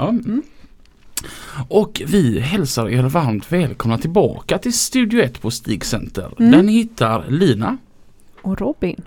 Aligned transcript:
Ja. 0.00 0.08
Mm. 0.08 0.42
Och 1.68 2.02
vi 2.06 2.40
hälsar 2.40 2.88
er 2.88 3.02
varmt 3.02 3.52
välkomna 3.52 3.98
tillbaka 3.98 4.58
till 4.58 4.72
Studio 4.72 5.20
1 5.20 5.40
på 5.42 5.50
Stig 5.50 5.84
Center. 5.84 6.32
Mm. 6.38 6.52
Där 6.52 6.62
ni 6.62 6.72
hittar 6.72 7.24
Lina. 7.28 7.76
och 8.42 8.60
Robin. 8.60 9.02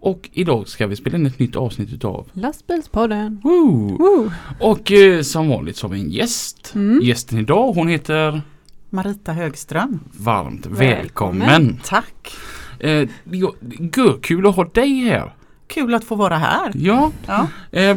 Och 0.00 0.30
idag 0.32 0.68
ska 0.68 0.86
vi 0.86 0.96
spela 0.96 1.18
in 1.18 1.26
ett 1.26 1.38
nytt 1.38 1.56
avsnitt 1.56 1.92
utav 1.92 2.28
Lastbilspodden. 2.32 3.40
Woo! 3.44 3.96
Woo. 3.98 4.30
Och 4.60 4.92
eh, 4.92 5.22
som 5.22 5.48
vanligt 5.48 5.76
så 5.76 5.86
har 5.86 5.94
vi 5.94 6.00
en 6.00 6.10
gäst. 6.10 6.72
Mm. 6.74 7.00
Gästen 7.02 7.38
idag 7.38 7.72
hon 7.72 7.88
heter 7.88 8.42
Marita 8.90 9.32
Högström. 9.32 10.00
Varmt 10.12 10.66
Välkommen. 10.66 11.48
välkommen. 11.48 11.80
Tack! 11.84 12.32
Eh, 12.78 13.08
ja, 13.30 13.54
gud, 13.78 14.22
kul 14.22 14.46
att 14.46 14.56
ha 14.56 14.64
dig 14.64 15.04
här. 15.04 15.32
Kul 15.68 15.94
att 15.94 16.04
få 16.04 16.14
vara 16.14 16.36
här. 16.38 16.72
Ja, 16.74 17.10
Ja. 17.26 17.46
Eh, 17.72 17.96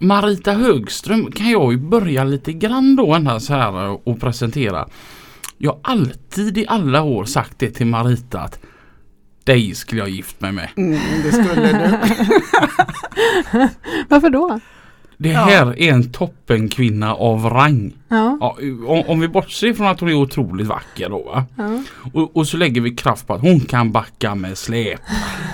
Marita 0.00 0.52
Högström 0.52 1.32
kan 1.32 1.50
jag 1.50 1.72
ju 1.72 1.78
börja 1.78 2.24
lite 2.24 2.52
grann 2.52 2.96
då 2.96 3.14
ändå 3.14 3.40
så 3.40 3.52
här 3.54 4.08
och 4.08 4.20
presentera. 4.20 4.88
Jag 5.58 5.70
har 5.70 5.80
alltid 5.82 6.58
i 6.58 6.64
alla 6.68 7.02
år 7.02 7.24
sagt 7.24 7.58
det 7.58 7.70
till 7.70 7.86
Marita 7.86 8.40
att 8.40 8.58
dig 9.44 9.74
skulle 9.74 10.00
jag 10.00 10.08
gift 10.10 10.40
mig 10.40 10.52
med. 10.52 10.68
Mm, 10.76 10.98
det 11.24 11.32
skulle 11.32 11.72
du. 11.72 11.98
Varför 14.08 14.30
då? 14.30 14.60
Det 15.16 15.28
Ja. 15.28 15.40
här 15.40 15.66
är 15.82 15.92
en 15.92 16.12
toppenkvinna 16.12 17.14
av 17.14 17.44
rang. 17.44 17.92
Ja. 18.08 18.36
Ja, 18.40 18.56
om, 18.86 19.02
om 19.06 19.20
vi 19.20 19.28
bortser 19.28 19.72
från 19.72 19.86
att 19.86 20.00
hon 20.00 20.08
är 20.08 20.14
otroligt 20.14 20.66
vacker 20.66 21.08
då 21.08 21.22
va? 21.22 21.44
ja. 21.56 21.82
Och, 22.12 22.36
och 22.36 22.46
så 22.46 22.56
lägger 22.56 22.80
vi 22.80 22.90
kraft 22.90 23.26
på 23.26 23.34
att 23.34 23.40
hon 23.40 23.60
kan 23.60 23.92
backa 23.92 24.34
med 24.34 24.58
släp. 24.58 25.00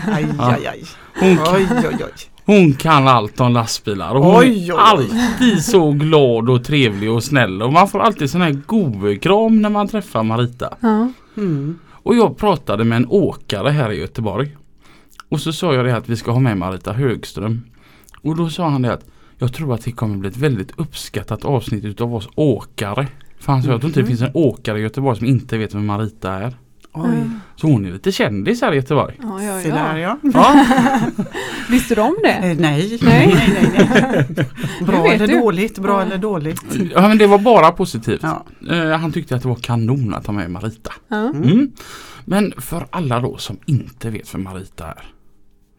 Aj, 0.07 0.27
Ja. 0.39 0.53
aj, 0.55 0.67
aj. 0.67 0.85
Hon, 1.21 1.37
kan- 1.37 1.55
Oj, 1.55 1.67
oj, 1.71 1.97
oj. 2.05 2.13
hon 2.45 2.73
kan 2.73 3.09
allt 3.09 3.41
om 3.41 3.53
lastbilar 3.53 4.15
och 4.15 4.25
hon 4.25 4.37
Oj, 4.37 4.47
oj, 4.49 4.57
oj. 4.63 4.69
är 4.71 4.75
alltid 4.79 5.63
så 5.65 5.93
glad 5.93 6.51
och 6.51 6.65
trevlig 6.65 7.11
och 7.13 7.25
snäll 7.25 7.63
och 7.63 7.73
man 7.73 7.89
får 7.89 7.99
alltid 8.01 8.31
sån 8.31 8.41
här 8.41 8.53
godkram 8.67 9.63
när 9.63 9.71
man 9.71 9.89
träffar 9.89 10.23
Marita. 10.23 10.75
ja. 10.81 11.09
Mm. 11.37 11.79
Och 12.03 12.15
jag 12.17 12.37
pratade 12.37 12.85
med 12.85 12.97
en 12.97 13.07
åkare 13.09 13.71
här 13.71 13.93
i 13.93 14.01
Göteborg. 14.01 14.57
Och 15.29 15.41
så 15.41 15.53
sa 15.53 15.75
jag 15.75 15.85
det 15.85 15.97
att 15.97 16.09
vi 16.09 16.17
ska 16.17 16.31
ha 16.33 16.41
med 16.41 16.57
Marita 16.59 16.93
Högström. 16.93 17.63
Och 18.23 18.37
då 18.37 18.49
sa 18.51 18.69
han 18.69 18.83
det 18.83 18.93
att 18.93 19.05
jag 19.39 19.53
tror 19.55 19.75
att 19.75 19.85
det 19.85 19.93
kommer 19.93 20.17
bli 20.17 20.29
ett 20.29 20.37
väldigt 20.37 20.73
uppskattat 20.79 21.45
avsnitt 21.45 21.85
utav 21.85 22.15
oss 22.15 22.29
åkare. 22.35 23.07
För 23.39 23.53
han 23.53 23.63
sa 23.63 23.71
jag 23.71 23.81
tror 23.81 23.89
inte 23.91 24.01
det 24.01 24.05
Mhm. 24.05 24.09
finns 24.09 24.23
en 24.23 24.31
åkare 24.35 24.79
i 24.79 24.83
Göteborg 24.83 25.19
som 25.19 25.27
inte 25.27 25.59
vet 25.59 25.75
vem 25.75 25.87
Marita 25.87 26.33
är. 26.33 26.55
Oj. 26.93 27.31
Så 27.57 27.67
hon 27.67 27.87
är 27.87 27.93
lite 27.93 28.13
kändis 28.13 28.61
här 28.63 28.73
i 28.73 28.77
Göteborg. 28.77 29.15
Ja, 29.23 29.43
ja, 29.43 29.61
Se 29.63 29.71
där 29.71 29.97
ja. 29.97 30.19
ja. 30.23 30.31
Ja, 30.35 30.67
Visste 31.71 31.95
du 31.95 32.01
om 32.01 32.17
det? 32.23 32.33
Eh, 32.33 32.57
nej. 32.59 32.99
Nej. 33.03 33.35
nej, 33.35 33.71
nej. 33.75 34.47
Bra 34.87 35.07
eller 35.13 35.27
du. 35.27 35.39
dåligt, 35.41 35.79
bra 35.79 35.93
Ja. 35.93 36.03
eller 36.03 36.19
dåligt. 36.19 36.63
ja 36.95 37.09
men 37.09 37.19
det 37.19 37.27
var 37.27 37.39
bara 37.39 37.73
positivt. 37.73 38.21
Ja. 38.23 38.45
Eh, 38.71 38.99
han 38.99 39.13
tyckte 39.13 39.37
att 39.37 39.43
det 39.43 39.49
var 39.49 39.57
kanon 39.57 40.15
att 40.15 40.27
ha 40.27 40.35
med 40.35 40.51
Marita. 40.51 40.93
Ja. 41.09 41.17
Mm. 41.17 41.43
Mm. 41.43 41.71
Men 42.25 42.53
för 42.59 42.87
alla 42.91 43.21
då 43.21 43.37
som 43.37 43.59
inte 43.67 44.11
vet 44.11 44.35
vem 44.35 44.43
Marita 44.43 44.87
är. 44.87 45.05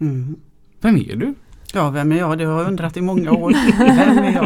Mm. 0.02 0.36
Vem 0.81 0.96
är 0.96 1.16
du? 1.16 1.34
Ja, 1.74 1.90
vem 1.90 2.12
är 2.12 2.18
jag? 2.18 2.38
Det 2.38 2.44
har 2.46 2.59
jag 2.62 2.68
undrat 2.68 2.98
i 2.98 3.02
många 3.02 3.31
år. 3.31 3.53
Vem 3.78 4.18
är 4.18 4.34
jag? 4.34 4.46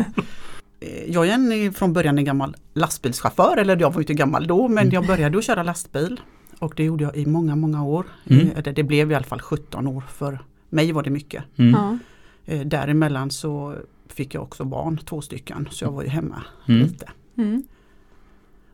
Eh, 0.80 1.12
Jag 1.14 1.28
är 1.28 1.34
en, 1.34 1.74
från 1.74 1.94
början 1.94 2.18
en 2.18 2.26
gammal 2.26 2.56
lastbilschaufför, 2.74 3.58
eller 3.58 3.78
jag 3.78 3.94
var 3.94 4.02
inte 4.02 4.14
gammal 4.14 4.48
då, 4.48 4.68
men 4.68 4.90
jag 4.92 5.08
började 5.08 5.38
att 5.38 5.44
köra 5.44 5.64
lastbil. 5.64 6.20
Och 6.64 6.74
det 6.76 6.84
gjorde 6.84 7.04
jag 7.04 7.16
i 7.16 7.26
många, 7.26 7.56
många 7.56 7.84
år. 7.84 8.06
Mm. 8.30 8.48
Eh, 8.50 8.64
Det, 8.64 8.72
det 8.72 8.84
blev 8.84 9.12
i 9.12 9.16
alla 9.16 9.26
fall 9.26 9.42
17 9.42 9.88
år, 9.88 10.02
för 10.02 10.40
mig 10.70 10.92
var 10.92 11.04
det 11.04 11.10
mycket. 11.10 11.44
Mm. 11.58 11.72
Ja. 11.72 11.98
Eh, 12.46 12.62
Däremellan 12.68 13.32
så 13.32 13.76
fick 14.08 14.34
jag 14.36 14.44
också 14.44 14.64
barn, 14.66 14.98
två 14.98 15.22
stycken, 15.22 15.68
så 15.72 15.86
jag 15.86 15.92
var 15.92 16.04
ju 16.04 16.10
hemma 16.10 16.44
Mm. 16.68 16.82
lite. 16.82 17.10
Mm. 17.38 17.64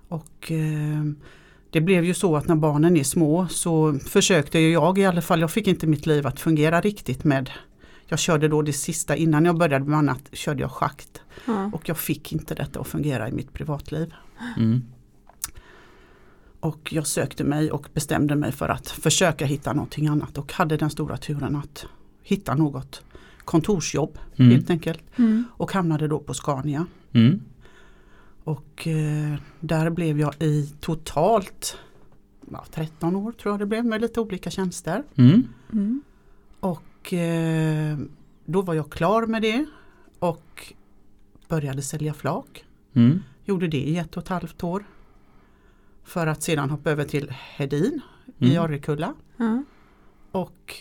Och 0.08 0.52
eh, 0.52 1.04
det 1.70 1.82
blev 1.82 2.06
ju 2.06 2.14
så 2.14 2.36
att 2.36 2.48
när 2.48 2.56
barnen 2.56 2.98
är 2.98 3.04
små 3.04 3.48
så 3.48 3.94
försökte 4.06 4.60
jag 4.60 4.98
i 4.98 5.06
alla 5.06 5.22
fall, 5.22 5.42
jag 5.42 5.52
fick 5.52 5.68
inte 5.68 5.88
mitt 5.88 6.06
liv 6.06 6.28
att 6.28 6.40
fungera 6.40 6.82
riktigt 6.82 7.24
med 7.24 7.50
jag 8.08 8.20
körde 8.20 8.48
då 8.48 8.62
det 8.62 8.74
sista 8.74 9.16
innan 9.16 9.46
jag 9.46 9.58
började 9.58 9.86
med 9.86 9.98
annat 10.00 10.30
körde 10.34 10.62
jag 10.62 10.72
schakt 10.72 11.22
Ja. 11.48 11.72
och 11.74 11.90
jag 11.90 11.98
fick 11.98 12.34
inte 12.34 12.56
detta 12.56 12.80
att 12.80 12.88
fungera 12.88 13.30
i 13.30 13.32
mitt 13.32 13.54
privatliv. 13.54 14.14
Mm. 14.58 14.82
Och 16.60 16.94
jag 16.94 17.08
sökte 17.08 17.44
mig 17.44 17.72
och 17.72 17.88
bestämde 17.94 18.36
mig 18.36 18.52
för 18.52 18.70
att 18.70 18.90
försöka 18.90 19.46
hitta 19.46 19.74
någonting 19.74 20.08
annat 20.08 20.38
och 20.38 20.54
hade 20.54 20.78
den 20.78 20.90
stora 20.90 21.18
turen 21.18 21.56
att 21.56 21.86
hitta 22.24 22.56
något 22.56 23.04
kontorsjobb 23.46 24.18
Mm. 24.36 24.52
helt 24.52 24.70
enkelt. 24.70 25.04
Mm. 25.16 25.44
Och 25.52 25.72
hamnade 25.72 26.08
då 26.08 26.20
på 26.20 26.34
Scania. 26.34 26.86
Mm. 27.14 27.42
Och 28.44 28.88
eh, 28.88 29.36
där 29.60 29.90
blev 29.90 30.20
jag 30.20 30.34
i 30.40 30.74
totalt 30.80 31.78
ja, 32.52 32.66
13 32.72 33.16
år 33.16 33.32
tror 33.32 33.54
jag 33.54 33.60
det 33.60 33.66
blev 33.66 33.86
med 33.86 34.02
lite 34.02 34.20
olika 34.20 34.50
tjänster. 34.50 35.04
Mm. 35.16 35.48
Mm. 35.74 36.02
Och 36.60 37.14
eh, 37.14 37.98
då 38.46 38.62
var 38.62 38.74
jag 38.74 38.90
klar 38.92 39.26
med 39.26 39.42
det 39.42 39.66
och 40.20 40.74
började 41.48 41.82
sälja 41.82 42.14
flak. 42.14 42.66
Mm. 42.94 43.24
Gjorde 43.46 43.68
det 43.68 43.78
i 43.82 43.98
ett 43.98 44.18
och 44.18 44.24
ett 44.24 44.30
halvt 44.30 44.64
år. 44.64 44.84
För 46.10 46.28
att 46.28 46.44
sedan 46.44 46.70
hoppa 46.70 46.92
över 46.92 47.04
till 47.04 47.30
Hedin 47.56 48.02
i 48.40 48.52
Mm. 48.56 48.64
Orrekulla. 48.64 49.14
Ja. 49.38 49.64
Och 50.32 50.74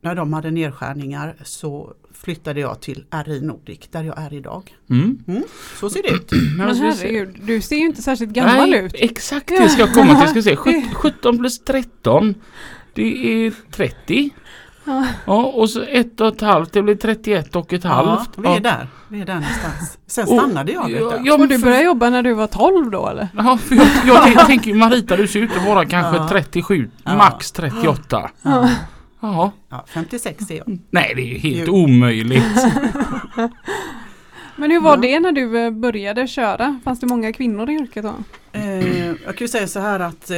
när 0.00 0.14
de 0.14 0.32
hade 0.32 0.50
nedskärningar 0.50 1.36
så 1.44 1.94
flyttade 2.12 2.60
jag 2.60 2.80
till 2.80 3.04
RI 3.26 3.40
Nordic 3.40 3.78
där 3.90 4.02
jag 4.02 4.18
är 4.18 4.32
idag. 4.34 4.74
Mm. 4.90 5.18
Så 5.80 5.90
ser 5.90 6.02
det 6.02 6.08
ut. 6.10 6.30
Men 6.56 6.76
herregud, 6.76 7.36
du 7.42 7.60
ser 7.60 7.76
ju 7.76 7.86
inte 7.86 8.02
särskilt 8.02 8.32
gammal 8.32 8.70
Nej, 8.70 8.84
ut. 8.84 8.92
Exakt 8.94 9.48
det 9.48 9.68
ska 9.68 9.80
jag 9.80 9.94
komma 9.94 10.06
till. 10.06 10.20
Jag 10.20 10.30
ska 10.30 10.42
se. 10.42 10.50
Det- 10.50 10.56
Sjut- 10.94 10.94
17 10.94 11.38
plus 11.38 11.58
13. 11.58 12.34
Det 12.94 13.46
är 13.46 13.52
30. 13.70 14.30
Ja. 14.88 15.06
Ja, 15.26 15.42
och 15.44 15.70
så 15.70 15.82
ett 15.82 16.20
och 16.20 16.28
ett 16.28 16.40
halvt. 16.40 16.72
Det 16.72 16.82
blir 16.82 16.94
31 16.94 17.56
och 17.56 17.72
ett 17.72 17.84
Ja, 17.84 17.90
halvt. 17.90 18.30
vi 18.36 18.48
är 18.48 18.60
där. 18.60 18.86
Vi 19.08 19.20
är 19.20 19.24
där 19.26 19.34
någonstans. 19.34 19.98
Sen 20.06 20.22
Och- 20.28 20.38
stannade 20.38 20.72
jag. 20.72 20.88
Vet 20.88 21.00
Ja, 21.00 21.12
ja, 21.24 21.38
men 21.38 21.48
du 21.48 21.58
började 21.58 21.82
jobba 21.84 22.10
när 22.10 22.22
du 22.22 22.34
var 22.34 22.46
12 22.46 22.90
då 22.90 23.08
eller? 23.08 23.28
Ja, 23.36 23.58
för 23.58 23.74
jag, 23.74 23.86
jag 24.06 24.22
tänk- 24.24 24.38
tänker 24.46 24.74
Marita 24.74 25.16
du 25.16 25.26
ser 25.28 25.40
ut 25.40 25.56
att 25.56 25.66
vara 25.66 25.84
kanske 25.86 26.16
Ja. 26.16 26.28
37, 26.28 26.90
Ja. 27.04 27.16
max 27.16 27.52
38. 27.52 28.30
Ja. 28.42 28.68
Ja, 29.20 29.52
Ja, 29.70 29.84
56 29.88 30.50
är 30.50 30.54
jag. 30.56 30.78
nej 30.90 31.12
det 31.16 31.22
är 31.34 31.38
helt 31.38 31.68
Jo. 31.68 31.74
omöjligt. 31.74 32.44
Men 34.56 34.70
hur 34.70 34.80
var 34.80 34.90
Ja. 34.90 34.96
det 34.96 35.20
när 35.20 35.32
du 35.32 35.58
eh, 35.64 35.70
började 35.70 36.26
köra? 36.26 36.80
Fanns 36.84 37.00
det 37.00 37.06
många 37.06 37.32
kvinnor 37.32 37.70
i 37.70 37.72
yrket 37.74 38.02
då? 38.02 38.14
Eh, 38.52 39.06
jag 39.08 39.18
kan 39.24 39.36
ju 39.44 39.48
säga 39.48 39.66
så 39.66 39.80
här 39.80 40.00
att 40.00 40.30
eh, 40.30 40.36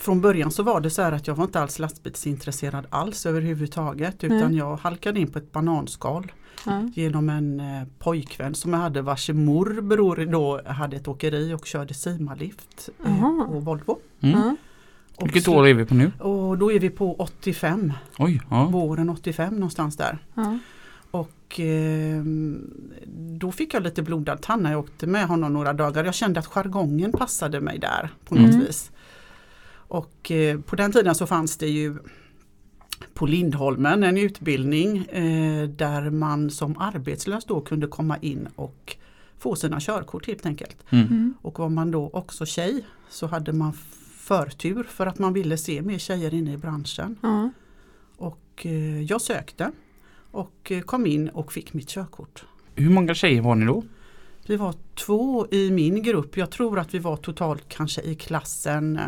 från 0.00 0.20
början 0.20 0.50
så 0.50 0.62
var 0.62 0.80
det 0.80 0.90
så 0.90 1.02
här 1.02 1.12
att 1.12 1.26
jag 1.26 1.34
var 1.34 1.44
inte 1.44 1.60
alls 1.60 1.78
lastbilsintresserad 1.78 2.86
alls 2.90 3.26
överhuvudtaget 3.26 4.24
utan 4.24 4.38
Nej. 4.50 4.56
jag 4.56 4.76
halkade 4.76 5.20
in 5.20 5.30
på 5.32 5.38
ett 5.38 5.52
bananskal 5.52 6.32
Ja. 6.66 6.88
genom 6.94 7.28
en 7.28 7.60
eh, 7.60 7.82
pojkvän 7.98 8.54
som 8.54 8.72
jag 8.72 8.80
hade 8.80 9.02
vars 9.02 9.30
mor 9.30 9.80
bror 9.80 10.16
då 10.32 10.60
hade 10.66 10.96
ett 10.96 11.08
åkeri 11.08 11.54
och 11.54 11.66
körde 11.66 11.94
Simalift 11.94 12.88
eh, 13.06 13.20
på 13.46 13.58
Volvo. 13.60 13.98
Mm. 14.20 14.56
Och 15.16 15.26
Vilket 15.26 15.48
år 15.48 15.66
är 15.66 15.74
vi 15.74 15.84
på 15.84 15.94
nu? 15.94 16.12
Och 16.18 16.58
då 16.58 16.72
är 16.72 16.80
vi 16.80 16.90
på 16.90 17.14
85, 17.14 17.92
Oj, 18.18 18.40
ja. 18.50 18.64
våren 18.64 19.10
85 19.10 19.54
någonstans 19.54 19.96
där. 19.96 20.18
Ja. 20.34 20.58
Och 21.10 21.60
eh, 21.60 22.22
då 23.40 23.52
fick 23.52 23.74
jag 23.74 23.82
lite 23.82 24.02
blodad 24.02 24.40
tand 24.42 24.62
när 24.62 24.70
jag 24.70 24.80
åkte 24.80 25.06
med 25.06 25.26
honom 25.26 25.52
några 25.52 25.72
dagar. 25.72 26.04
Jag 26.04 26.14
kände 26.14 26.40
att 26.40 26.46
jargongen 26.46 27.12
passade 27.12 27.60
mig 27.60 27.78
där 27.78 28.10
på 28.24 28.34
något 28.34 28.44
Mm. 28.54 28.60
vis. 28.60 28.90
Och 29.90 30.30
eh, 30.30 30.60
på 30.60 30.76
den 30.76 30.92
tiden 30.92 31.14
så 31.14 31.26
fanns 31.26 31.56
det 31.56 31.68
ju 31.68 31.96
på 33.14 33.26
Lindholmen 33.26 34.02
en 34.02 34.18
utbildning 34.18 34.98
eh, 34.98 35.68
där 35.68 36.10
man 36.10 36.50
som 36.50 36.78
arbetslös 36.78 37.44
då 37.44 37.60
kunde 37.60 37.86
komma 37.86 38.16
in 38.16 38.48
och 38.56 38.96
få 39.38 39.56
sina 39.56 39.80
körkort 39.80 40.26
helt 40.26 40.46
enkelt. 40.46 40.76
Mm. 40.90 41.06
Mm. 41.06 41.34
Och 41.42 41.58
var 41.58 41.68
man 41.68 41.90
då 41.90 42.10
också 42.12 42.46
tjej 42.46 42.86
så 43.08 43.26
hade 43.26 43.52
man 43.52 43.72
förtur 44.16 44.82
för 44.82 45.06
att 45.06 45.18
man 45.18 45.32
ville 45.32 45.56
se 45.56 45.82
mer 45.82 45.98
tjejer 45.98 46.34
inne 46.34 46.52
i 46.52 46.56
branschen. 46.56 47.16
Ja. 47.22 47.50
Och 48.16 48.66
eh, 48.66 49.02
jag 49.02 49.20
sökte 49.20 49.72
och 50.30 50.72
kom 50.84 51.06
in 51.06 51.28
och 51.28 51.52
fick 51.52 51.72
mitt 51.72 51.88
körkort. 51.88 52.44
Hur 52.74 52.90
många 52.90 53.14
tjejer 53.14 53.42
var 53.42 53.54
ni 53.54 53.66
då? 53.66 53.84
Vi 54.46 54.56
var 54.56 54.74
två 54.94 55.46
i 55.50 55.70
min 55.70 56.02
grupp. 56.02 56.36
Jag 56.36 56.50
tror 56.50 56.78
att 56.78 56.94
vi 56.94 56.98
var 56.98 57.16
totalt 57.16 57.68
kanske 57.68 58.02
i 58.02 58.14
klassen 58.14 59.00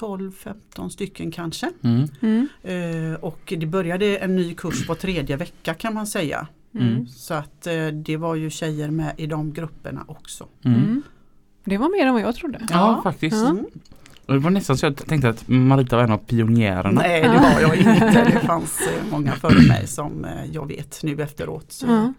12-15 0.00 0.88
stycken 0.88 1.30
kanske. 1.30 1.70
Mm. 1.82 2.08
Mm. 2.20 2.48
Eh, 2.62 3.20
och 3.20 3.52
det 3.58 3.66
började 3.66 4.16
en 4.16 4.36
ny 4.36 4.54
kurs 4.54 4.86
på 4.86 4.94
tredje 4.94 5.36
vecka 5.36 5.74
kan 5.74 5.94
man 5.94 6.06
säga. 6.06 6.46
Mm. 6.74 7.06
Så 7.06 7.34
att 7.34 7.66
eh, 7.66 7.86
det 7.86 8.16
var 8.16 8.34
ju 8.34 8.50
tjejer 8.50 8.90
med 8.90 9.14
i 9.16 9.26
de 9.26 9.52
grupperna 9.52 10.04
också. 10.08 10.46
Mm. 10.64 10.78
Mm. 10.80 11.02
Det 11.64 11.78
var 11.78 11.88
mer 11.98 12.06
än 12.06 12.12
vad 12.14 12.22
jag 12.22 12.34
trodde. 12.34 12.58
Ja, 12.60 12.66
Ja. 12.70 13.00
faktiskt. 13.02 13.46
Mm. 13.46 13.66
Det 14.26 14.38
var 14.38 14.50
nästan 14.50 14.76
så 14.78 14.86
jag 14.86 14.96
tänkte 14.96 15.28
att 15.28 15.48
Marita 15.48 15.96
var 15.96 16.04
en 16.04 16.10
av 16.12 16.18
pionjärerna. 16.18 17.00
Nej 17.00 17.22
det 17.22 17.28
var 17.28 17.60
jag 17.60 17.76
inte. 17.76 18.24
Det 18.32 18.40
fanns 18.46 18.80
eh, 18.80 19.10
många 19.10 19.32
före 19.32 19.68
mig 19.68 19.86
som 19.86 20.26
jag 20.52 20.66
vet 20.68 21.00
nu 21.02 21.22
efteråt 21.22 21.72
så. 21.72 22.12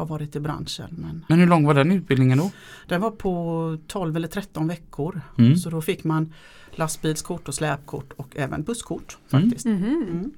Har 0.00 0.06
varit 0.06 0.36
i 0.36 0.40
branschen. 0.40 0.88
Men 0.98 1.24
Men 1.28 1.38
hur 1.38 1.46
lång 1.46 1.66
var 1.66 1.74
den 1.74 1.92
utbildningen 1.92 2.38
då? 2.38 2.50
den 2.88 3.00
var 3.00 3.10
på 3.10 3.78
12 3.86 4.16
eller 4.16 4.28
13 4.28 4.68
veckor. 4.68 5.20
Mm. 5.38 5.56
Så 5.56 5.70
då 5.70 5.82
fick 5.82 6.04
man 6.04 6.32
lastbilskort 6.70 7.48
och 7.48 7.54
släpkort 7.54 8.12
och 8.16 8.36
även 8.36 8.62
busskort 8.62 9.18
Mm. 9.32 9.42
faktiskt. 9.50 9.66
Mhm. 9.66 9.84
Mm. 10.10 10.30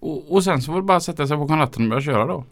Och, 0.00 0.32
och 0.32 0.44
sen 0.44 0.62
så 0.62 0.72
var 0.72 0.78
det 0.80 0.84
bara 0.86 0.96
att 0.96 1.02
sätta 1.02 1.26
sig 1.26 1.36
på 1.36 1.44
ratten 1.46 1.82
och 1.82 1.88
börja 1.90 2.02
köra 2.02 2.26
då? 2.26 2.44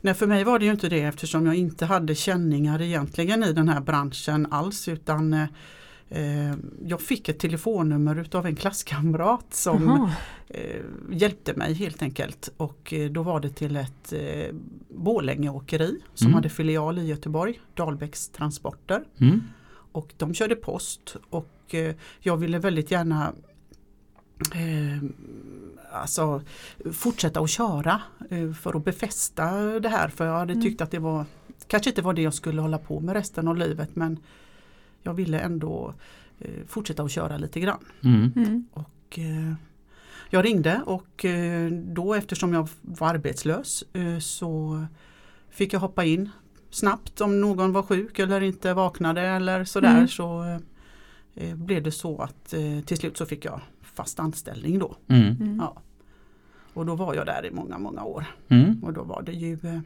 Nej 0.00 0.14
för 0.14 0.26
mig 0.26 0.44
var 0.44 0.58
det 0.58 0.64
ju 0.64 0.70
inte 0.70 0.88
det 0.88 1.00
eftersom 1.00 1.46
jag 1.46 1.54
inte 1.54 1.86
hade 1.86 2.14
känningar 2.14 2.82
egentligen 2.82 3.44
i 3.44 3.52
den 3.52 3.68
här 3.68 3.80
branschen 3.80 4.46
alls 4.50 4.88
utan 4.88 5.32
eh, 5.34 5.44
jag 6.86 7.00
fick 7.00 7.28
ett 7.28 7.38
telefonnummer 7.38 8.16
utav 8.20 8.46
en 8.46 8.56
klasskamrat 8.56 9.54
som 9.54 9.82
Jaha. 9.86 10.12
eh, 10.48 10.82
hjälpte 11.12 11.54
mig 11.54 11.74
helt 11.74 12.02
enkelt 12.02 12.50
och 12.56 12.92
eh, 12.92 13.10
då 13.10 13.22
var 13.22 13.40
det 13.40 13.48
till 13.50 13.76
ett 13.76 14.12
eh, 14.12 14.54
Borlängeåkeri 14.90 16.00
som 16.14 16.26
Mm. 16.26 16.34
hade 16.34 16.48
filial 16.48 16.98
i 16.98 17.06
Göteborg, 17.06 17.60
Dahlbäcks 17.74 18.28
Transporter 18.28 19.04
Mm. 19.20 19.42
och 19.92 20.12
de 20.16 20.34
körde 20.34 20.56
post 20.56 21.16
och 21.30 21.74
eh, 21.74 21.94
jag 22.20 22.36
ville 22.36 22.58
väldigt 22.58 22.90
gärna 22.90 23.32
eh, 24.54 25.02
alltså, 25.92 26.42
fortsätta 26.92 27.40
att 27.40 27.50
köra 27.50 28.00
eh, 28.30 28.52
för 28.52 28.76
att 28.76 28.84
befästa 28.84 29.50
det 29.80 29.88
här 29.88 30.08
för 30.08 30.26
jag 30.26 30.38
hade 30.38 30.52
Mm. 30.52 30.62
tyckt 30.64 30.80
att 30.80 30.90
det 30.90 30.98
var 30.98 31.24
kanske 31.66 31.90
inte 31.90 32.02
var 32.02 32.12
det 32.14 32.22
jag 32.22 32.34
skulle 32.34 32.60
hålla 32.60 32.78
på 32.78 33.00
med 33.00 33.12
resten 33.14 33.48
av 33.48 33.56
livet 33.56 33.96
men 33.96 34.18
jag 35.02 35.14
ville 35.14 35.38
ändå 35.40 35.94
eh, 36.38 36.64
fortsätta 36.66 37.02
att 37.02 37.10
köra 37.10 37.38
lite 37.38 37.60
grann. 37.60 37.84
Mm. 38.04 38.32
Mm. 38.36 38.66
Och, 38.72 39.18
eh, 39.18 39.54
jag 40.30 40.44
ringde 40.44 40.82
och 40.86 41.24
eh, 41.24 41.70
då 41.72 42.14
eftersom 42.14 42.52
jag 42.52 42.68
var 42.82 43.08
arbetslös 43.08 43.84
eh, 43.92 44.18
så 44.18 44.84
fick 45.50 45.72
jag 45.72 45.80
hoppa 45.80 46.04
in 46.04 46.30
snabbt 46.70 47.20
om 47.20 47.40
någon 47.40 47.72
var 47.72 47.82
sjuk 47.82 48.18
eller 48.18 48.40
inte 48.40 48.74
vaknade 48.74 49.20
eller 49.20 49.64
sådär 49.64 49.94
Mm. 49.96 50.08
så 50.08 50.58
eh, 51.34 51.54
blev 51.54 51.82
det 51.82 51.90
så 51.92 52.18
att 52.22 52.52
eh, 52.54 52.80
till 52.86 52.96
slut 52.96 53.16
så 53.16 53.26
fick 53.26 53.44
jag 53.44 53.60
fast 53.82 54.20
anställning 54.20 54.78
då. 54.78 54.96
Mm. 55.08 55.36
Mm. 55.40 55.56
Ja. 55.60 55.82
Och 56.74 56.86
då 56.86 56.94
var 56.94 57.14
jag 57.14 57.26
där 57.26 57.46
i 57.46 57.50
många, 57.50 57.78
många 57.78 58.04
år. 58.04 58.24
Mm. 58.48 58.82
Och 58.84 58.92
då 58.92 59.02
var 59.02 59.22
det 59.22 59.32
ju 59.32 59.52
eh, 59.52 59.80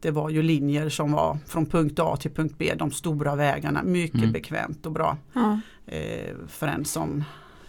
det 0.00 0.10
var 0.10 0.30
ju 0.30 0.42
linjer 0.42 0.88
som 0.88 1.12
var 1.12 1.38
från 1.46 1.66
punkt 1.66 1.98
A 1.98 2.16
till 2.16 2.30
punkt 2.30 2.54
B, 2.58 2.72
de 2.78 2.90
stora 2.90 3.36
vägarna, 3.36 3.82
mycket 3.82 4.18
Mm. 4.20 4.32
bekvämt 4.32 4.86
och 4.86 4.92
bra 4.92 5.16
Ja. 5.32 5.60
eh, 5.86 6.34
för 6.48 6.66
en 6.66 6.84
som 6.84 7.24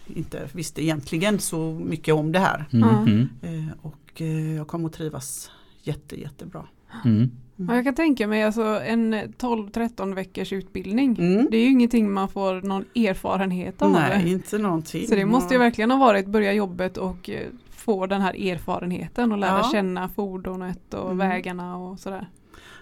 inte 0.06 0.48
visste 0.52 0.82
egentligen 0.84 1.38
så 1.38 1.80
mycket 1.84 2.14
om 2.14 2.32
det 2.32 2.38
här. 2.38 2.64
Mm. 2.72 2.88
Mm. 2.88 3.28
Eh, 3.42 3.74
och 3.82 4.20
eh, 4.22 4.56
jag 4.56 4.66
kom 4.68 4.84
att 4.84 4.92
trivas 4.92 5.50
jätte, 5.82 6.20
jättebra. 6.20 6.66
Mm. 7.04 7.30
Ja, 7.56 7.74
jag 7.74 7.84
kan 7.84 7.94
tänka 7.94 8.26
mig 8.26 8.42
alltså 8.42 8.62
en 8.62 9.14
12-13 9.14 10.14
veckors 10.14 10.52
utbildning. 10.52 11.16
Mm. 11.18 11.48
Det 11.50 11.56
är 11.56 11.60
ju 11.60 11.70
ingenting 11.70 12.12
man 12.12 12.28
får 12.28 12.60
någon 12.62 12.84
erfarenhet 12.94 13.82
av. 13.82 13.90
Nej, 13.92 14.30
inte 14.32 14.58
någonting. 14.58 15.06
Så 15.06 15.14
det 15.14 15.24
måste 15.26 15.54
ju 15.54 15.58
verkligen 15.58 15.90
ha 15.90 15.98
varit 15.98 16.26
börja 16.26 16.52
jobbet 16.52 16.96
och 16.96 17.30
eh, 17.30 17.46
få 17.82 18.06
den 18.06 18.20
här 18.20 18.34
erfarenheten 18.52 19.32
och 19.32 19.38
lära 19.38 19.58
Ja. 19.58 19.68
känna 19.72 20.08
fordonet 20.08 20.94
och 20.94 21.10
Mm. 21.12 21.18
vägarna 21.28 21.76
och 21.76 21.98
sådär. 22.00 22.28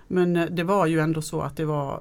Men 0.08 0.36
eh, 0.36 0.46
det 0.46 0.64
var 0.64 0.86
ju 0.86 1.00
ändå 1.00 1.22
så 1.22 1.40
att 1.40 1.56
det 1.56 1.64
var 1.64 2.00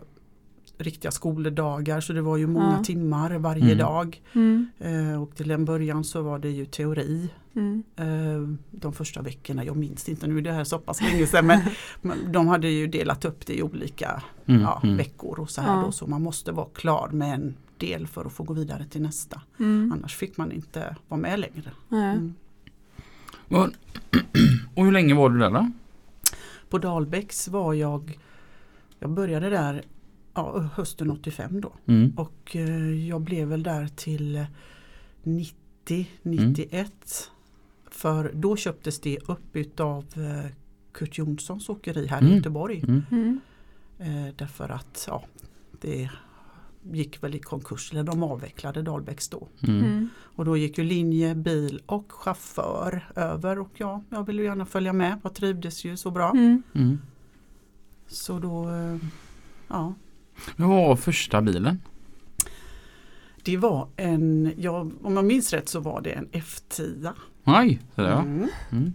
riktiga 0.77 1.11
skoldagar 1.11 2.01
så 2.01 2.13
det 2.13 2.21
var 2.21 2.37
ju 2.37 2.47
många 2.47 2.75
Ja. 2.77 2.83
timmar 2.83 3.31
varje 3.37 3.63
Mm. 3.65 3.77
dag. 3.77 4.21
Mm. 4.33 4.67
Eh, 4.79 5.21
och 5.23 5.35
till 5.35 5.51
en 5.51 5.65
början 5.65 6.03
så 6.03 6.21
var 6.21 6.39
det 6.39 6.49
ju 6.49 6.65
teori 6.65 7.29
Mm. 7.55 7.83
eh, 7.95 8.57
de 8.71 8.93
första 8.93 9.21
veckorna. 9.21 9.63
Jag 9.65 9.75
minns 9.75 10.09
inte 10.09 10.27
nu, 10.27 10.41
det 10.41 10.51
här 10.51 10.59
är 10.59 10.63
så 10.63 10.79
pass 10.79 11.01
länge 11.01 11.25
sedan 11.27 11.45
men, 11.47 11.59
men 12.01 12.31
de 12.31 12.47
hade 12.47 12.67
ju 12.69 12.87
delat 12.87 13.25
upp 13.25 13.45
det 13.45 13.53
i 13.53 13.63
olika 13.63 14.23
Mm. 14.45 14.61
ja, 14.61 14.79
Mm. 14.83 14.97
veckor 14.97 15.39
och 15.39 15.49
så 15.49 15.61
här 15.61 15.75
Ja. 15.75 15.81
då 15.85 15.91
så 15.91 16.07
man 16.07 16.21
måste 16.23 16.51
vara 16.51 16.67
klar 16.73 17.09
med 17.13 17.33
en 17.33 17.55
del 17.77 18.07
för 18.07 18.25
att 18.25 18.31
få 18.33 18.43
gå 18.43 18.53
vidare 18.53 18.85
till 18.89 19.01
nästa. 19.01 19.41
Mm. 19.59 19.91
Annars 19.95 20.15
fick 20.15 20.37
man 20.37 20.51
inte 20.51 20.95
vara 21.07 21.21
med 21.21 21.39
längre. 21.39 21.71
Mm. 23.49 23.71
Och, 24.75 24.85
hur 24.85 24.91
länge 24.91 25.13
var 25.13 25.29
du 25.29 25.39
där 25.39 25.49
då? 25.51 25.71
På 26.69 26.77
Dalbäcks 26.77 27.47
var 27.47 27.73
jag, 27.73 28.19
jag 28.99 29.09
började 29.09 29.49
där 29.49 29.83
ja, 30.33 30.59
hösten 30.75 31.11
85 31.11 31.61
då 31.61 31.73
Mm. 31.85 32.13
och 32.17 32.55
eh, 32.55 33.07
jag 33.07 33.21
blev 33.21 33.47
väl 33.47 33.63
där 33.63 33.87
till 33.87 34.45
90, 35.23 36.07
91. 36.21 37.31
För 37.91 38.31
då 38.33 38.55
köptes 38.55 38.99
det 38.99 39.17
upp 39.27 39.55
utav 39.55 40.05
eh, 40.15 40.51
Kurt 40.91 41.17
Jonssons 41.17 41.69
åkeri 41.69 42.07
här 42.07 42.17
Mm. 42.21 42.31
i 42.31 42.35
Göteborg. 42.35 42.83
Mm. 42.87 43.03
Mm. 43.11 43.39
Eh, 43.99 44.33
därför 44.35 44.69
att 44.69 45.05
ja, 45.07 45.23
det 45.81 46.09
gick 46.83 47.23
väl 47.23 47.35
i 47.35 47.39
konkurs, 47.39 47.91
eller 47.91 48.03
de 48.03 48.23
avvecklade 48.23 48.81
Dalbäcks 48.81 49.29
då. 49.29 49.47
Mm. 49.67 49.79
Mm. 49.79 50.09
Och 50.19 50.45
då 50.45 50.57
gick 50.57 50.77
ju 50.77 50.83
linje, 50.83 51.35
bil 51.35 51.81
och 51.85 52.11
chaufför 52.11 53.11
över 53.15 53.59
och 53.59 53.71
ja, 53.77 54.03
jag 54.09 54.25
ville 54.25 54.43
gärna 54.43 54.65
följa 54.65 54.93
med. 54.93 55.19
Jag 55.23 55.33
trivdes 55.33 55.85
ju 55.85 55.97
så 55.97 56.11
bra. 56.11 56.31
Mm. 56.31 56.63
Mm. 56.75 56.99
Så 58.07 58.39
då, 58.39 58.69
eh, 58.69 58.97
ja. 59.67 59.93
Vad 60.55 60.69
var 60.69 60.95
första 60.95 61.41
bilen? 61.41 61.81
Det 63.43 63.57
var 63.57 63.87
en, 63.95 64.53
ja, 64.57 64.87
om 65.01 65.15
jag 65.15 65.25
minns 65.25 65.53
rätt 65.53 65.69
så 65.69 65.79
var 65.79 66.01
det 66.01 66.11
en 66.11 66.27
F10. 66.27 67.13
Nej, 67.43 67.79
så 67.95 68.01
där, 68.01 68.09
ja. 68.09 68.21
Mm. 68.21 68.93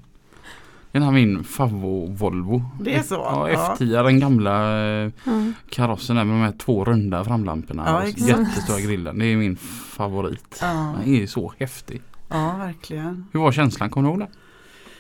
Mm. 0.95 1.01
Den 1.01 1.03
här 1.03 1.11
min 1.27 1.45
favvo 1.45 2.07
Volvo. 2.07 2.63
Det 2.81 2.95
är 2.95 3.03
så? 3.03 3.15
Ja, 3.15 3.51
Ja. 3.51 3.77
F10, 3.79 4.03
den 4.05 4.21
gamla 4.21 4.77
Ja. 5.25 5.53
karossen 5.71 6.17
där 6.17 6.25
med 6.25 6.35
de 6.35 6.41
här 6.41 6.59
två 6.59 6.85
runda 6.85 7.25
framlamporna. 7.25 7.83
Ja, 7.87 7.97
och 7.97 8.05
exakt. 8.09 8.29
jättestora 8.29 8.81
grillen. 8.81 9.19
Det 9.19 9.27
är 9.27 9.37
min 9.37 9.57
favorit. 9.57 10.59
Ja, 10.61 10.95
Den 11.05 11.15
är 11.15 11.27
så 11.27 11.53
häftig. 11.59 12.03
ja, 12.29 12.57
verkligen. 12.59 13.27
Hur 13.33 13.41
var 13.41 13.53
känslan? 13.53 13.91
Kommer 13.91 14.09
du 14.09 14.13
ihåg 14.13 14.21
det? 14.21 14.29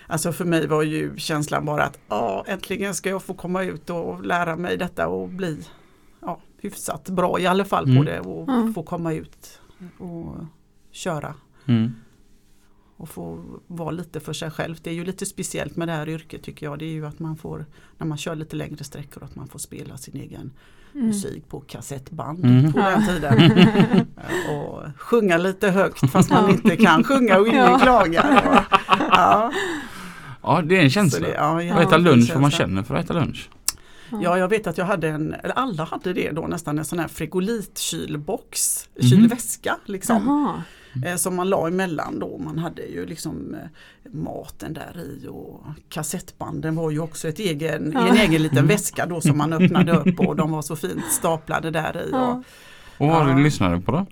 Alltså 0.06 0.32
för 0.32 0.44
mig 0.44 0.66
var 0.66 0.82
ju 0.82 1.16
känslan 1.16 1.64
bara 1.64 1.84
att 1.84 1.98
ja, 2.08 2.44
äntligen 2.48 2.94
ska 2.94 3.08
jag 3.10 3.22
få 3.22 3.34
komma 3.34 3.62
ut 3.62 3.90
och 3.90 4.26
lära 4.26 4.56
mig 4.56 4.76
detta 4.76 5.08
och 5.08 5.28
bli 5.28 5.58
ja, 6.20 6.40
hyfsat 6.60 7.08
bra 7.08 7.40
i 7.40 7.46
alla 7.46 7.64
fall 7.64 7.84
på 7.84 7.90
Mm. 7.90 8.04
det 8.04 8.20
och 8.20 8.48
Mm. 8.48 8.74
få 8.74 8.82
komma 8.82 9.12
ut 9.12 9.60
och 9.98 10.36
köra. 10.92 11.34
Mm. 11.66 11.94
Och 12.96 13.08
få 13.08 13.44
vara 13.66 13.90
lite 13.90 14.20
för 14.20 14.32
sig 14.32 14.50
själv. 14.50 14.76
Det 14.82 14.90
är 14.90 14.94
ju 14.94 15.04
lite 15.04 15.26
speciellt 15.26 15.76
med 15.76 15.88
det 15.88 15.92
här 15.92 16.08
yrket 16.08 16.42
tycker 16.42 16.66
jag. 16.66 16.78
Det 16.78 16.84
är 16.84 16.92
ju 16.92 17.06
att 17.06 17.18
man 17.18 17.36
får, 17.36 17.66
när 17.98 18.06
man 18.06 18.18
kör 18.18 18.34
lite 18.34 18.56
längre 18.56 18.84
sträckor, 18.84 19.24
att 19.24 19.36
man 19.36 19.48
får 19.48 19.58
spela 19.58 19.96
sin 19.96 20.16
egen 20.16 20.50
Mm. 20.94 21.06
musik 21.06 21.48
på 21.48 21.60
kassettband 21.60 22.44
Mm. 22.44 22.72
på 22.72 22.78
den 22.78 23.06
tiden. 23.06 23.52
och 24.50 24.82
sjunga 24.98 25.36
lite 25.38 25.70
högt 25.70 26.10
fast 26.10 26.30
man 26.30 26.44
Ja. 26.44 26.50
inte 26.50 26.76
kan 26.76 27.04
sjunga 27.04 27.38
och 27.38 27.48
ingen 27.48 27.58
Ja. 27.64 27.78
klagar. 27.78 28.42
Ja, 29.10 29.52
Ja, 30.42 30.62
det 30.62 30.76
är 30.78 30.82
en 30.82 30.90
känsla. 30.90 31.26
det, 31.28 31.34
ja, 31.34 31.74
Att 31.74 31.86
äta 31.86 31.96
lunch 31.96 32.32
för 32.32 32.40
man 32.40 32.50
känner 32.50 32.82
för 32.82 32.94
att 32.94 33.04
äta 33.04 33.14
lunch. 33.14 33.50
Ja, 34.22 34.38
jag 34.38 34.48
vet 34.48 34.66
att 34.66 34.78
jag 34.78 34.84
hade 34.84 35.08
en, 35.08 35.34
eller 35.34 35.54
alla 35.54 35.84
hade 35.84 36.12
det 36.12 36.30
då 36.30 36.46
nästan 36.46 36.78
en 36.78 36.84
sån 36.84 36.98
här 36.98 37.08
frigolitkylbox, 37.08 38.88
Mhm. 39.00 39.08
kylväska 39.08 39.76
liksom. 39.84 40.22
Jaha. 40.26 40.62
Eh, 41.06 41.16
som 41.16 41.36
man 41.36 41.48
la 41.48 41.68
emellan 41.68 42.18
då. 42.18 42.38
Man 42.38 42.58
hade 42.58 42.82
ju 42.82 43.06
liksom 43.06 43.54
eh, 43.54 44.10
maten 44.12 44.72
där 44.74 45.00
i 45.00 45.28
och 45.28 45.64
kassettbanden 45.88 46.76
var 46.76 46.90
ju 46.90 47.00
också 47.00 47.28
ett 47.28 47.38
egen, 47.38 47.90
Ja. 47.94 48.08
en 48.08 48.16
egen 48.16 48.42
liten 48.42 48.66
väska 48.66 49.06
då 49.06 49.20
som 49.20 49.38
man 49.38 49.52
öppnade 49.52 49.92
upp 49.92 50.20
och 50.20 50.36
de 50.36 50.50
var 50.50 50.62
så 50.62 50.76
fint 50.76 51.04
staplade 51.12 51.70
där 51.70 51.96
i. 51.96 52.08
Ja. 52.12 52.42
Och, 52.98 53.06
Och 53.06 53.08
vad 53.12 53.30
Ja. 53.30 53.38
lyssnade 53.38 53.76
du 53.76 53.80
på 53.82 53.92
då? 53.92 54.06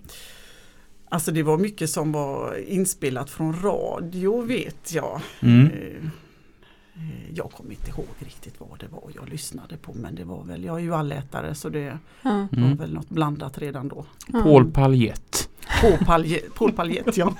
alltså 1.09 1.31
det 1.31 1.43
var 1.43 1.57
mycket 1.57 1.89
som 1.89 2.11
var 2.11 2.57
inspelat 2.67 3.29
från 3.29 3.61
radio 3.61 4.41
vet 4.41 4.93
jag. 4.93 5.21
Mm. 5.39 5.65
Eh, 5.67 6.09
Jag 7.35 7.51
kommer 7.51 7.71
inte 7.71 7.89
ihåg 7.89 8.05
riktigt 8.19 8.53
vad 8.59 8.79
det 8.79 8.87
var 8.87 9.03
jag 9.15 9.29
lyssnade 9.29 9.77
på 9.77 9.93
men 9.93 10.15
det 10.15 10.23
var 10.23 10.43
väl, 10.43 10.63
jag 10.63 10.75
är 10.77 10.81
ju 10.83 10.93
allätare 10.95 11.55
så 11.55 11.69
det 11.69 11.97
Ja. 12.21 12.47
var 12.51 12.57
Mm. 12.63 12.75
väl 12.77 12.93
något 12.93 13.09
blandat 13.09 13.57
redan 13.57 13.87
då. 13.87 14.05
Ja. 14.27 14.41
Paul 14.43 14.71
Paljett. 14.71 15.49
Paul 15.81 15.97
Palje- 15.97 16.49
Paul 16.55 16.71
Paljett 16.71 17.17
ja, 17.17 17.25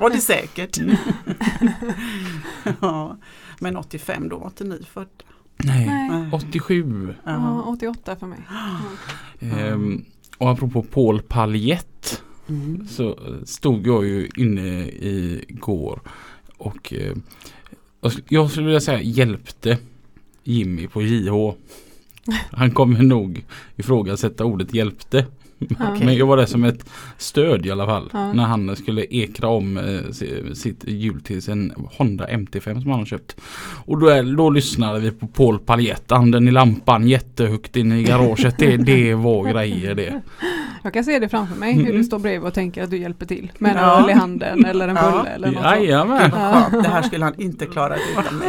var 0.00 0.10
det 0.10 0.18
säkert. 0.20 0.78
ja. 2.80 3.16
Men 3.60 3.76
85 3.76 4.28
då 4.28 4.38
var 4.38 4.46
inte 4.46 4.64
ni 4.64 4.82
födda. 4.92 5.08
Nej, 5.64 5.86
Nej. 5.86 6.28
87. 6.32 7.14
Ja, 7.24 7.32
Ja. 7.32 7.62
88 7.62 8.16
för 8.16 8.26
mig. 8.26 8.38
Ehm, 9.40 10.04
och 10.38 10.50
apropå 10.50 10.82
Paul 10.82 11.22
Paljett 11.22 12.22
Mm. 12.48 12.86
så 12.88 13.08
eh, 13.10 13.44
stod 13.44 13.86
jag 13.86 14.06
ju 14.06 14.28
inne 14.36 14.88
igår 15.48 16.00
och 16.56 16.92
eh, 16.94 17.16
jag 18.28 18.50
skulle 18.50 18.66
vilja 18.66 18.80
säga 18.80 19.00
hjälpte 19.02 19.78
Jimmy 20.44 20.86
på 20.88 21.02
JH. 21.02 21.52
Han 22.50 22.70
kommer 22.70 23.02
nog 23.02 23.44
ifrågasätta 23.76 24.44
ordet 24.44 24.74
hjälpte. 24.74 25.26
Ja. 25.68 25.94
Men 26.04 26.14
jag 26.16 26.26
var 26.26 26.36
där 26.36 26.46
som 26.46 26.64
ett 26.64 26.90
stöd 27.18 27.66
i 27.66 27.70
alla 27.70 27.86
fall. 27.86 28.10
Ja. 28.12 28.32
När 28.32 28.44
han 28.44 28.76
skulle 28.76 29.04
ekra 29.10 29.48
om 29.48 29.76
eh, 29.76 30.10
si- 30.12 30.54
sitt 30.54 30.84
hjul 30.88 31.20
till 31.20 31.42
sin 31.42 31.72
Honda 31.98 32.26
MT5 32.26 32.82
som 32.82 32.90
han 32.90 32.98
har 33.00 33.06
köpt. 33.06 33.36
Och 33.84 33.98
då, 34.00 34.06
är, 34.08 34.36
då 34.36 34.50
lyssnade 34.50 35.00
vi 35.00 35.10
på 35.10 35.26
Paul 35.26 35.58
Paljett. 35.58 36.12
Anden 36.12 36.48
i 36.48 36.50
lampan 36.50 37.08
jättehögt 37.08 37.76
in 37.76 37.92
i 37.92 38.02
garaget. 38.02 38.58
Det, 38.58 38.76
det 38.76 39.14
var 39.14 39.52
grejer 39.52 39.94
det. 39.94 40.20
Jag 40.82 40.92
kan 40.92 41.04
se 41.04 41.18
det 41.18 41.28
framför 41.28 41.56
mig 41.56 41.72
hur 41.72 41.92
du 41.92 42.04
står 42.04 42.18
bredvid 42.18 42.48
och 42.48 42.54
tänker 42.54 42.82
att 42.84 42.90
du 42.90 42.98
hjälper 42.98 43.26
till 43.26 43.52
med 43.58 43.70
en 43.70 43.76
Ja. 43.76 44.02
öl 44.04 44.10
i 44.10 44.12
handen 44.12 44.64
eller 44.64 44.88
en 44.88 44.96
Ja. 44.96 45.10
bulle 45.18 45.30
eller 45.30 45.46
något 45.48 45.62
sånt. 45.62 45.66
Jajamän. 45.76 46.30
Skönt. 46.30 46.82
Det 46.84 46.88
här 46.88 47.02
skulle 47.02 47.24
han 47.24 47.40
inte 47.40 47.66
klara 47.66 47.94
utan 47.96 48.34
mig. 48.38 48.48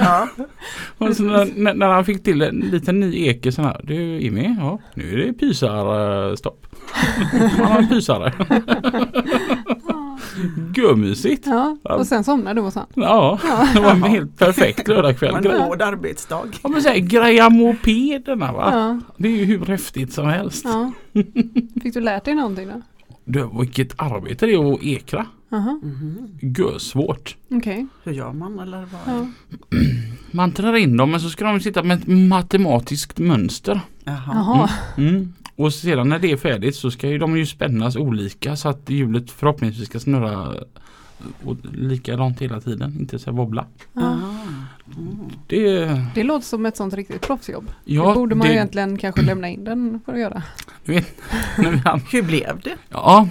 Ja. 0.00 0.28
Och 0.98 1.16
så 1.16 1.22
när, 1.22 1.74
när- 1.74 1.88
han 1.88 2.04
fick 2.04 2.22
till 2.24 2.42
en 2.42 2.56
liten 2.72 3.00
ny 3.00 3.26
eke 3.26 3.52
så 3.52 3.62
här. 3.62 3.80
Du 3.84 3.94
Jimmy, 4.20 4.56
ja 4.60 4.78
nu 4.94 5.12
är 5.12 5.16
det 5.26 5.32
pysarstopp. 6.26 6.66
Han 7.58 7.66
har 7.66 7.78
en 7.78 7.88
pysare. 7.88 8.32
Görmysigt. 10.76 11.46
Ja, 11.46 11.76
och 11.82 12.06
sen 12.06 12.24
somnar 12.24 12.54
du 12.54 12.60
hos 12.60 12.74
han. 12.74 12.86
Ja, 12.94 13.38
det 13.74 13.80
var 13.80 13.90
en 13.90 14.02
helt 14.02 14.38
perfekt 14.38 14.88
lördagskväll. 14.88 15.46
en 15.46 15.60
hård 15.60 15.82
arbetsdag. 15.82 16.44
Ja 16.62 16.68
men 16.68 16.82
säg 16.82 17.00
greja 17.00 17.50
mopederna 17.50 18.52
va. 18.52 18.70
Ja, 18.72 19.00
Det 19.16 19.28
är 19.28 19.32
ju 19.36 19.44
hur 19.44 19.66
häftigt 19.66 20.12
som 20.12 20.26
helst. 20.26 20.64
ja. 20.64 20.92
Fick 21.82 21.94
du 21.94 22.00
lärt 22.00 22.24
dig 22.24 22.34
någonting 22.34 22.68
då? 22.68 22.82
Du, 23.24 23.48
vilket 23.60 24.02
arbete 24.02 24.46
det 24.46 24.52
är 24.54 24.74
att 24.74 24.82
ekra. 24.82 25.26
Mhm. 25.50 26.28
Görsvårt. 26.40 27.36
okej. 27.50 27.86
Hur 28.04 28.12
gör 28.12 28.32
man 28.32 28.58
eller 28.58 28.78
vad? 28.78 29.16
Ja. 29.16 29.26
Man 30.30 30.52
trär 30.52 30.76
in 30.76 30.96
dem 30.96 31.10
men 31.10 31.20
så 31.20 31.28
ska 31.30 31.44
de 31.44 31.60
sitta 31.60 31.82
med 31.82 31.98
ett 31.98 32.06
matematiskt 32.06 33.18
mönster. 33.18 33.80
Jaha. 34.04 34.18
Jaha, 34.34 34.70
Mm. 34.96 35.32
Och 35.58 35.74
sedan 35.74 36.08
när 36.08 36.18
det 36.18 36.32
är 36.32 36.36
färdigt 36.36 36.76
så 36.76 36.90
ska 36.90 37.08
ju 37.08 37.18
de 37.18 37.36
ju 37.38 37.46
spännas 37.46 37.96
olika 37.96 38.56
så 38.56 38.68
att 38.68 38.90
hjulet 38.90 39.30
förhoppningsvis 39.30 39.88
ska 39.88 40.00
snurra 40.00 40.54
och 41.44 41.56
likadant 41.72 42.40
hela 42.42 42.60
tiden. 42.60 42.96
Inte 43.00 43.18
så 43.18 43.30
wobbla. 43.32 43.66
Mm. 43.96 44.20
Det, 45.46 45.84
Det 46.14 46.22
låter 46.22 46.46
som 46.46 46.66
ett 46.66 46.76
sånt 46.76 46.94
riktigt 46.94 47.20
proffsjobb. 47.22 47.70
ja, 47.84 48.08
det 48.08 48.14
borde 48.14 48.34
man 48.34 48.46
det, 48.46 48.52
ju 48.52 48.56
egentligen 48.56 48.98
kanske 48.98 49.22
lämna 49.22 49.48
in 49.48 49.64
den 49.64 50.00
för 50.04 50.12
att 50.12 50.18
göra. 50.18 50.42
hann- 51.84 52.00
Hur 52.12 52.22
blev 52.22 52.60
det? 52.64 52.76
Ja. 52.90 53.28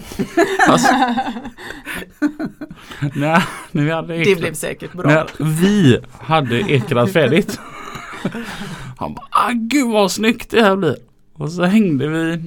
Alltså, 0.69 0.93
när, 3.15 3.43
när 3.72 3.84
vi 3.84 3.91
hade 3.91 4.07
Det 4.13 4.22
ekrat, 4.22 4.39
blev 4.39 4.53
säkert 4.53 4.93
bra. 4.93 5.10
när 5.10 5.25
vi 5.62 6.00
hade 6.19 6.60
ekrat 6.60 7.12
färdigt. 7.13 7.60
Han 8.98 9.13
bara, 9.13 9.25
ah, 9.31 9.51
gud 9.53 9.91
vad 9.91 10.12
snyggt 10.12 10.51
det 10.51 10.62
här 10.63 10.75
blir. 10.75 10.96
Och 11.38 11.51
så 11.51 11.63
hängde 11.63 12.08
vi 12.08 12.32
eh, 12.34 12.39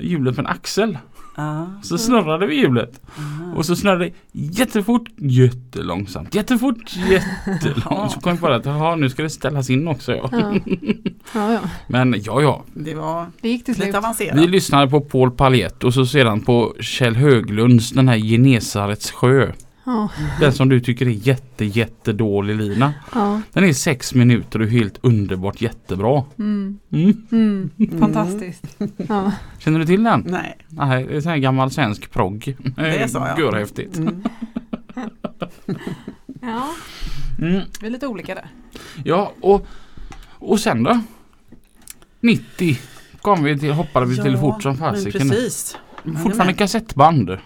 hjulet 0.00 0.34
på 0.34 0.40
en 0.40 0.46
axel. 0.46 0.98
Ah, 1.34 1.64
Så 1.82 1.98
snurrade 1.98 2.46
vi 2.46 2.54
hjulet. 2.54 3.00
ah. 3.16 3.56
Och 3.56 3.66
så 3.66 3.76
snurrade 3.76 4.04
det 4.04 4.12
jättefort, 4.32 5.02
jättelångsamt, 5.16 6.34
jättefort, 6.34 6.96
jättelångsamt. 7.10 8.12
Så 8.12 8.20
kom 8.20 8.30
jag 8.32 8.40
på 8.40 8.46
att 8.46 8.66
jaha, 8.66 8.96
nu 8.96 9.08
ska 9.08 9.22
det 9.22 9.30
ställas 9.30 9.70
in 9.70 9.88
också. 9.88 10.14
Ja. 10.14 10.30
Ja, 10.32 10.52
ja. 11.34 11.52
ja. 11.52 11.60
Men 11.88 12.14
ja, 12.24 12.42
ja. 12.42 12.64
Det 12.74 12.94
var 12.94 13.26
Det 13.40 13.48
gick 13.48 13.64
till 13.64 13.74
slut. 13.74 13.86
lite 13.86 13.98
avancerat. 13.98 14.38
Vi 14.38 14.46
lyssnade 14.46 14.88
på 14.90 15.00
Paul 15.00 15.30
Paljett 15.30 15.84
och 15.84 15.94
så 15.94 16.06
sedan 16.06 16.40
på 16.40 16.74
Kjell 16.80 17.16
Höglunds 17.16 17.90
den 17.90 18.08
här 18.08 18.16
Genesarets 18.16 19.10
sjö. 19.10 19.52
Ja, 19.84 20.08
Den 20.40 20.52
som 20.52 20.68
du 20.68 20.80
tycker 20.80 21.06
är 21.06 21.10
jätte 21.10 21.64
jättedålig 21.64 22.56
Lina. 22.56 22.94
ja. 23.14 23.40
Den 23.52 23.64
är 23.64 23.72
sex 23.72 24.14
minuter 24.14 24.60
och 24.62 24.68
helt 24.68 24.98
underbart 25.02 25.60
jättebra. 25.62 26.24
Mm. 26.38 26.78
Mm. 26.92 27.26
Mm. 27.32 27.70
Mm. 27.78 27.98
Fantastiskt. 28.00 28.76
Ja. 29.08 29.32
Känner 29.58 29.78
du 29.78 29.84
till 29.86 30.02
den? 30.04 30.24
Nej. 30.28 30.58
Nej, 30.68 31.06
det 31.06 31.16
är 31.16 31.20
sån 31.20 31.30
här 31.32 31.38
gammal 31.38 31.70
svensk 31.70 32.10
progg. 32.10 32.56
Det 32.76 32.98
är 33.02 33.08
så, 33.08 33.18
ja. 33.18 33.38
Görhäftigt. 33.38 33.96
Mm. 33.98 34.22
ja, 36.42 36.68
Mm. 37.38 37.60
vi 37.80 37.86
är 37.86 37.90
lite 37.90 38.06
olika 38.06 38.34
där. 38.34 38.46
Ja, 39.04 39.32
och, 39.40 39.66
och 40.38 40.60
sen 40.60 40.82
då? 40.82 41.00
90 42.20 42.78
kom 43.20 43.42
vi 43.44 43.58
till, 43.58 43.72
hoppade 43.72 44.06
vi 44.06 44.16
till 44.16 44.36
fort 44.38 44.62
som 44.62 44.76
fasiken. 44.76 45.28
precis. 45.28 45.76
Fortfarande 46.22 46.52
kassettband. 46.54 47.38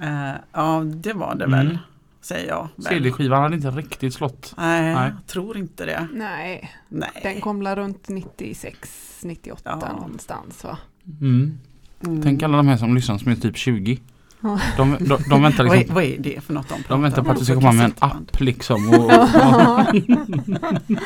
Eh, 0.00 0.32
ja, 0.52 0.82
det 0.84 1.12
var 1.12 1.34
det 1.34 1.44
Mm. 1.44 1.58
väl. 1.66 1.78
Säger 2.20 2.48
jag. 2.48 2.68
CD-skivan 2.78 3.42
hade 3.42 3.56
inte 3.56 3.70
riktigt 3.70 4.14
slått. 4.14 4.54
Nej, 4.56 4.94
Nej. 4.94 5.10
jag 5.16 5.26
tror 5.26 5.56
inte 5.56 5.86
det. 5.86 6.08
Nej, 6.12 6.70
Nej. 6.88 7.10
den 7.22 7.40
kom 7.40 7.62
la 7.62 7.76
runt 7.76 8.08
96, 8.08 9.20
98 9.24 9.78
Ja. 9.82 9.92
någonstans 9.92 10.64
va? 10.64 10.78
Mm. 11.20 11.58
Mm. 12.06 12.22
Tänk 12.22 12.42
alla 12.42 12.56
de 12.56 12.68
här 12.68 12.76
som 12.76 12.94
lyssnar 12.94 13.18
som 13.18 13.32
är 13.32 13.36
typ 13.36 13.56
20. 13.56 14.00
Ja. 14.40 14.60
De, 14.76 14.96
de, 15.00 15.18
de 15.30 15.42
väntar 15.42 15.64
vad, 15.68 15.74
är, 15.74 15.78
liksom 15.78 15.94
vad 15.94 16.04
är 16.04 16.18
det 16.18 16.40
för 16.44 16.52
något 16.54 16.68
de 16.68 16.74
pratar 16.76 16.88
de 16.94 17.02
väntar 17.02 17.22
på 17.22 17.28
om 17.28 17.32
att 17.32 17.38
det 17.38 17.44
ska 17.44 17.54
komma 17.54 17.72
med 17.72 17.84
en 17.84 17.92
app 17.98 18.40
liksom. 18.40 18.88
Och, 18.88 19.04
och, 19.04 19.10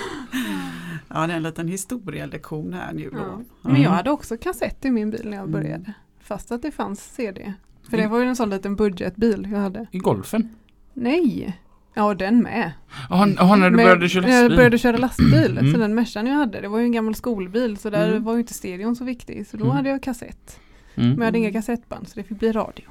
Ja, 1.09 1.27
det 1.27 1.33
är 1.33 1.37
en 1.37 1.43
liten 1.43 1.69
historielektion 1.69 2.73
här 2.73 2.93
nu 2.93 3.11
då. 3.11 3.19
Ja. 3.19 3.25
Ja. 3.63 3.71
Men 3.71 3.83
jag 3.83 3.91
hade 3.91 4.11
också 4.11 4.37
kassett 4.37 4.85
i 4.85 4.91
min 4.91 5.11
bil 5.11 5.21
när 5.25 5.37
jag 5.37 5.49
Mm. 5.49 5.53
började. 5.63 5.93
Fast 6.21 6.53
att 6.53 6.63
det 6.63 6.71
fanns 6.71 7.01
CD. 7.15 7.55
För 7.91 7.97
det 7.97 8.09
var 8.09 8.19
ju 8.21 8.25
en 8.27 8.37
sån 8.37 8.51
liten 8.51 8.77
budgetbil 8.77 9.49
jag 9.53 9.59
hade. 9.59 9.87
I 9.91 9.99
golfen. 9.99 10.49
Nej! 10.95 11.59
Ja 11.95 12.15
den 12.15 12.43
med. 12.43 12.73
Ja, 13.11 13.25
när 13.27 13.71
du 13.71 13.77
Men 13.77 13.85
började 13.85 14.09
köra 14.09 14.23
när 14.27 14.29
jag 14.35 14.41
lastbil. 14.43 14.57
började 14.57 14.79
köra 14.79 14.97
lastbil. 14.97 15.59
Mm. 15.59 15.73
Så 15.73 15.79
den 15.79 15.95
Mercan 15.95 16.27
jag 16.27 16.35
hade, 16.35 16.61
det 16.61 16.69
var 16.69 16.79
ju 16.79 16.85
en 16.85 16.93
gammal 16.93 17.15
skolbil. 17.15 17.77
Så 17.77 17.91
där 17.91 18.09
Mm. 18.11 18.25
var 18.25 18.33
ju 18.35 18.41
inte 18.41 18.55
stereon 18.55 18.97
så 18.97 19.05
viktig. 19.05 19.47
Så 19.47 19.57
då 19.57 19.65
Mm. 19.65 19.77
hade 19.77 19.89
jag 19.89 20.03
kassett. 20.03 20.61
Mm. 20.95 21.09
Men 21.09 21.19
jag 21.19 21.25
hade 21.25 21.39
inga 21.39 21.53
kassettband 21.53 22.09
så 22.09 22.13
det 22.15 22.23
fick 22.23 22.39
bli 22.39 22.53
radio. 22.53 22.85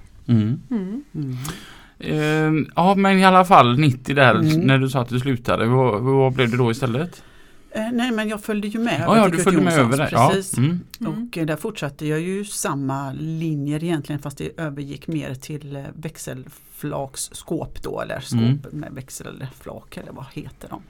Eh, 1.99 2.51
ja 2.75 2.95
men 2.95 3.19
i 3.19 3.25
alla 3.25 3.45
fall 3.45 3.79
90 3.79 4.15
där 4.15 4.57
när 4.65 4.77
du 4.77 4.89
sa 4.89 5.01
att 5.01 5.09
du 5.09 5.19
slutade. 5.19 5.65
Vad, 5.65 6.01
vad 6.01 6.33
blev 6.33 6.51
det 6.51 6.57
då 6.57 6.71
istället? 6.71 7.23
Eh, 7.71 7.91
nej, 7.91 8.11
men 8.11 8.29
jag 8.29 8.41
följde 8.43 8.67
ju 8.67 8.79
med 8.79 9.01
Ja, 9.07 9.17
ja 9.17 9.27
du 9.27 9.37
följde 9.37 9.61
med 9.61 9.73
över 9.79 9.97
det. 9.97 10.09
Ja. 10.11 10.29
Precis. 10.33 10.57
Mm. 10.57 10.79
Och 11.07 11.37
eh, 11.37 11.45
där 11.45 11.55
fortsatte 11.55 12.05
jag 12.07 12.19
ju 12.19 12.45
samma 12.45 13.11
linjer 13.13 13.83
egentligen 13.83 14.21
fast 14.21 14.37
det 14.37 14.49
övergick 14.61 15.07
mer 15.07 15.35
till 15.35 15.75
eh, 15.75 15.83
växelflaksskåp 15.95 17.83
då 17.83 18.01
eller 18.01 18.19
skåp 18.19 18.39
Mm. 18.41 18.59
med 18.71 18.91
växelflak 18.93 19.97
eller 19.97 20.11
vad 20.11 20.25
heter 20.33 20.69
de? 20.69 20.81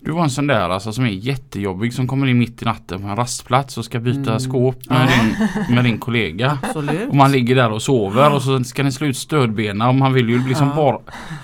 Du 0.00 0.12
var 0.12 0.22
en 0.22 0.30
sån 0.30 0.46
där 0.46 0.70
alltså 0.70 0.92
som 0.92 1.04
är 1.04 1.08
jättejobbig 1.08 1.94
som 1.94 2.06
kommer 2.08 2.26
in 2.26 2.38
mitt 2.38 2.62
i 2.62 2.64
natten 2.64 3.02
på 3.02 3.08
en 3.08 3.16
rastplats 3.16 3.78
och 3.78 3.84
ska 3.84 3.98
byta 4.00 4.30
Mm. 4.30 4.40
skåp 4.40 4.76
med, 4.90 5.08
Ja. 5.10 5.22
din, 5.66 5.74
med 5.74 5.84
din 5.84 5.98
kollega. 5.98 6.58
Absolut. 6.62 7.08
Och 7.08 7.14
man 7.14 7.32
ligger 7.32 7.54
där 7.54 7.70
och 7.72 7.82
sover 7.82 8.32
och 8.34 8.42
så 8.42 8.64
ska 8.64 8.82
ni 8.82 8.92
slå 8.92 9.06
ut 9.06 9.16
stödbena 9.16 9.88
och 9.88 9.94
man 9.94 10.12
vill 10.12 10.28
ju 10.28 10.48
liksom 10.48 10.68
Ja. 10.68 10.74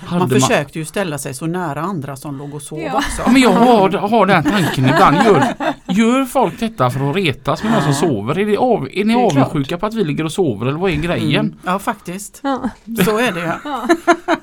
bara... 0.09 0.19
Man 0.19 0.29
försökte 0.31 0.79
ju 0.79 0.85
ställa 0.85 1.19
sig 1.19 1.35
så 1.35 1.47
nära 1.47 1.81
andra 1.81 2.17
som 2.17 2.39
låg 2.39 2.55
och 2.55 2.63
sov 2.63 2.79
Ja. 2.81 2.93
också. 2.95 3.23
Ja, 3.27 3.33
men 3.33 3.43
jag 3.43 3.51
har, 3.53 3.91
har 3.91 4.27
den 4.27 4.43
tanken 4.43 4.85
ibland. 4.85 5.17
Gör, 5.25 5.45
gör 5.89 6.25
folk 6.25 6.61
detta 6.61 6.91
för 6.91 7.11
att 7.11 7.17
retas 7.17 7.63
med 7.63 7.73
någon 7.73 7.83
som 7.83 7.95
sover? 7.95 8.39
Är, 8.39 8.47
det 8.47 8.57
av, 8.57 8.89
är 8.93 9.05
ni 9.05 9.15
Det 9.15 9.21
är 9.21 9.31
klart. 9.31 9.49
avundsjuka 9.49 9.79
på 9.79 9.87
att 9.87 9.95
vi 9.95 10.05
ligger 10.05 10.25
och 10.25 10.33
sover 10.33 10.67
eller 10.67 10.79
vad 10.79 10.91
är 10.91 10.97
grejen? 10.97 11.45
Mm. 11.47 11.57
Ja 11.65 11.79
faktiskt, 11.79 12.41
Ja. 12.43 12.71
så 13.05 13.19
är 13.19 13.33
det 13.33 13.41
ju. 13.41 13.47
Ja. 13.65 13.89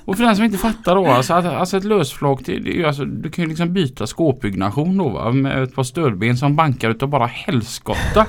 Och 0.05 0.17
för 0.17 0.23
den 0.23 0.35
som 0.35 0.45
inte 0.45 0.57
fattar 0.57 0.95
då, 0.95 1.07
alltså, 1.07 1.33
att, 1.33 1.45
alltså 1.45 1.77
ett 1.77 1.83
lösflak, 1.83 2.39
det, 2.45 2.85
alltså, 2.85 3.05
du 3.05 3.29
kan 3.29 3.43
ju 3.43 3.49
liksom 3.49 3.70
byta 3.71 4.07
skåpbyggnation 4.07 4.97
då 4.97 5.09
va? 5.09 5.31
Med 5.31 5.63
ett 5.63 5.75
par 5.75 5.83
stödben 5.83 6.37
som 6.37 6.55
bankar 6.55 6.89
utav 6.89 7.09
bara 7.09 7.25
helskotta. 7.25 8.25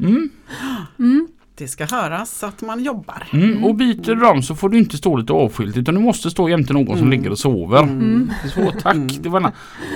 Mm. 0.00 0.30
Mm. 0.98 1.28
Det 1.56 1.68
ska 1.68 1.84
höras 1.86 2.44
att 2.44 2.62
man 2.62 2.84
jobbar. 2.84 3.22
Mm. 3.32 3.64
Och 3.64 3.74
byter 3.74 4.02
du 4.02 4.14
dem 4.14 4.42
så 4.42 4.54
får 4.54 4.68
du 4.68 4.78
inte 4.78 4.96
stå 4.96 5.16
lite 5.16 5.32
avskilt 5.32 5.76
utan 5.76 5.94
du 5.94 6.00
måste 6.00 6.30
stå 6.30 6.48
jämte 6.48 6.72
någon 6.72 6.86
som 6.86 6.96
Mm. 6.98 7.10
ligger 7.10 7.30
och 7.30 7.38
sover. 7.38 7.82
Mm. 7.82 8.30
Så 8.54 8.70
tack, 8.82 8.94
Mm. 8.94 9.06
det 9.20 9.28
var, 9.28 9.40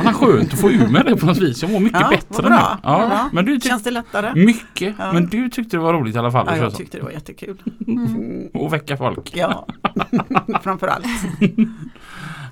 var 0.05 0.13
skönt 0.13 0.53
att 0.53 0.61
få 0.61 0.71
ur 0.71 0.89
med 0.89 1.05
det 1.07 1.17
på 1.17 1.27
något 1.27 1.39
vis. 1.39 1.63
Jag 1.63 1.71
mår 1.73 1.81
mycket 1.81 2.01
Ja, 2.01 2.09
bättre 2.09 2.49
nu. 2.51 2.57
Ja. 2.83 3.29
Men 3.33 3.45
du 3.45 3.53
tyckte 3.55 3.69
Känns 3.69 3.83
det 3.83 3.91
lättare? 3.91 4.45
mycket, 4.45 4.95
Ja. 4.99 5.13
men 5.13 5.27
du 5.29 5.49
tyckte 5.49 5.77
det 5.77 5.81
var 5.81 5.93
roligt 5.93 6.15
i 6.17 6.19
alla 6.19 6.31
fall. 6.33 6.47
Ja, 6.51 6.57
jag 6.57 6.75
tyckte 6.77 6.97
det 6.99 7.03
var 7.05 7.11
jättekul. 7.11 7.63
Mm. 7.87 8.07
Mm. 8.07 8.49
Och 8.55 8.73
väcka 8.73 8.97
folk. 8.97 9.33
Ja, 9.37 9.67
framförallt. 10.63 11.07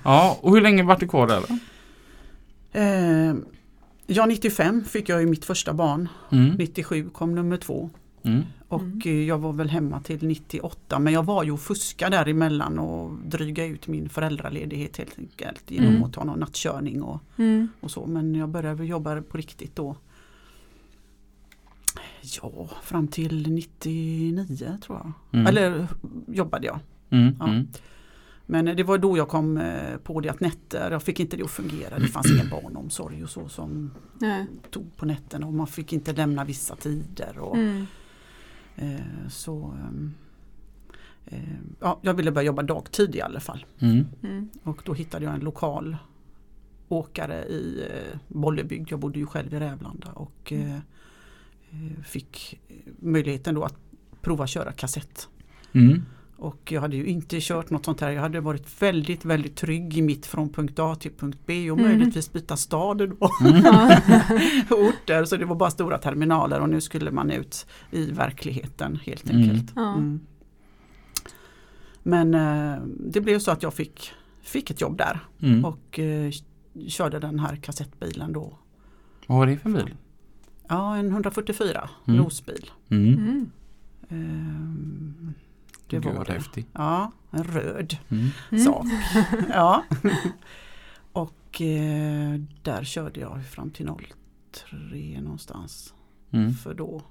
Ja, 0.03 0.37
och 0.41 0.53
hur 0.53 0.61
länge 0.61 0.83
vart 0.83 0.99
du 0.99 1.07
kvar 1.07 1.27
där? 1.27 1.41
Eh, 2.71 3.33
ja, 4.07 4.25
95 4.25 4.83
fick 4.83 5.09
jag 5.09 5.21
ju 5.21 5.27
mitt 5.27 5.45
första 5.45 5.73
barn. 5.73 6.09
Mm. 6.31 6.55
97 6.55 7.09
kom 7.09 7.35
nummer 7.35 7.57
två. 7.57 7.89
Mm. 8.23 8.43
Och 8.67 8.81
Mm. 8.81 9.01
eh, 9.05 9.23
jag 9.27 9.37
var 9.37 9.53
väl 9.53 9.69
hemma 9.69 9.99
till 10.01 10.27
98 10.27 10.99
men 10.99 11.13
jag 11.13 11.23
var 11.25 11.43
ju 11.43 11.51
och 11.51 11.59
fuska 11.59 12.09
däremellan 12.09 12.79
och 12.79 13.11
dryga 13.25 13.65
ut 13.65 13.87
min 13.87 14.09
föräldraledighet 14.09 14.97
helt 14.97 15.19
enkelt 15.19 15.71
genom 15.71 15.89
Mm. 15.89 16.03
att 16.03 16.13
ta 16.13 16.23
någon 16.23 16.39
nattkörning 16.39 17.01
och, 17.03 17.19
Mm. 17.37 17.67
och 17.79 17.91
så. 17.91 18.05
Men 18.05 18.35
jag 18.35 18.49
började 18.49 18.85
jobba 18.85 19.21
på 19.21 19.37
riktigt 19.37 19.75
då. 19.75 19.95
Ja, 22.41 22.69
fram 22.83 23.07
till 23.07 23.51
99 23.51 24.77
tror 24.85 24.97
jag. 24.97 25.11
Mm. 25.39 25.47
Eller 25.47 25.87
jobbade 26.27 26.67
jag. 26.67 26.79
Mm. 27.09 27.35
Ja. 27.39 27.63
Mm. 28.49 28.65
Men 28.65 28.77
det 28.77 28.83
var 28.83 28.97
då 28.97 29.17
jag 29.17 29.27
kom 29.29 29.57
eh, 29.57 29.97
på 29.97 30.21
det 30.21 30.29
att 30.29 30.39
nätter, 30.39 30.91
jag 30.91 31.03
fick 31.03 31.19
inte 31.19 31.37
det 31.37 31.43
att 31.43 31.51
fungera. 31.51 31.99
Det 31.99 32.07
fanns 32.07 32.31
ingen 32.31 32.49
barnomsorg 32.49 33.23
och 33.23 33.29
så 33.29 33.49
som 33.49 33.91
Nej. 34.19 34.45
tog 34.71 34.97
på 34.97 35.05
nätterna 35.05 35.47
och 35.47 35.53
man 35.53 35.67
fick 35.67 35.93
inte 35.93 36.13
lämna 36.13 36.43
vissa 36.45 36.75
tider. 36.75 37.37
Och, 37.39 37.55
Mm. 37.57 37.85
eh, 38.75 39.27
så 39.29 39.73
ehm, 39.79 40.13
eh, 41.25 41.39
ja, 41.79 41.99
Jag 42.01 42.13
ville 42.13 42.31
börja 42.31 42.45
jobba 42.45 42.61
dagtid 42.63 43.15
i 43.15 43.21
alla 43.21 43.39
fall. 43.39 43.65
Mm. 43.79 44.05
Mm. 44.23 44.49
Och 44.63 44.81
då 44.85 44.93
hittade 44.93 45.25
jag 45.25 45.33
en 45.33 45.39
lokal 45.39 45.97
åkare 46.87 47.45
i 47.45 47.85
eh, 47.89 48.19
Bollebygd. 48.27 48.91
Jag 48.91 48.99
bodde 48.99 49.19
ju 49.19 49.25
själv 49.25 49.53
i 49.53 49.59
Rävlanda 49.59 50.11
och 50.11 50.53
eh, 50.53 50.75
eh, 50.75 52.03
fick 52.05 52.59
möjligheten 52.99 53.55
då 53.55 53.63
att 53.63 53.75
prova 54.21 54.47
köra 54.47 54.71
kassett. 54.71 55.27
Mm. 56.39 56.47
Och 56.51 56.71
jag 56.71 56.81
hade 56.81 56.95
ju 56.97 57.05
inte 57.05 57.37
kört 57.41 57.69
något 57.69 57.85
sånt 57.85 58.01
här. 58.01 58.11
Jag 58.11 58.21
hade 58.21 58.39
varit 58.41 58.81
väldigt, 58.81 59.25
väldigt 59.25 59.55
trygg 59.55 59.97
i 59.97 60.01
mitt 60.01 60.25
från 60.25 60.49
punkt 60.49 60.79
A 60.79 60.95
till 60.95 61.11
punkt 61.11 61.39
B 61.45 61.71
och 61.71 61.79
Mm. 61.79 61.89
möjligtvis 61.91 62.33
byta 62.33 62.57
stad 62.57 62.97
då. 62.97 63.15
Ja. 63.63 63.99
orter. 64.69 65.25
Så 65.25 65.37
det 65.37 65.45
var 65.45 65.55
bara 65.55 65.69
stora 65.71 65.97
terminaler 65.97 66.59
och 66.59 66.69
nu 66.69 66.81
skulle 66.81 67.11
man 67.11 67.31
ut 67.31 67.65
i 67.91 68.11
verkligheten 68.11 68.95
helt 69.05 69.29
Mm. 69.29 69.41
enkelt. 69.49 69.77
Mm. 69.77 70.19
Men 72.03 72.33
eh, 72.33 72.81
det 72.99 73.21
blev 73.21 73.39
så 73.39 73.51
att 73.51 73.63
jag 73.63 73.73
fick, 73.73 74.11
fick 74.41 74.69
ett 74.71 74.81
jobb 74.81 74.97
där 74.97 75.19
Mm. 75.41 75.65
och 75.65 75.99
eh, 75.99 76.31
körde 76.87 77.19
den 77.19 77.39
här 77.39 77.55
kassettbilen 77.55 78.33
då. 78.33 78.57
Vad 79.27 79.37
var 79.37 79.47
det 79.47 79.57
för 79.57 79.69
bil? 79.69 79.95
Ja, 80.69 80.97
en 80.97 81.07
144 81.11 81.89
Mm. 82.07 82.23
Rosbil. 82.23 82.71
Mm. 82.89 83.51
Mm. 85.89 86.01
Det 86.03 86.09
Gud 86.09 86.17
var 86.17 86.25
det. 86.25 86.33
häftigt. 86.33 86.67
Ja, 86.73 87.11
en 87.31 87.43
röd 87.43 87.97
Mm. 88.09 88.27
Mm. 88.51 88.63
sak. 88.63 88.85
ja. 89.53 89.83
Och 91.11 91.61
eh, 91.61 92.39
där 92.63 92.83
körde 92.83 93.19
jag 93.19 93.45
fram 93.45 93.69
till 93.69 93.89
03 94.51 95.21
någonstans. 95.21 95.93
Mm. 96.31 96.53
För 96.53 96.73
då 96.73 97.01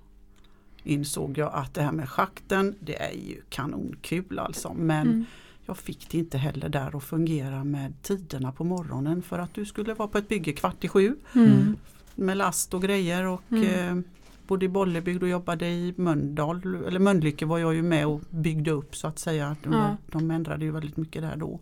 insåg 0.85 1.38
jag 1.38 1.54
att 1.54 1.75
det 1.75 1.83
här 1.83 1.92
med 1.92 2.09
schakten 2.09 2.75
det 2.80 3.02
är 3.02 3.12
ju 3.12 3.40
kanonkul 3.49 4.38
alltså. 4.38 4.75
Men 4.75 5.06
Mm. 5.06 5.25
jag 5.66 5.76
fick 5.78 6.11
det 6.11 6.18
inte 6.18 6.38
heller 6.38 6.68
där 6.68 6.97
att 6.97 7.04
fungera 7.04 7.64
med 7.64 8.02
tiderna 8.02 8.52
på 8.52 8.64
morgonen 8.64 9.23
för 9.23 9.38
att 9.38 9.54
du 9.54 9.64
skulle 9.64 9.95
vara 9.95 10.09
på 10.09 10.18
ett 10.18 10.28
bygge 10.28 10.52
kvart 10.52 10.85
i 10.85 10.88
sju 10.88 11.16
Mm. 11.35 11.76
med 12.14 12.37
last 12.37 12.75
och 12.75 12.83
grejer 12.83 13.25
och 13.25 13.42
Mm. 13.52 13.99
eh, 13.99 14.04
bodde 14.46 14.64
i 14.64 14.68
Bollebygd 14.68 15.22
och 15.22 15.28
jobbade 15.28 15.66
i 15.68 15.94
Mölndal, 15.96 16.60
eller 16.86 16.98
Mölnlycke 17.00 17.46
var 17.46 17.58
jag 17.58 17.74
ju 17.74 17.82
med 17.82 18.06
och 18.06 18.20
byggde 18.30 18.70
upp 18.70 18.96
så 18.96 19.06
att 19.08 19.18
säga. 19.18 19.56
De, 19.62 19.72
Ja. 19.72 19.96
de 20.12 20.30
ändrade 20.30 20.64
ju 20.64 20.70
väldigt 20.70 20.96
mycket 20.96 21.22
där 21.22 21.36
då. 21.36 21.60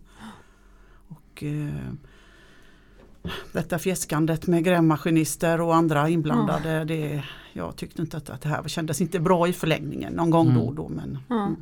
Och 1.07 1.43
eh, 1.43 1.73
detta 3.53 3.79
fjäskandet 3.79 4.47
med 4.47 4.63
grävmaskinister 4.63 5.61
och 5.61 5.75
andra 5.75 6.09
inblandade, 6.09 6.85
det, 6.85 7.23
jag 7.53 7.75
tyckte 7.75 8.01
inte 8.01 8.17
att, 8.17 8.29
att 8.29 8.41
det 8.41 8.49
här 8.49 8.63
kändes 8.67 9.01
inte 9.01 9.19
bra 9.19 9.47
i 9.47 9.53
förlängningen 9.53 10.13
någon 10.13 10.29
gång 10.29 10.47
Mm. 10.47 10.59
då 10.59 10.65
och 10.67 10.75
då. 10.75 10.89
Men, 10.89 11.17
Ja. 11.27 11.43
mm. 11.45 11.55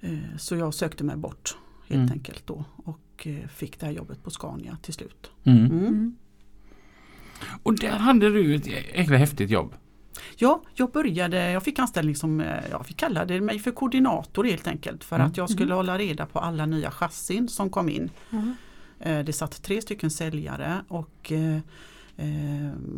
Eh, 0.00 0.36
Så 0.38 0.56
jag 0.56 0.74
sökte 0.74 1.04
mig 1.04 1.16
bort 1.16 1.56
helt 1.88 1.98
Mm. 2.00 2.12
enkelt 2.12 2.46
då 2.46 2.64
och 2.76 3.26
eh, 3.26 3.48
fick 3.48 3.80
det 3.80 3.86
här 3.86 3.92
jobbet 3.92 4.22
på 4.22 4.30
Scania 4.30 4.76
till 4.82 4.94
slut. 4.94 5.30
Mm. 5.44 6.16
Mm. 7.42 7.48
Mm. 7.50 7.60
Och 7.62 7.78
där 7.78 7.98
hade 7.98 8.30
du 8.30 8.54
ett 8.54 8.66
jäkla 8.66 9.16
häftigt 9.16 9.50
jobb. 9.50 9.74
Ja, 10.36 10.62
jag 10.74 10.90
började, 10.92 11.50
jag 11.50 11.62
fick 11.62 11.78
anställning 11.78 12.16
som, 12.16 12.40
eh, 12.40 12.46
jag 12.70 12.86
fick 12.86 12.96
kalla 12.96 13.24
det 13.24 13.40
mig 13.40 13.58
för 13.58 13.70
koordinator 13.70 14.44
helt 14.44 14.66
enkelt 14.66 15.04
för 15.04 15.16
Mm. 15.16 15.28
att 15.28 15.36
jag 15.36 15.50
skulle 15.50 15.74
hålla 15.74 15.98
reda 15.98 16.26
på 16.26 16.38
alla 16.38 16.66
nya 16.66 16.90
chassin 16.90 17.48
som 17.48 17.70
kom 17.70 17.88
in. 17.88 18.10
Ja. 18.30 18.42
Eh, 19.00 19.24
Det 19.24 19.32
satt 19.32 19.62
tre 19.62 19.82
stycken 19.82 20.10
säljare 20.10 20.84
och 20.88 21.32
eh, 21.32 21.58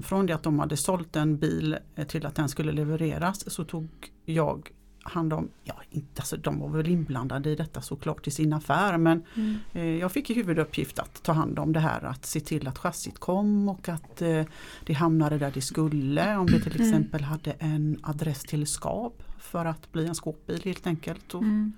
från 0.02 0.26
det 0.26 0.32
att 0.34 0.42
de 0.42 0.58
hade 0.58 0.76
sålt 0.76 1.16
en 1.16 1.38
bil 1.38 1.76
till 2.08 2.26
att 2.26 2.34
den 2.34 2.48
skulle 2.48 2.72
levereras 2.72 3.50
så 3.52 3.64
tog 3.64 3.88
jag 4.24 4.70
hand 5.04 5.32
om, 5.32 5.48
ja 5.64 5.74
inte, 5.90 6.20
alltså 6.22 6.36
de 6.36 6.58
var 6.58 6.68
väl 6.68 6.88
inblandade 6.88 7.50
i 7.50 7.56
detta 7.56 7.80
såklart 7.82 8.26
i 8.26 8.30
sin 8.30 8.52
affär 8.52 8.98
men 8.98 9.22
Mm. 9.34 9.56
Eh, 9.72 9.84
Jag 9.84 10.12
fick 10.12 10.30
i 10.30 10.34
huvuduppgift 10.34 10.98
att 10.98 11.22
ta 11.22 11.32
hand 11.32 11.58
om 11.58 11.72
det 11.72 11.80
här 11.80 12.04
att 12.04 12.26
se 12.26 12.40
till 12.40 12.68
att 12.68 12.78
chassit 12.78 13.18
kom 13.18 13.68
och 13.68 13.88
att 13.88 14.22
eh, 14.22 14.42
det 14.86 14.92
hamnade 14.92 15.38
där 15.38 15.50
det 15.54 15.60
skulle. 15.60 16.36
Om 16.36 16.46
det 16.46 16.60
till 16.60 16.74
Mm. 16.74 16.88
exempel 16.88 17.20
hade 17.22 17.50
en 17.52 17.98
adress 18.02 18.40
till 18.42 18.66
skap 18.66 19.22
för 19.38 19.64
att 19.64 19.92
bli 19.92 20.06
en 20.06 20.14
skåpbil 20.14 20.60
helt 20.64 20.86
enkelt. 20.86 21.24
Så 21.32 21.38
Mm. 21.38 21.72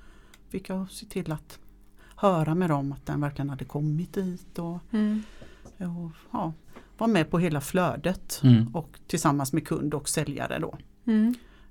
fick 0.48 0.68
jag 0.68 0.90
se 0.90 1.06
till 1.06 1.32
att 1.32 1.58
höra 2.16 2.54
med 2.54 2.70
dem 2.70 2.92
att 2.92 3.06
den 3.06 3.20
verkligen 3.20 3.50
hade 3.50 3.64
kommit 3.64 4.14
dit 4.14 4.58
och, 4.58 4.78
Mm. 4.90 5.22
och 5.78 6.10
ja, 6.30 6.52
vara 6.98 7.10
med 7.10 7.30
på 7.30 7.38
hela 7.38 7.60
flödet. 7.60 8.40
Mm. 8.44 8.76
Och 8.76 8.98
tillsammans 9.06 9.52
med 9.52 9.66
kund 9.68 9.94
och 9.94 10.08
säljare 10.08 10.58
då. 10.58 10.78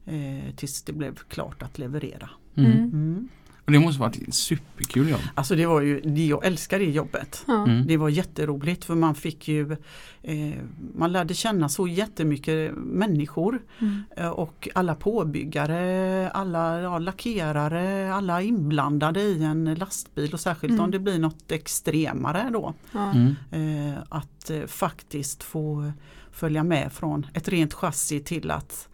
Eh, 0.05 0.55
tills 0.55 0.81
det 0.81 0.93
blev 0.93 1.15
klart 1.15 1.63
att 1.63 1.79
leverera. 1.79 2.29
Mm. 2.55 2.71
Mm. 2.71 2.83
Mm. 2.93 3.27
Och 3.65 3.71
det 3.71 3.79
måste 3.79 4.01
varit 4.01 4.27
ett 4.27 4.35
superkul 4.35 5.09
jobb. 5.09 5.19
Alltså 5.35 5.55
det 5.55 5.65
var 5.65 5.81
ju, 5.81 6.01
jag 6.27 6.45
älskar 6.45 6.79
det 6.79 6.85
jobbet. 6.85 7.45
Mm. 7.47 7.87
Det 7.87 7.97
var 7.97 8.09
jätteroligt 8.09 8.85
för 8.85 8.95
man 8.95 9.15
fick 9.15 9.47
ju 9.47 9.71
eh, 10.23 10.53
Man 10.95 11.11
lärde 11.11 11.33
känna 11.33 11.69
så 11.69 11.87
jättemycket 11.87 12.71
människor 12.75 13.61
Mm. 13.79 14.03
eh, 14.17 14.29
och 14.29 14.67
alla 14.75 14.95
påbyggare, 14.95 16.29
alla 16.29 16.79
ja, 16.81 16.99
lackerare, 16.99 18.13
alla 18.13 18.41
inblandade 18.41 19.21
i 19.21 19.43
en 19.43 19.75
lastbil 19.75 20.33
och 20.33 20.39
särskilt 20.39 20.71
Mm. 20.71 20.83
om 20.83 20.91
det 20.91 20.99
blir 20.99 21.19
något 21.19 21.51
extremare 21.51 22.49
då. 22.53 22.73
Mm. 22.93 23.35
Eh, 23.51 23.99
att 24.09 24.49
eh, 24.49 24.65
faktiskt 24.65 25.43
få 25.43 25.91
följa 26.31 26.63
med 26.63 26.91
från 26.93 27.25
ett 27.33 27.47
rent 27.49 27.73
chassi 27.73 28.19
till 28.19 28.51
att 28.51 28.87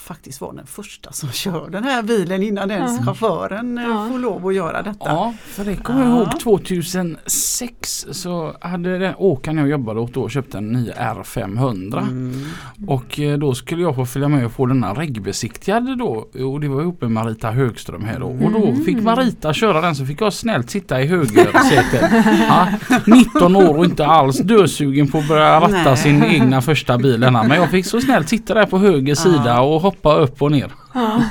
faktiskt 0.00 0.40
vara 0.40 0.52
den 0.52 0.66
första 0.66 1.12
som 1.12 1.28
kör 1.32 1.70
den 1.70 1.84
här 1.84 2.02
bilen 2.02 2.42
innan 2.42 2.70
ens 2.70 2.98
Ja. 2.98 3.04
chauffören 3.04 3.78
eh, 3.78 3.84
Ja. 3.84 4.08
får 4.12 4.18
lov 4.18 4.46
att 4.46 4.54
göra 4.54 4.82
detta. 4.82 5.04
Ja, 5.10 5.34
för 5.46 5.64
det 5.64 5.76
kommer 5.76 6.02
jag 6.04 6.10
Ja. 6.10 6.16
ihåg 6.22 6.40
2006 6.40 8.06
så 8.10 8.54
hade 8.60 8.98
den 8.98 9.14
åkaren 9.16 9.58
jag 9.58 9.68
jobbade 9.68 10.00
åt 10.00 10.14
då 10.14 10.28
köpt 10.28 10.54
en 10.54 10.72
ny 10.72 10.90
R500. 10.90 11.98
Mm. 12.02 12.44
Och 12.86 13.20
eh, 13.20 13.38
då 13.38 13.54
skulle 13.54 13.82
jag 13.82 13.94
få 13.94 14.06
följa 14.06 14.28
med 14.28 14.46
och 14.46 14.52
få 14.52 14.66
denna 14.66 14.94
reggbesiktigad 14.94 15.98
då. 15.98 16.28
Och 16.44 16.60
det 16.60 16.68
var 16.68 16.80
ihop 16.82 17.00
med 17.00 17.10
Marita 17.10 17.50
Högström 17.50 18.04
här 18.04 18.18
då. 18.20 18.26
Och 18.26 18.52
då 18.52 18.66
Mm. 18.68 18.84
fick 18.84 19.02
Marita 19.02 19.52
köra 19.52 19.80
den 19.80 19.94
så 19.96 20.06
fick 20.06 20.20
jag 20.20 20.32
snällt 20.32 20.70
sitta 20.70 21.02
i 21.02 21.06
högersätet. 21.06 22.10
Ja, 22.48 22.66
19 23.06 23.56
år 23.56 23.76
och 23.78 23.84
inte 23.84 24.06
alls 24.06 24.38
dösugen 24.38 25.08
på 25.08 25.18
att 25.18 25.28
börja 25.28 25.60
ratta 25.60 25.68
Nej. 25.84 25.96
sin 25.96 26.24
egna 26.24 26.62
första 26.62 26.98
bil. 26.98 27.20
denna. 27.20 27.42
Men 27.42 27.56
jag 27.60 27.70
fick 27.70 27.86
så 27.86 28.00
snällt 28.00 28.28
sitta 28.28 28.54
där 28.54 28.66
på 28.66 28.78
höger 28.78 29.14
sida 29.14 29.42
Ja. 29.46 29.60
och 29.60 29.80
hoppa 29.88 30.14
upp 30.14 30.42
och 30.42 30.50
ner. 30.52 30.72
Ja. 30.94 31.22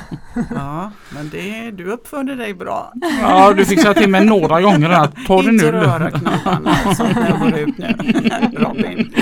Ja, 0.54 0.90
men 1.10 1.28
det, 1.30 1.70
du 1.70 1.90
uppförde 1.92 2.34
dig 2.34 2.54
bra. 2.54 2.92
Ja, 3.22 3.52
du 3.52 3.64
fick 3.64 3.80
säga 3.80 3.94
till 3.94 4.08
mig 4.10 4.24
några 4.24 4.60
gånger 4.60 4.90
att 4.90 5.14
ta 5.26 5.42
det 5.42 5.48
Inte 5.48 5.64
nu. 5.64 5.70
röra 5.72 6.10
knapparna 6.10 6.76
och 6.86 6.96
sånt 6.96 7.14
när 7.16 7.28
jag 7.28 7.40
går 7.40 7.58
ut 7.58 7.78
nu. 7.78 7.94
Robin. 8.58 9.12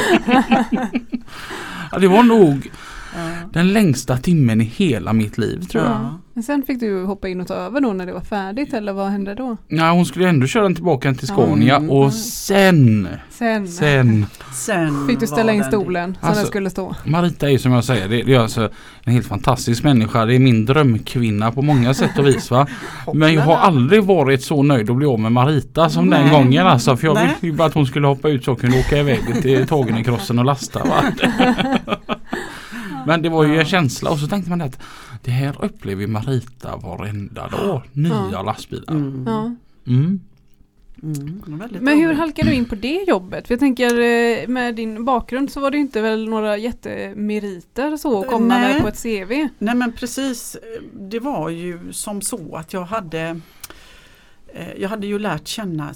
Ja, 1.93 1.99
det 1.99 2.09
var 2.09 2.23
nog. 2.23 2.71
Den 3.53 3.73
längsta 3.73 4.17
timmen 4.17 4.61
i 4.61 4.65
hela 4.65 5.13
mitt 5.13 5.39
liv 5.39 5.61
tror 5.61 5.85
jag. 5.85 5.93
Ja. 5.93 6.19
Men 6.35 6.43
sen 6.43 6.63
fick 6.63 6.81
du 6.81 7.05
hoppa 7.05 7.29
in 7.29 7.41
och 7.41 7.47
ta 7.49 7.55
över 7.55 7.81
då 7.81 7.93
när 7.93 8.07
det 8.07 8.13
var 8.13 8.21
färdigt 8.21 8.75
eller 8.75 8.93
vad 8.93 9.09
hände 9.11 9.35
då? 9.35 9.57
Ja, 9.69 9.91
hon 9.93 10.07
skulle 10.07 10.29
ändå 10.29 10.47
köra 10.47 10.63
den 10.63 10.75
tillbaka 10.75 11.15
till 11.15 11.29
Scania 11.29 11.77
Mm. 11.77 11.91
och 11.91 12.13
sen, 12.13 13.09
Sen, 13.31 13.69
sen 13.69 14.27
Sen 14.55 15.07
fick 15.09 15.21
du 15.21 15.27
ställa 15.27 15.53
in 15.53 15.61
den- 15.61 15.69
stolen 15.69 16.17
så 16.21 16.27
Alltså- 16.27 16.41
den 16.43 16.47
skulle 16.51 16.71
stå. 16.71 16.95
Marita 17.05 17.47
är 17.47 17.51
ju 17.51 17.59
som 17.59 17.73
jag 17.73 17.85
säger, 17.85 18.09
det, 18.09 18.23
det 18.23 18.35
är 18.35 18.39
alltså 18.41 18.71
en 19.05 19.13
helt 19.13 19.27
fantastisk 19.27 19.85
människa. 19.85 20.25
Det 20.25 20.35
är 20.35 20.39
min 20.39 20.65
drömkvinna 20.65 21.53
på 21.53 21.63
många 21.63 21.95
sätt 21.95 22.19
och 22.19 22.27
vis 22.27 22.51
va. 22.51 22.67
Men 23.15 23.35
jag 23.35 23.43
har 23.43 23.57
aldrig 23.57 24.05
varit 24.05 24.43
så 24.43 24.63
nöjd 24.63 24.91
att 24.91 24.97
bli 24.97 25.07
av 25.07 25.21
med 25.21 25.33
Marita 25.33 25.91
som 25.91 26.11
den 26.11 26.23
Nej. 26.23 26.31
gången 26.31 26.67
alltså. 26.67 26.97
För 26.97 27.07
jag 27.07 27.15
Nej. 27.15 27.27
ville 27.41 27.53
ju 27.53 27.59
bara 27.59 27.69
att 27.69 27.75
hon 27.75 27.87
skulle 27.87 28.07
hoppa 28.07 28.29
ut 28.29 28.45
så 28.45 28.51
jag 28.51 28.61
kunde 28.61 28.79
åka 28.79 28.99
iväg 28.99 29.43
till 29.43 29.67
Tågenikrossen 29.67 30.39
och 30.39 30.45
lasta 30.45 30.79
va. 30.85 31.03
Men 33.07 33.23
det 33.23 33.29
var 33.29 33.45
ju 33.45 33.59
en 33.59 33.65
känsla 33.67 34.11
och 34.11 34.19
så 34.19 34.27
tänkte 34.27 34.51
man 34.51 34.61
att 34.61 34.83
det 35.25 35.31
här 35.31 35.65
upplever 35.65 36.07
Marita 36.07 36.77
varenda 36.77 37.49
dag. 37.49 37.83
Nya 37.93 38.29
Ja. 38.33 38.43
lastbilar. 38.43 38.95
Mm. 38.95 39.25
Ja. 39.27 39.55
Mm. 39.87 40.21
Mm, 41.03 41.43
Men 41.81 41.99
hur 41.99 42.15
halkade 42.15 42.49
du 42.51 42.55
in 42.55 42.65
på 42.65 42.75
det 42.75 43.05
jobbet? 43.09 43.47
För 43.47 43.55
jag 43.55 43.61
tänker 43.61 44.01
eh, 44.01 44.49
med 44.49 44.75
din 44.75 45.05
bakgrund 45.05 45.51
så 45.51 45.61
var 45.61 45.71
det 45.71 45.79
inte 45.79 46.01
väl 46.01 46.29
några 46.29 46.57
jättemeriter 46.57 47.97
så 47.97 48.21
att 48.21 48.27
komma 48.29 48.59
Nej. 48.59 48.73
med 48.73 48.83
på 48.83 48.89
ett 48.89 49.03
CV? 49.03 49.49
Nej 49.59 49.75
men 49.75 49.93
precis, 49.93 50.57
det 50.93 51.19
var 51.21 51.49
ju 51.51 51.93
som 51.93 52.21
så 52.23 52.57
att 52.57 52.73
jag 52.73 52.85
hade 52.85 53.41
eh, 54.55 54.73
Jag 54.79 54.89
hade 54.89 55.07
ju 55.07 55.19
lärt 55.19 55.47
känna 55.49 55.95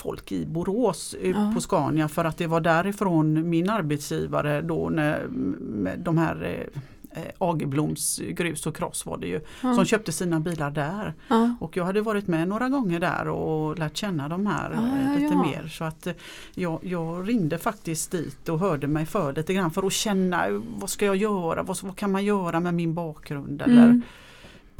folk 0.00 0.32
i 0.32 0.46
Borås 0.46 1.14
eh, 1.22 1.30
Ja. 1.30 1.52
på 1.54 1.60
Scania 1.60 2.08
för 2.08 2.24
att 2.24 2.36
det 2.38 2.46
var 2.46 2.60
därifrån 2.60 3.50
min 3.50 3.70
arbetsgivare 3.70 4.62
då 4.62 4.88
när 4.88 5.26
med 5.60 5.98
de 5.98 6.18
här 6.18 6.42
eh, 6.44 7.22
eh, 7.22 7.28
Agerbloms 7.38 8.20
grus 8.30 8.66
och 8.66 8.76
kross 8.76 9.06
var 9.06 9.16
det 9.18 9.26
ju 9.26 9.40
Ja. 9.62 9.74
som 9.74 9.84
köpte 9.84 10.12
sina 10.12 10.40
bilar 10.40 10.70
där. 10.70 11.14
Ja. 11.28 11.54
Och 11.60 11.76
jag 11.76 11.84
hade 11.84 12.00
varit 12.00 12.26
med 12.26 12.48
några 12.48 12.68
gånger 12.68 13.00
där 13.00 13.28
och 13.28 13.78
lärt 13.78 13.96
känna 13.96 14.28
de 14.28 14.46
här 14.46 14.70
Ja, 14.74 15.12
eh, 15.12 15.18
lite 15.22 15.36
mer. 15.36 15.68
Så 15.68 15.84
att 15.84 16.06
jag, 16.54 16.78
jag 16.82 17.28
ringde 17.28 17.58
faktiskt 17.58 18.10
dit 18.10 18.48
och 18.48 18.58
hörde 18.58 18.86
mig 18.86 19.06
för 19.06 19.32
lite 19.32 19.54
grann 19.54 19.70
för 19.70 19.86
att 19.86 19.92
känna 19.92 20.44
vad 20.78 20.90
ska 20.90 21.04
jag 21.06 21.16
göra, 21.16 21.62
vad, 21.62 21.82
vad 21.82 21.96
kan 21.96 22.12
man 22.12 22.24
göra 22.24 22.60
med 22.60 22.74
min 22.74 22.94
bakgrund 22.94 23.62
eller 23.62 23.84
Mm. 23.84 24.02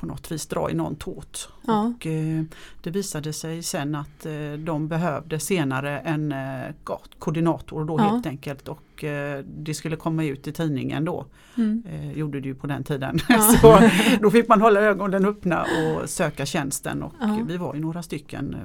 På 0.01 0.07
något 0.07 0.33
vis 0.33 0.47
dra 0.47 0.71
i 0.71 0.75
någon 0.75 0.97
tåt. 0.97 1.49
Ja. 1.67 1.93
Och, 1.97 2.07
eh, 2.07 2.43
det 2.83 2.91
visade 2.91 3.33
sig 3.33 3.63
sen 3.63 3.95
att 3.95 4.27
eh, 4.27 4.53
de 4.59 4.89
behövde 4.89 5.41
senare 5.41 5.99
en 5.99 6.33
eh, 6.33 6.75
ko- 6.85 6.99
koordinator 7.19 7.85
då 7.85 7.97
Ja. 7.99 8.03
helt 8.03 8.27
enkelt 8.27 8.69
och 8.69 9.05
eh, 9.05 9.45
det 9.59 9.75
skulle 9.75 9.97
komma 9.97 10.25
ut 10.25 10.47
i 10.47 10.53
tidningen 10.53 11.05
då. 11.05 11.27
Mm. 11.57 11.83
Eh, 11.91 12.13
gjorde 12.13 12.41
det 12.41 12.49
ju 12.49 12.55
på 12.55 12.67
den 12.67 12.85
tiden. 12.85 13.19
Ja. 13.29 13.39
Så 13.63 13.81
då 14.23 14.31
fick 14.31 14.49
man 14.49 14.61
hålla 14.61 14.81
ögonen 14.81 15.25
öppna 15.25 15.63
och 15.63 16.11
söka 16.11 16.47
tjänsten 16.47 17.03
och 17.03 17.13
vi 17.47 17.57
var 17.57 17.75
ju 17.75 17.81
några 17.81 18.03
stycken. 18.03 18.57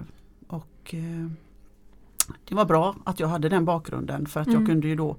Och 0.47 0.93
eh, 0.93 1.27
det 2.49 2.55
var 2.55 2.65
bra 2.65 2.95
att 3.03 3.19
jag 3.19 3.27
hade 3.27 3.49
den 3.49 3.65
bakgrunden 3.65 4.25
för 4.25 4.39
att 4.41 4.47
Mm. 4.47 4.59
jag 4.59 4.69
kunde 4.69 4.87
ju 4.87 4.95
då 4.95 5.17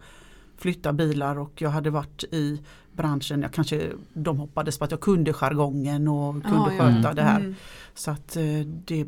flytta 0.59 0.93
bilar 0.93 1.39
och 1.39 1.63
jag 1.63 1.71
hade 1.71 1.91
varit 1.91 2.25
i 2.31 2.61
branschen, 2.97 3.43
jag 3.43 3.53
kanske, 3.53 3.91
de 4.15 4.39
hoppades 4.39 4.79
på 4.79 4.85
att 4.85 4.91
jag 4.91 5.01
kunde 5.01 5.33
jargongen 5.33 6.09
och 6.09 6.33
kunde 6.43 6.49
Ja, 6.59 6.73
ja. 6.73 6.79
sköta 6.95 7.15
det 7.15 7.23
här. 7.23 7.41
Mm. 7.41 7.55
Så 7.95 8.11
att 8.11 8.37
eh, 8.37 8.43
det, 8.87 9.07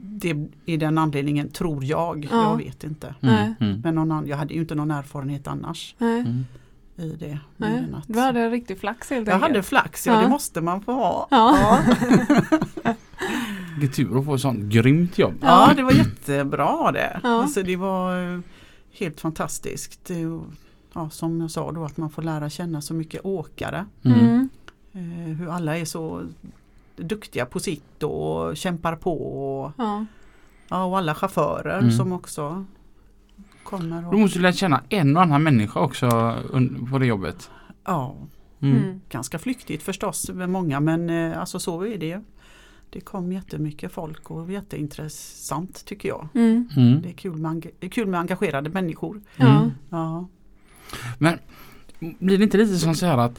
det 0.00 0.30
är 0.66 0.78
den 0.78 0.98
anledningen 0.98 1.48
tror 1.48 1.84
jag, 1.84 2.28
Ja. 2.30 2.50
jag 2.50 2.56
vet 2.56 2.84
inte. 2.84 3.14
Nej. 3.20 3.54
Mm. 3.60 3.80
Men 3.84 3.94
någon 3.94 4.12
annan, 4.12 4.26
jag 4.26 4.36
hade 4.36 4.54
ju 4.54 4.60
inte 4.60 4.74
någon 4.74 4.90
erfarenhet 4.90 5.46
annars. 5.46 5.94
Mm. 5.98 6.44
i 6.96 7.08
det. 7.18 7.38
Nej. 7.56 7.84
att- 7.94 8.04
Du 8.08 8.18
hade 8.20 8.40
en 8.40 8.50
riktig 8.50 8.78
flax 8.80 9.10
helt 9.10 9.26
jag 9.26 9.34
enkelt. 9.34 9.50
hade 9.52 9.62
flax, 9.62 10.06
ja, 10.06 10.12
Ja. 10.14 10.20
det 10.22 10.28
måste 10.28 10.60
man 10.60 10.80
få 10.82 10.92
ha. 10.92 11.28
Ja. 11.30 11.78
Det 13.80 13.86
är 13.86 13.90
tur 13.90 14.18
att 14.18 14.24
få 14.24 14.34
ett 14.34 14.40
sånt 14.40 14.60
grymt 14.72 15.18
jobb. 15.18 15.34
Ja, 15.40 15.72
det 15.76 15.82
var 15.82 15.92
jättebra 15.92 16.92
det. 16.92 17.20
Ja. 17.22 17.42
Alltså, 17.42 17.62
det 17.62 17.76
var 17.76 18.34
eh, 18.34 18.40
helt 18.98 19.20
fantastiskt. 19.20 20.10
Ja, 20.94 21.10
som 21.10 21.40
jag 21.40 21.50
sa 21.50 21.72
då 21.72 21.84
att 21.84 21.96
man 21.96 22.10
får 22.10 22.22
lära 22.22 22.50
känna 22.50 22.80
så 22.80 22.94
mycket 22.94 23.20
åkare. 23.24 23.86
Mm. 24.02 24.18
Mm. 24.18 24.48
Eh, 24.92 25.36
hur 25.36 25.48
alla 25.48 25.78
är 25.78 25.84
så 25.84 26.22
duktiga 26.96 27.46
på 27.46 27.60
sitt 27.60 28.02
och 28.02 28.56
kämpar 28.56 28.96
på. 28.96 29.12
Och, 29.62 29.72
Ja. 29.76 30.06
ja, 30.68 30.84
och 30.84 30.98
alla 30.98 31.14
chaufförer 31.14 31.78
Mm. 31.78 31.90
som 31.92 32.12
också 32.12 32.64
kommer. 33.64 34.00
Du 34.02 34.06
Och, 34.08 34.18
måste 34.18 34.38
lära 34.38 34.52
känna 34.52 34.82
en 34.88 35.16
och 35.16 35.22
annan 35.22 35.42
människa 35.42 35.80
också 35.80 36.34
på 36.90 36.98
det 36.98 37.06
jobbet. 37.06 37.50
ja, 37.84 38.16
Mm. 38.60 38.76
Mm. 38.76 39.00
ganska 39.08 39.38
flyktigt 39.38 39.82
förstås 39.82 40.30
med 40.30 40.50
många 40.50 40.80
men 40.80 41.10
eh, 41.10 41.40
alltså 41.40 41.58
så 41.58 41.82
är 41.86 41.98
det 41.98 42.06
ju. 42.06 42.20
Det 42.90 43.00
kom 43.00 43.32
jättemycket 43.32 43.92
folk 43.92 44.30
och 44.30 44.52
jätteintressant 44.52 45.84
tycker 45.84 46.08
jag. 46.08 46.28
Mm. 46.34 46.68
Mm. 46.76 47.02
Det 47.02 47.08
är 47.08 47.12
kul 47.12 47.36
med, 47.36 47.66
det 47.78 47.86
är 47.86 47.90
kul 47.90 48.06
med 48.08 48.20
engagerade 48.20 48.70
människor. 48.70 49.20
Ja. 49.36 50.26
Ja. 51.18 51.32
Blir 52.18 52.38
det 52.38 52.44
inte 52.44 52.56
lite 52.58 52.76
som 52.76 52.94
så 52.94 53.06
här 53.06 53.18
att 53.18 53.38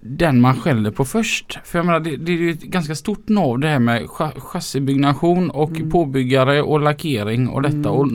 den 0.00 0.40
man 0.40 0.56
skäller 0.60 0.90
på 0.90 1.04
först. 1.04 1.58
För 1.64 1.78
jag 1.78 1.86
menar 1.86 2.00
det, 2.00 2.16
det 2.16 2.32
är 2.32 2.36
ju 2.36 2.50
ett 2.50 2.62
ganska 2.62 2.94
stort 2.94 3.28
nav 3.28 3.58
det 3.58 3.68
här 3.68 3.78
med 3.78 4.02
cha- 4.02 4.40
chassibyggnation 4.40 5.50
och 5.50 5.70
Mm. 5.70 5.90
påbyggare 5.90 6.62
och 6.62 6.80
lackering 6.80 7.48
och 7.48 7.62
detta. 7.62 7.76
Mm. 7.76 7.86
Och 7.86 8.08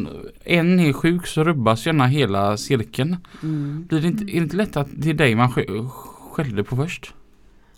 en 0.44 0.80
är 0.80 0.94
sjuk 0.94 1.28
så 1.28 1.44
rubbas 1.44 1.86
gärna 1.86 2.08
hela 2.08 2.58
cirkeln. 2.58 3.18
Mm. 3.44 3.86
Blir 3.90 4.02
det 4.02 4.08
inte, 4.08 4.24
är 4.24 4.26
det 4.26 4.32
inte 4.44 4.56
lätt 4.56 4.78
att 4.78 4.88
det 4.92 5.10
är 5.10 5.14
dig 5.14 5.36
man 5.36 5.50
sk- 5.50 5.90
skällde 6.32 6.64
på 6.64 6.76
först? 6.76 7.14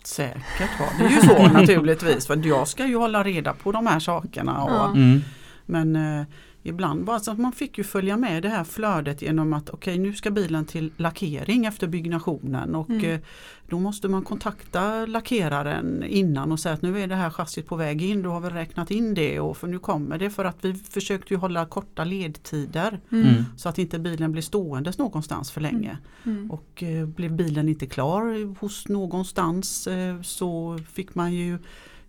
Säkert 0.04 0.70
ja. 0.78 0.84
Det 0.98 1.04
är 1.04 1.08
ju 1.10 1.20
så 1.20 1.48
naturligtvis. 1.48 2.26
För 2.26 2.46
jag 2.46 2.68
ska 2.68 2.86
ju 2.86 2.96
hålla 2.96 3.22
reda 3.24 3.52
på 3.52 3.72
de 3.72 3.86
här 3.86 4.00
sakerna. 4.00 4.62
Och. 4.64 4.96
Mm. 4.96 5.20
Men 5.66 5.96
eh, 5.96 6.26
ibland 6.66 7.04
bara 7.04 7.20
så 7.20 7.30
att 7.30 7.38
man 7.38 7.52
fick 7.52 7.78
ju 7.78 7.84
följa 7.84 8.16
med 8.16 8.42
det 8.42 8.48
här 8.48 8.64
flödet 8.64 9.22
genom 9.22 9.52
att 9.52 9.70
okej 9.70 9.98
nu 9.98 10.12
ska 10.12 10.30
bilen 10.30 10.64
till 10.64 10.90
lackering 10.96 11.66
efter 11.66 11.86
byggnationen 11.86 12.74
och 12.74 12.90
Mm. 12.90 13.10
eh, 13.10 13.20
då 13.68 13.78
måste 13.78 14.08
man 14.08 14.22
kontakta 14.24 15.06
lackeraren 15.06 16.04
innan 16.04 16.52
och 16.52 16.60
säga 16.60 16.74
att 16.74 16.82
nu 16.82 17.00
är 17.00 17.06
det 17.06 17.14
här 17.14 17.30
chassit 17.30 17.66
på 17.66 17.76
väg 17.76 18.02
in, 18.02 18.22
du 18.22 18.28
har 18.28 18.40
väl 18.40 18.52
räknat 18.52 18.90
in 18.90 19.14
det 19.14 19.40
och 19.40 19.56
för 19.56 19.66
nu 19.68 19.78
kommer 19.78 20.18
det 20.18 20.30
för 20.30 20.44
att 20.44 20.56
vi 20.64 20.74
försökte 20.74 21.34
ju 21.34 21.38
hålla 21.40 21.66
korta 21.66 22.04
ledtider 22.04 23.00
Mm. 23.12 23.26
Mm. 23.28 23.44
så 23.56 23.68
att 23.68 23.78
inte 23.78 23.98
bilen 23.98 24.32
blir 24.32 24.42
ståendes 24.42 24.98
någonstans 24.98 25.50
för 25.50 25.60
länge. 25.60 25.98
Mm. 26.24 26.50
Och 26.50 26.82
eh, 26.82 27.06
blev 27.06 27.32
bilen 27.32 27.68
inte 27.68 27.86
klar 27.86 28.54
hos 28.60 28.88
någonstans 28.88 29.86
eh, 29.86 30.22
så 30.22 30.78
fick 30.92 31.14
man 31.14 31.32
ju 31.32 31.58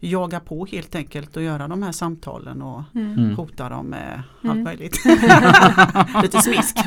jaga 0.10 0.40
på 0.40 0.66
helt 0.66 0.96
enkelt 0.96 1.38
och 1.38 1.44
göra 1.44 1.68
de 1.68 1.84
här 1.84 1.92
samtalen 1.92 2.62
och 2.62 2.82
Mm. 2.96 3.14
Mm. 3.14 3.36
hota 3.36 3.70
dem 3.70 3.86
med 3.86 4.22
Mm. 4.44 4.52
allt 4.58 4.64
möjligt. 4.64 5.06
Lite 6.22 6.42
smisk. 6.42 6.78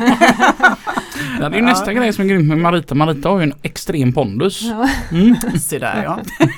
Ja, 1.41 1.49
det 1.49 1.57
är 1.57 1.61
ju 1.61 1.63
nästa 1.63 1.93
grej 1.93 2.13
som 2.13 2.25
är 2.25 2.29
grymt 2.29 2.49
med 2.49 2.59
Marita. 2.59 2.95
Marita 2.95 3.29
har 3.29 3.39
ju 3.39 3.43
en 3.43 3.55
extrem 3.63 4.13
pondus. 4.13 4.63
Ja. 4.63 4.89
Mm. 5.13 5.37
Se 5.59 5.79
där 5.79 6.03
ja. 6.03 6.19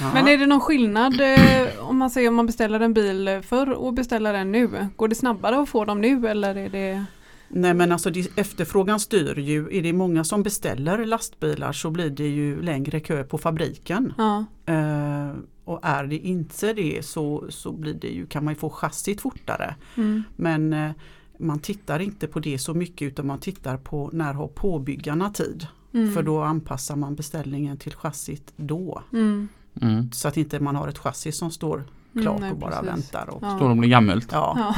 ja. 0.00 0.10
Men 0.14 0.28
är 0.28 0.38
det 0.38 0.46
någon 0.46 0.60
skillnad 0.60 1.20
eh, 1.20 1.68
om 1.80 1.98
man 1.98 2.10
säger 2.10 2.28
om 2.28 2.34
man 2.34 2.46
beställer 2.46 2.80
en 2.80 2.94
bil 2.94 3.40
förr 3.48 3.70
och 3.72 3.94
beställer 3.94 4.32
den 4.32 4.52
nu? 4.52 4.88
Går 4.96 5.08
det 5.08 5.14
snabbare 5.14 5.56
att 5.62 5.68
få 5.68 5.84
dem 5.84 6.00
nu 6.00 6.28
eller 6.28 6.54
är 6.56 6.68
det? 6.68 7.04
Nej 7.48 7.74
men 7.74 7.92
alltså 7.92 8.10
det- 8.10 8.38
efterfrågan 8.38 9.00
styr 9.00 9.38
ju. 9.38 9.68
Är 9.78 9.82
det 9.82 9.92
många 9.92 10.24
som 10.24 10.42
beställer 10.42 11.06
lastbilar 11.06 11.72
så 11.72 11.90
blir 11.90 12.10
det 12.10 12.28
ju 12.28 12.62
längre 12.62 13.00
kö 13.00 13.24
på 13.24 13.38
fabriken. 13.38 14.12
Ja. 14.18 14.44
Eh, 14.66 15.30
och 15.64 15.80
är 15.82 16.04
det 16.04 16.18
inte 16.18 16.72
det 16.72 17.06
så, 17.06 17.44
så 17.48 17.72
blir 17.72 17.94
det 17.94 18.08
ju, 18.08 18.26
kan 18.26 18.44
man 18.44 18.54
ju 18.54 18.58
få 18.60 18.70
chassit 18.70 19.20
fortare. 19.20 19.74
Mm. 19.96 20.22
Men 20.36 20.72
eh, 20.72 20.90
man 21.38 21.58
tittar 21.58 22.00
inte 22.00 22.26
på 22.26 22.40
det 22.40 22.58
så 22.58 22.74
mycket 22.74 23.06
utan 23.06 23.26
man 23.26 23.38
tittar 23.38 23.76
på 23.76 24.10
när 24.12 24.34
har 24.34 24.48
påbyggarna 24.48 25.30
tid. 25.30 25.66
Mm. 25.94 26.12
För 26.14 26.22
då 26.22 26.42
anpassar 26.42 26.96
man 26.96 27.14
beställningen 27.14 27.76
till 27.76 27.94
chassit 27.94 28.52
då. 28.56 29.02
Mm. 29.12 29.48
Mm. 29.80 30.12
Så 30.12 30.28
att 30.28 30.36
inte 30.36 30.60
man 30.60 30.76
har 30.76 30.88
ett 30.88 30.98
chassi 30.98 31.32
som 31.32 31.50
står 31.50 31.84
klart 32.22 32.26
Mm, 32.38 32.40
nej, 32.40 32.50
och 32.52 32.58
bara 32.58 32.70
precis. 32.70 32.88
väntar. 32.88 33.30
Och, 33.34 33.42
Ja. 33.42 33.56
Står 33.56 33.70
och 33.70 33.76
blir 33.76 33.90
gammalt. 33.90 34.28
ja, 34.32 34.56
Ja. 34.58 34.74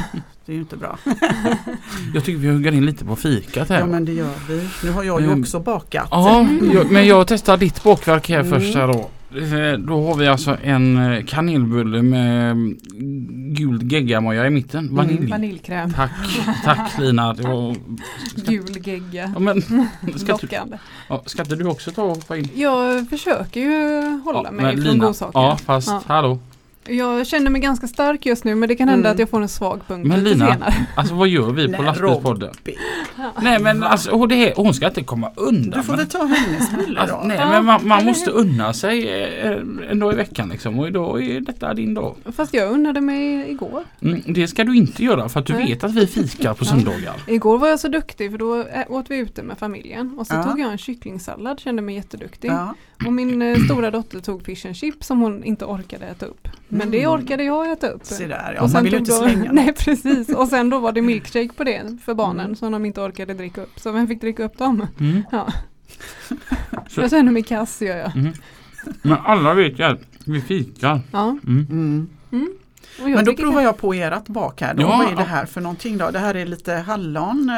det 0.46 0.52
är 0.52 0.54
ju 0.56 0.60
inte 0.62 0.76
bra. 0.76 0.98
Jag 2.14 2.24
tycker 2.24 2.38
vi 2.38 2.48
hugger 2.48 2.72
in 2.72 2.86
lite 2.86 3.04
på 3.04 3.16
fikat 3.16 3.68
här. 3.68 3.78
Ja 3.80 3.86
men 3.86 4.04
det 4.04 4.12
gör 4.12 4.32
vi. 4.48 4.68
Nu 4.84 4.90
har 4.92 5.02
jag 5.02 5.20
ju 5.20 5.26
Mm. 5.26 5.40
också 5.40 5.60
bakat. 5.60 6.08
Ja, 6.10 6.46
jag, 6.74 6.90
men 6.90 7.06
jag 7.06 7.26
testar 7.28 7.56
ditt 7.56 7.82
bakverk 7.82 8.28
här 8.28 8.40
Mm. 8.40 8.50
först 8.60 8.74
här 8.76 8.86
då. 8.86 9.10
Eh, 9.36 9.78
Då 9.78 10.06
har 10.06 10.14
vi 10.16 10.26
alltså 10.26 10.56
en 10.62 10.96
eh, 11.12 11.24
kanelbulle 11.24 12.02
med 12.02 12.50
mm, 12.50 12.76
gul 13.54 13.92
geggamoja 13.92 14.46
i 14.46 14.50
mitten. 14.50 14.96
Vanilj. 14.96 15.30
Vaniljkräm, 15.30 15.92
Tack, 15.92 16.10
tack 16.64 16.98
Lina. 16.98 17.32
Det 17.34 17.42
var... 17.42 17.76
gul 18.50 18.86
gegga, 18.86 19.30
Ja, 19.34 19.38
men, 19.38 19.62
ska, 20.16 20.32
lockande. 20.32 20.78
ja, 21.08 21.22
ska 21.26 21.42
inte 21.42 21.56
du 21.56 21.64
också 21.66 21.90
ta 21.90 22.02
och 22.02 22.08
hoppa 22.16 22.36
in? 22.36 22.48
Jag 22.54 23.08
försöker 23.08 23.60
ju 23.60 24.02
hålla 24.24 24.42
Ja, 24.44 24.50
mig 24.50 24.72
från 24.74 24.84
Lina, 24.84 25.06
godsaker. 25.06 25.38
Ja, 25.40 25.56
fast 25.64 25.88
Ja. 25.88 26.02
hallå. 26.06 26.38
Jag 26.88 27.26
känner 27.26 27.50
mig 27.50 27.60
ganska 27.60 27.86
stark 27.86 28.26
just 28.26 28.44
nu 28.44 28.54
men 28.54 28.68
det 28.68 28.76
kan 28.76 28.88
hända 28.88 29.08
Mm. 29.08 29.12
att 29.14 29.18
jag 29.18 29.30
får 29.30 29.42
en 29.42 29.48
svag 29.48 29.80
punkt 29.88 30.06
Men 30.08 30.24
Lina, 30.24 30.46
senare. 30.46 30.74
Alltså 30.96 31.14
vad 31.14 31.28
gör 31.28 31.50
vi 31.52 31.72
på 31.72 31.82
lastbilspodden? 31.82 32.50
Nej 33.42 33.60
men 33.60 33.82
alltså 33.82 34.26
det 34.26 34.34
här, 34.34 34.52
hon 34.56 34.74
ska 34.74 34.86
inte 34.86 35.02
komma 35.02 35.30
undan. 35.36 35.80
Du 35.80 35.86
får 35.86 35.96
väl 35.96 36.06
ta 36.08 36.24
hennes 36.24 36.70
bulle 36.72 37.00
Alltså, 37.00 37.16
då. 37.16 37.22
nej 37.26 37.38
men 37.38 37.64
man, 37.64 37.88
man 37.88 38.04
måste 38.04 38.30
unna 38.30 38.72
sig 38.72 39.08
eh, 39.42 39.58
en 39.90 39.98
dag 39.98 40.12
i 40.12 40.16
veckan 40.16 40.48
liksom 40.48 40.78
och 40.78 40.86
idag 40.88 41.22
är 41.26 41.40
detta 41.40 41.74
din 41.74 41.94
dag. 41.94 42.16
Fast 42.36 42.54
jag 42.54 42.72
unnade 42.72 43.00
mig 43.00 43.50
igår. 43.50 43.84
Mm, 44.02 44.22
det 44.26 44.48
ska 44.48 44.64
du 44.64 44.76
inte 44.76 45.04
göra 45.04 45.28
för 45.28 45.40
att 45.40 45.46
du 45.46 45.52
Nej. 45.52 45.66
vet 45.68 45.84
att 45.84 45.94
vi 45.94 46.06
fikar 46.06 46.54
på 46.54 46.64
söndagar. 46.64 47.14
Igår 47.26 47.58
var 47.58 47.68
jag 47.68 47.80
så 47.80 47.88
duktig 47.88 48.30
för 48.30 48.38
då 48.38 48.54
ä- 48.56 48.86
åt 48.88 49.10
vi 49.10 49.16
ute 49.18 49.42
med 49.42 49.58
familjen 49.58 50.18
och 50.18 50.26
så 50.26 50.34
Ja. 50.34 50.42
tog 50.42 50.60
jag 50.60 50.72
en 50.72 50.78
kycklingsallad, 50.78 51.60
kände 51.60 51.82
mig 51.82 51.94
jätteduktig. 51.94 52.48
Ja. 52.50 52.74
Och 53.06 53.12
min 53.12 53.42
eh, 53.42 53.58
stora 53.64 53.90
dotter 53.90 54.20
tog 54.20 54.44
fish 54.44 54.66
and 54.66 54.76
chips 54.76 55.06
som 55.06 55.20
hon 55.20 55.44
inte 55.44 55.64
orkade 55.64 56.06
äta 56.06 56.26
upp. 56.26 56.48
Men 56.68 56.90
det 56.90 56.98
Mm. 57.02 57.12
orkade 57.12 57.44
jag 57.44 57.72
äta 57.72 57.88
upp. 57.88 58.04
Se 58.04 58.26
där 58.26 58.52
ja, 58.56 58.62
Och 58.62 58.70
man 58.70 58.82
vill 58.82 58.92
ju 58.92 58.98
inte 58.98 59.10
då- 59.12 59.18
slänga 59.18 59.52
Nej 59.52 59.66
något. 59.66 59.78
precis 59.84 60.28
och 60.28 60.48
sen 60.48 60.70
då 60.70 60.78
var 60.78 60.92
det 60.92 61.02
milkshake 61.02 61.48
på 61.56 61.64
det 61.64 61.98
för 62.04 62.14
barnen 62.14 62.44
Mm. 62.44 62.56
som 62.56 62.72
de 62.72 62.84
inte 62.84 63.00
orkade 63.00 63.34
dricka 63.34 63.62
upp. 63.62 63.80
Så 63.80 63.92
vem 63.92 64.06
fick 64.08 64.20
dricka 64.20 64.44
upp 64.44 64.58
dem? 64.58 64.86
Mm. 65.00 65.22
Ja. 65.32 65.48
Så- 66.88 67.00
Jag 67.00 67.10
känner 67.10 67.32
mig 67.32 67.42
kass 67.42 67.82
gör 67.82 67.96
jag. 67.96 68.16
Mm. 68.16 68.32
Men 69.02 69.18
alla 69.24 69.54
vet 69.54 69.78
ju 69.78 69.82
att 69.82 70.00
vi 70.26 70.40
fikar. 70.40 71.00
Ja. 71.12 71.38
Mm. 72.98 73.12
Mm. 73.12 73.18
Mm. 73.18 73.24
Men 73.26 73.36
då 73.36 73.42
provar 73.42 73.62
jag 73.62 73.78
på 73.78 73.94
ert 73.94 74.26
bak 74.28 74.60
här. 74.60 74.74
Då. 74.74 74.82
Ja, 74.82 74.86
Vad 74.88 75.12
är 75.12 75.16
det 75.16 75.22
här 75.22 75.46
för 75.46 75.60
någonting 75.60 75.98
då? 75.98 76.10
Det 76.10 76.18
här 76.18 76.34
är 76.34 76.46
lite 76.46 76.72
hallon 76.74 77.50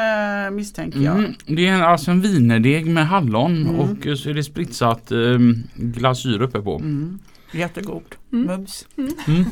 eh, 0.45 0.51
misstänker 0.51 0.99
jag. 0.99 1.17
Mm, 1.19 1.33
det 1.45 1.67
är 1.67 1.73
en- 1.73 1.81
alltså 1.83 2.11
en 2.11 2.21
vinerdeg 2.21 2.85
med 2.87 3.07
hallon 3.07 3.55
Mm. 3.61 3.75
och 3.79 4.07
eh, 4.07 4.15
så 4.15 4.29
är 4.29 4.33
det 4.33 4.43
spritsat 4.43 5.11
eh, 5.11 5.17
glasyr 5.75 6.41
uppe 6.41 6.61
på. 6.61 6.75
Mm. 6.75 7.19
Jättegod. 7.51 8.03
Mm. 8.33 8.45
Mums. 8.45 8.85
Mm. 9.27 9.45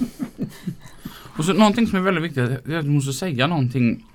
Och 1.37 1.45
så 1.45 1.53
någonting 1.53 1.87
som 1.87 1.97
är 1.97 2.01
väldigt 2.03 2.23
viktigt, 2.23 2.43
är 2.67 2.77
att 2.77 2.85
du 2.85 2.89
måste 2.91 3.13
säga 3.13 3.47
någonting 3.47 4.05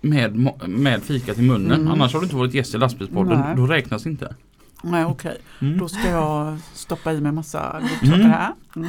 med, 0.00 0.50
med 0.68 1.02
fikat 1.02 1.38
i 1.38 1.42
munnen. 1.42 1.80
Mm. 1.80 1.92
Annars 1.92 2.12
har 2.12 2.20
du 2.20 2.24
inte 2.24 2.36
varit 2.36 2.54
gäst 2.54 2.74
i 2.74 2.78
lastbilspodden. 2.78 3.56
Då 3.56 3.66
räknas 3.66 4.06
inte. 4.06 4.34
Nej 4.82 5.04
okej, 5.04 5.38
Mm. 5.60 5.78
då 5.78 5.88
ska 5.88 6.08
jag 6.08 6.58
stoppa 6.74 7.12
i 7.12 7.20
mig 7.20 7.32
massa 7.32 7.80
godsaker 7.80 8.14
Mm. 8.14 8.30
här. 8.30 8.52
Mm. 8.76 8.88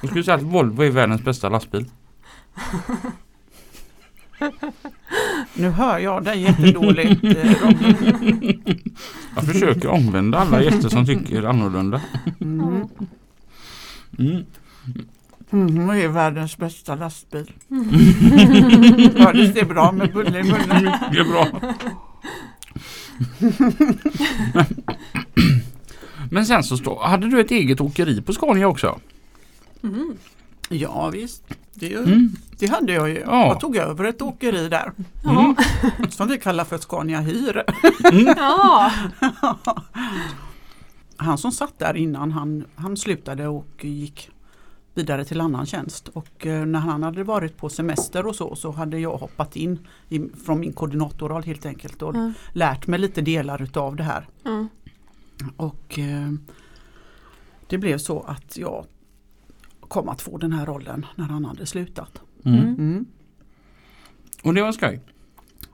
Jag 0.00 0.10
skulle 0.10 0.24
säga 0.24 0.34
att 0.36 0.42
Volvo 0.42 0.82
är 0.82 0.90
världens 0.90 1.22
bästa 1.24 1.48
lastbil. 1.48 1.86
Nu 5.54 5.70
hör 5.70 5.98
jag 5.98 6.24
dig 6.24 6.42
jättedåligt 6.42 7.24
eh, 7.24 7.54
Robin. 7.62 8.62
Jag 9.34 9.44
försöker 9.44 9.88
omvända 9.88 10.38
alla 10.38 10.62
gäster 10.62 10.88
som 10.88 11.06
tycker 11.06 11.42
annorlunda. 11.42 12.00
Mm. 12.40 12.88
Mm. 14.18 14.44
Mm, 15.52 15.86
det 15.86 16.02
är 16.02 16.08
världens 16.08 16.56
bästa 16.56 16.94
lastbil. 16.94 17.52
Hördes 19.16 19.54
det 19.54 19.64
bra 19.68 19.92
med 19.92 20.12
bulle 20.12 20.38
i 20.40 20.42
munnen? 20.42 20.92
Det 21.12 21.18
är 21.18 21.24
bra. 21.24 21.72
Men 26.30 26.46
sen 26.46 26.64
så 26.64 26.76
stå, 26.76 27.02
hade 27.02 27.28
du 27.30 27.40
ett 27.40 27.50
eget 27.50 27.80
åkeri 27.80 28.22
på 28.22 28.32
Scania 28.32 28.68
också? 28.68 29.00
Mm. 29.82 30.16
Ja 30.68 31.10
visst, 31.10 31.42
det, 31.74 31.94
Mm. 31.94 32.36
det 32.58 32.66
hade 32.66 32.92
jag 32.92 33.08
ju. 33.08 33.20
Ja. 33.26 33.46
Jag 33.46 33.60
tog 33.60 33.76
över 33.76 34.04
ett 34.04 34.22
åkeri 34.22 34.68
där. 34.68 34.92
Ja. 35.24 35.54
Som 36.10 36.28
vi 36.28 36.38
kallar 36.38 36.64
för 36.64 36.78
Scania 36.78 37.20
Hyr. 37.20 37.62
ja. 38.36 38.92
Han 41.16 41.38
som 41.38 41.52
satt 41.52 41.78
där 41.78 41.96
innan 41.96 42.32
han, 42.32 42.64
han 42.76 42.96
slutade 42.96 43.48
och 43.48 43.66
gick 43.80 44.30
vidare 44.94 45.24
till 45.24 45.40
annan 45.40 45.66
tjänst. 45.66 46.08
Och 46.08 46.46
eh, 46.46 46.66
när 46.66 46.78
han 46.78 47.02
hade 47.02 47.24
varit 47.24 47.56
på 47.56 47.68
semester 47.68 48.26
och 48.26 48.36
så 48.36 48.56
så 48.56 48.70
hade 48.70 48.98
jag 48.98 49.16
hoppat 49.16 49.56
in 49.56 49.78
i, 50.08 50.20
från 50.44 50.60
min 50.60 50.72
koordinatorroll 50.72 51.42
helt 51.42 51.66
enkelt 51.66 52.02
och 52.02 52.16
Ja. 52.16 52.32
lärt 52.52 52.86
mig 52.86 52.98
lite 52.98 53.20
delar 53.20 53.62
utav 53.62 53.96
det 53.96 54.02
här. 54.02 54.28
Ja. 54.42 54.66
Och 55.56 55.98
eh, 55.98 56.32
det 57.68 57.78
blev 57.78 57.98
så 57.98 58.20
att 58.20 58.56
jag 58.56 58.86
kom 59.88 60.08
att 60.08 60.22
få 60.22 60.38
den 60.38 60.52
här 60.52 60.66
rollen 60.66 61.06
när 61.14 61.24
han 61.24 61.44
hade 61.44 61.66
slutat. 61.66 62.20
Mm. 62.44 62.58
Mm. 62.60 62.74
Mm. 62.74 63.04
Och 64.42 64.54
det 64.54 64.62
var 64.62 64.72
skoj. 64.72 65.00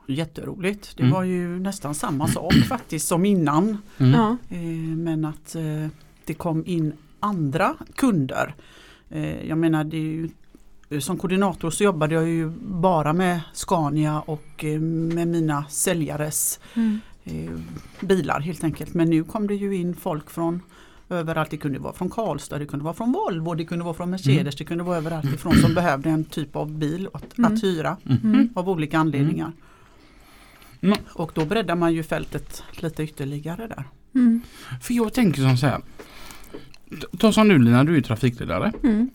Jätteroligt. 0.06 0.96
Det 0.96 1.02
Mm. 1.02 1.14
var 1.14 1.22
ju 1.22 1.58
nästan 1.60 1.94
samma 1.94 2.28
sak 2.28 2.54
faktiskt 2.68 3.08
som 3.08 3.24
innan. 3.24 3.78
Mm. 3.98 4.14
Eh, 4.48 4.96
men 4.96 5.24
att 5.24 5.54
eh, 5.54 5.86
det 6.24 6.34
kom 6.34 6.66
in 6.66 6.92
andra 7.20 7.74
kunder. 7.94 8.54
Eh, 9.10 9.46
jag 9.48 9.58
menar 9.58 9.84
det 9.84 9.96
är 9.96 10.00
ju, 10.00 10.28
eh, 10.90 10.98
som 11.00 11.18
koordinator 11.18 11.70
så 11.70 11.84
jobbade 11.84 12.14
jag 12.14 12.28
ju 12.28 12.48
bara 12.60 13.12
med 13.12 13.40
Scania 13.52 14.20
och 14.20 14.64
eh, 14.64 14.80
med 14.80 15.28
mina 15.28 15.64
säljares 15.68 16.60
Mm. 16.74 17.00
eh, 17.24 17.50
bilar 18.00 18.40
helt 18.40 18.64
enkelt. 18.64 18.94
Men 18.94 19.10
nu 19.10 19.24
kom 19.24 19.46
det 19.46 19.54
ju 19.54 19.76
in 19.76 19.96
folk 19.96 20.30
från 20.30 20.62
överallt. 21.10 21.50
Det 21.50 21.56
kunde 21.56 21.78
vara 21.78 21.92
från 21.92 22.10
Karlstad, 22.10 22.58
det 22.58 22.66
kunde 22.66 22.84
vara 22.84 22.94
från 22.94 23.12
Volvo, 23.12 23.54
det 23.54 23.64
kunde 23.64 23.84
vara 23.84 23.94
från 23.94 24.10
Mercedes, 24.10 24.38
Mm. 24.40 24.52
det 24.58 24.64
kunde 24.64 24.84
vara 24.84 24.96
överallt 24.96 25.34
ifrån 25.34 25.52
som 25.54 25.74
behövde 25.74 26.10
en 26.10 26.24
typ 26.24 26.56
av 26.56 26.70
bil 26.70 27.08
att, 27.12 27.38
Mm. 27.38 27.52
att 27.54 27.62
hyra 27.64 27.96
Mm. 28.24 28.48
av 28.54 28.68
olika 28.68 28.98
anledningar. 28.98 29.52
Mm. 30.80 30.98
Och 31.12 31.30
då 31.34 31.44
breddar 31.44 31.74
man 31.74 31.92
ju 31.94 32.02
fältet 32.02 32.62
lite 32.80 33.02
ytterligare 33.02 33.66
där. 33.66 33.84
Mm. 34.14 34.40
För 34.82 34.94
jag 34.94 35.12
tänker 35.12 35.42
som 35.42 35.56
så 35.56 35.66
här. 35.66 35.80
Ta 37.18 37.32
som 37.32 37.48
nu 37.48 37.58
Lina, 37.58 37.84
du 37.84 37.92
är 37.92 37.96
ju 37.96 38.02
trafikledare. 38.02 38.72
Mm. 38.84 39.10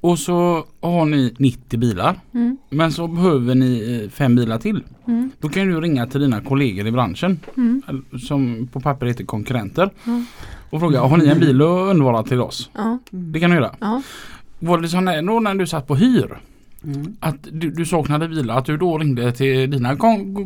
Och 0.00 0.18
så 0.18 0.64
har 0.80 1.04
ni 1.04 1.34
90 1.38 1.78
bilar. 1.78 2.20
Mm. 2.34 2.56
Men 2.70 2.92
så 2.92 3.06
behöver 3.08 3.54
ni 3.54 4.00
eh, 4.04 4.10
fem 4.10 4.36
bilar 4.36 4.58
till. 4.58 4.82
Mm. 5.06 5.30
Då 5.40 5.48
kan 5.48 5.66
du 5.66 5.80
ringa 5.80 6.06
till 6.06 6.20
dina 6.20 6.40
kollegor 6.40 6.86
i 6.86 6.90
branschen. 6.90 7.40
Mm. 7.56 7.82
Som 8.28 8.68
på 8.72 8.80
papper 8.80 9.06
heter 9.06 9.24
konkurrenter. 9.24 9.90
Mm. 10.06 10.26
Och 10.70 10.80
fråga, 10.80 11.00
har 11.00 11.16
ni 11.16 11.26
en 11.26 11.40
bil 11.40 11.62
att 11.62 11.68
undvara 11.90 12.22
till 12.22 12.40
oss? 12.40 12.70
Det 13.10 13.40
kan 13.40 13.50
du 13.50 13.56
göra. 13.56 13.74
Var 14.58 14.78
det 14.78 14.88
så 14.88 15.00
när, 15.00 15.22
då 15.22 15.40
när 15.40 15.54
du 15.54 15.66
satt 15.66 15.86
på 15.86 15.94
hyr? 15.96 16.38
Mm. 16.84 17.16
Att 17.20 17.36
du, 17.52 17.70
du 17.70 17.86
saknade 17.86 18.28
bilar, 18.28 18.58
att 18.58 18.64
du 18.64 18.76
då 18.76 18.98
ringde 18.98 19.32
till 19.32 19.70
dina 19.70 19.96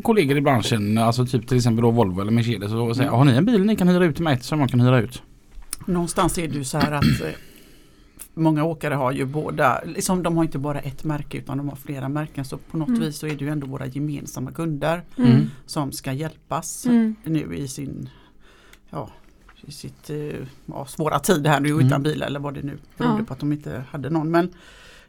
kollegor 0.03 0.37
i 0.37 0.41
branschen, 0.41 0.99
alltså 0.99 1.27
typ 1.27 1.49
till 1.49 1.57
exempel 1.57 1.83
då 1.83 1.91
Volvo 1.91 2.21
eller 2.21 2.33
Mercedes 2.33 2.73
och 2.73 2.97
säga, 2.97 3.09
Mm. 3.09 3.19
har 3.19 3.25
ni 3.25 3.33
en 3.33 3.45
bil 3.45 3.65
ni 3.65 3.77
kan 3.77 3.89
hyra 3.89 4.05
ut 4.05 4.15
till 4.15 4.25
mig 4.25 4.41
som 4.41 4.61
jag 4.61 4.71
kan 4.71 4.81
hyra 4.81 5.01
ut? 5.01 5.23
Någonstans 5.87 6.39
är 6.39 6.49
det 6.49 6.55
ju 6.55 6.65
så 6.65 6.79
här 6.79 6.93
att 6.93 7.21
eh, 7.21 7.31
många 8.35 8.65
åkare 8.65 8.95
har 8.95 9.13
ju 9.13 9.25
båda, 9.25 9.83
liksom 9.87 10.23
de 10.23 10.37
har 10.37 10.45
inte 10.45 10.59
bara 10.59 10.81
ett 10.81 11.05
märke 11.05 11.39
utan 11.39 11.59
de 11.59 11.69
har 11.69 11.77
flera 11.77 12.09
märken 12.09 12.45
så 12.45 12.59
på 12.59 12.77
något 12.77 12.89
Mm. 12.89 13.01
vis 13.01 13.19
så 13.19 13.27
är 13.27 13.35
det 13.35 13.45
ju 13.45 13.51
ändå 13.51 13.67
våra 13.67 13.87
gemensamma 13.87 14.53
kunder 14.53 15.03
Mm. 15.19 15.51
som 15.67 15.93
ska 15.93 16.13
hjälpas 16.13 16.87
Mm. 16.87 17.15
nu 17.25 17.57
i 17.57 17.69
sin 17.69 18.09
ja, 18.91 19.11
i 19.67 19.73
sitt 19.73 20.11
eh, 20.11 20.17
ja, 20.67 20.87
svåra 20.87 21.19
tid 21.19 21.47
här 21.47 21.61
nu 21.61 21.69
Mm. 21.71 21.87
utan 21.87 22.03
bil 22.03 22.23
eller 22.23 22.41
vad 22.41 22.55
det 22.55 22.63
nu 22.63 22.79
berodde 22.99 23.19
Ja. 23.19 23.25
på 23.25 23.33
att 23.33 23.41
de 23.41 23.53
inte 23.53 23.85
hade 23.91 24.11
någon. 24.11 24.31
Men 24.31 24.53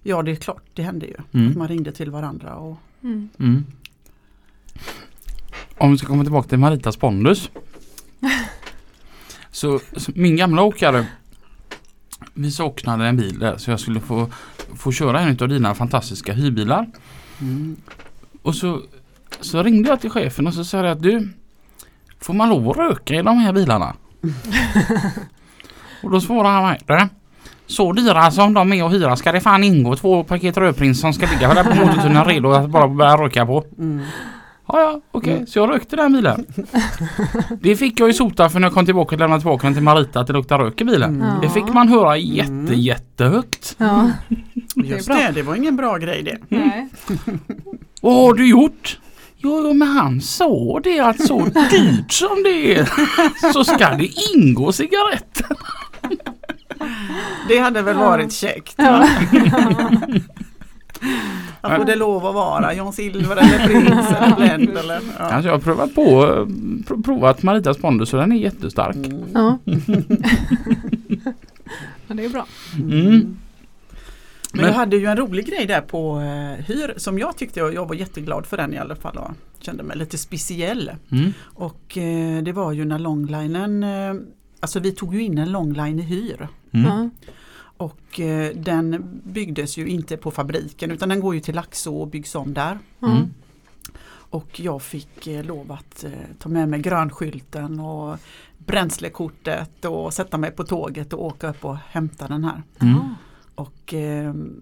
ja 0.04 0.22
det 0.24 0.32
är 0.32 0.36
klart, 0.36 0.64
det 0.74 0.84
hände 0.84 1.06
ju. 1.06 1.16
Mm. 1.32 1.50
Att 1.52 1.58
man 1.58 1.68
ringde 1.68 1.92
till 1.92 2.12
varandra 2.12 2.56
och 2.56 2.78
Mm. 3.04 3.30
Mm. 3.40 3.66
Om 5.78 5.92
vi 5.92 5.98
ska 5.98 6.08
komma 6.08 6.24
tillbaka 6.24 6.50
till 6.50 6.58
Maritas 6.60 6.98
pondus. 6.98 7.50
så, 9.56 9.80
så 9.98 10.12
min 10.16 10.36
gamla 10.36 10.62
åkare 10.62 11.06
vi 12.34 12.52
saknade 12.52 13.08
en 13.08 13.18
bil 13.18 13.40
där 13.40 13.58
så 13.58 13.72
jag 13.72 13.80
skulle 13.80 14.00
få, 14.00 14.30
få 14.76 14.92
köra 14.92 15.20
en 15.20 15.38
av 15.42 15.48
dina 15.48 15.76
fantastiska 15.76 16.34
hyrbilar. 16.34 16.88
mm. 17.42 17.76
Och 18.42 18.56
så, 18.56 18.82
så 19.42 19.64
ringde 19.64 19.90
jag 19.90 20.02
till 20.02 20.10
chefen 20.10 20.48
och 20.48 20.54
så 20.54 20.64
sa 20.64 20.78
jag 20.78 20.88
att 20.88 21.02
du 21.02 21.34
Får 22.20 22.34
man 22.34 22.50
lov 22.50 22.70
att 22.70 22.78
röka 22.78 23.14
i 23.16 23.22
de 23.22 23.38
här 23.38 23.54
bilarna? 23.54 23.96
och 26.04 26.12
då 26.12 26.22
svarade 26.22 26.50
han 26.50 26.64
mig 26.64 26.80
"Du, 26.88 27.08
Så 27.68 27.92
dyra 27.94 28.32
som 28.32 28.54
de 28.54 28.74
är 28.74 28.84
att 28.86 28.92
hyra 28.94 29.16
ska 29.16 29.32
det 29.32 29.42
fan 29.42 29.64
ingå 29.64 29.96
två 29.96 30.24
paket 30.24 30.58
rödprins 30.58 31.02
som 31.02 31.14
ska 31.14 31.26
ligga 31.26 31.54
där 31.54 31.64
på 31.64 31.76
motortunneln 31.76 32.26
redo 32.26 32.52
att 32.52 32.70
bara 32.70 32.88
börja 32.88 33.18
röka 33.18 33.46
på. 33.46 33.66
Mm. 33.78 34.06
Ja, 34.68 34.80
ja, 34.82 35.02
okej. 35.12 35.34
Mm. 35.34 35.48
Så 35.48 35.60
jag 35.60 35.70
rökte 35.70 35.96
den 35.96 36.14
bilen. 36.14 36.46
det 37.62 37.76
fick 37.76 38.00
jag 38.00 38.08
ju 38.08 38.14
sota 38.14 38.50
för 38.50 38.60
när 38.60 38.68
jag 38.68 38.74
kom 38.74 38.86
tillbaka 38.86 39.16
och 39.16 39.20
lämnade 39.20 39.42
tillbaka 39.42 39.68
den 39.68 39.74
till 39.74 39.84
Marita 39.84 40.20
att 40.20 40.28
det 40.28 40.34
luktar 40.34 40.60
rök 40.60 40.82
i 40.82 40.84
bilen. 40.84 41.22
Mm. 41.22 41.42
Det 41.42 41.50
fick 41.50 41.74
man 41.74 41.88
höra 41.88 42.18
jätte, 42.18 42.52
Mm. 42.52 42.74
jättehögt. 42.80 43.76
Ja. 43.78 44.12
Just 44.76 45.08
bra. 45.08 45.16
det, 45.16 45.32
det 45.36 45.42
var 45.42 45.56
ingen 45.56 45.76
bra 45.76 45.98
grej 45.98 46.24
det. 46.24 46.38
Nej. 46.50 46.90
Vad 48.02 48.14
har 48.14 48.34
du 48.34 48.48
gjort? 48.50 49.00
Jo, 49.38 49.62
jo, 49.64 49.74
men 49.74 49.88
han 49.88 50.22
sa 50.22 50.80
det 50.84 51.00
att 51.00 51.28
så 51.28 51.46
dyrt 51.72 52.12
som 52.12 52.44
det 52.44 52.76
är 52.76 52.90
så 53.54 53.64
ska 53.64 53.90
det 53.90 54.10
ingå 54.36 54.72
cigaretter. 54.72 55.46
Det 57.48 57.60
hade 57.60 57.82
väl 57.82 57.96
varit 57.98 58.34
käckt. 58.34 58.74
Ja. 58.78 59.08
Vad 61.70 61.78
får 61.78 61.86
det 61.86 61.96
lov 61.96 62.26
att 62.26 62.36
vara? 62.36 62.74
John 62.74 62.94
Silver 62.94 63.36
eller 63.38 63.68
Prins 63.68 63.90
eller 64.12 64.36
Blend 64.36 64.78
eller? 64.78 65.00
Ja. 65.20 65.24
Alltså 65.24 65.48
jag 65.50 65.54
har 65.56 65.60
provat 65.60 65.96
på, 65.96 66.02
eh, 66.02 66.46
pr- 66.86 67.04
provat 67.04 67.44
Maritas 67.44 67.78
pondus 67.78 68.14
och 68.14 68.20
den 68.20 68.32
är 68.32 68.36
jättestark. 68.38 68.96
Mm. 68.96 69.24
Ja. 69.34 69.58
ja, 72.08 72.14
det 72.16 72.26
är 72.26 72.30
bra. 72.30 72.46
Mm. 72.76 72.92
Men 73.02 73.38
Men- 74.54 74.66
jag 74.66 74.74
hade 74.74 74.98
ju 74.98 75.06
en 75.06 75.18
rolig 75.18 75.46
grej 75.48 75.66
där 75.66 75.82
på 75.82 76.20
eh, 76.20 76.66
hyr 76.66 76.94
som 76.98 77.20
jag 77.20 77.38
tyckte, 77.38 77.64
och 77.64 77.74
jag 77.74 77.88
var 77.88 77.96
jätteglad 77.96 78.46
för 78.46 78.58
den 78.58 78.74
i 78.74 78.78
alla 78.78 78.96
fall 78.96 79.18
och 79.18 79.32
kände 79.60 79.84
mig 79.84 79.98
lite 79.98 80.18
speciell. 80.18 80.92
Mm. 81.12 81.34
Och 81.44 81.98
eh, 81.98 82.44
det 82.44 82.52
var 82.52 82.72
ju 82.72 82.86
när 82.86 83.00
longlinen, 83.00 83.84
eh, 83.84 84.14
alltså 84.60 84.80
vi 84.80 84.92
tog 84.92 85.16
ju 85.16 85.24
in 85.24 85.38
en 85.38 85.52
longline 85.52 86.00
i 86.00 86.02
hyr. 86.04 86.48
Mm. 86.72 87.10
Och 87.78 88.20
eh, 88.20 88.56
den 88.56 89.06
byggdes 89.24 89.78
ju 89.78 89.88
inte 89.88 90.18
på 90.18 90.32
fabriken 90.32 90.92
utan 90.92 91.10
den 91.10 91.20
går 91.20 91.36
ju 91.36 91.42
till 91.42 91.56
Laxå 91.56 91.98
och 92.02 92.08
byggs 92.08 92.36
om 92.36 92.54
där. 92.54 92.80
Ja. 93.00 93.08
Mm. 93.12 93.28
Och 94.08 94.60
jag 94.60 94.82
fick 94.82 95.28
eh, 95.28 95.44
lov 95.44 95.72
att 95.72 96.04
eh, 96.04 96.12
ta 96.40 96.50
med 96.50 96.70
mig 96.70 96.80
grönskylten 96.80 97.80
och 97.80 98.18
bränslekortet 98.58 99.86
och 99.86 100.14
sätta 100.14 100.38
mig 100.38 100.52
på 100.52 100.64
tåget 100.64 101.14
och 101.14 101.26
åka 101.26 101.50
upp 101.50 101.66
och 101.66 101.78
hämta 101.78 102.28
den 102.28 102.44
här. 102.44 102.62
Mm. 102.82 103.00
Och 103.56 103.94
ehm, 103.94 104.62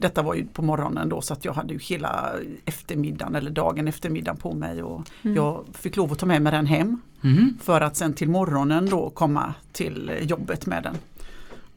Detta 0.00 0.22
var 0.22 0.34
ju 0.34 0.46
på 0.46 0.62
morgonen 0.62 1.08
då 1.08 1.20
så 1.20 1.32
att 1.32 1.44
jag 1.44 1.52
hade 1.52 1.72
ju 1.72 1.78
hela 1.78 2.32
eftermiddagen 2.64 3.34
eller 3.34 3.50
dagen 3.50 3.88
eftermiddagen 3.88 4.36
på 4.40 4.54
mig 4.54 4.82
och 4.82 5.08
Mm. 5.22 5.36
jag 5.36 5.64
fick 5.72 5.96
lov 5.96 6.12
att 6.12 6.18
ta 6.18 6.26
med 6.26 6.42
mig 6.42 6.52
den 6.52 6.66
hem 6.66 7.00
Mm. 7.24 7.58
för 7.62 7.80
att 7.80 7.96
sen 7.96 8.12
till 8.14 8.28
morgonen 8.30 8.86
då 8.90 9.10
komma 9.10 9.54
till 9.72 10.12
jobbet 10.22 10.66
med 10.66 10.82
den. 10.82 10.94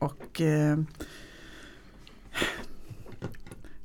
Och 0.01 0.41
eh, 0.41 0.77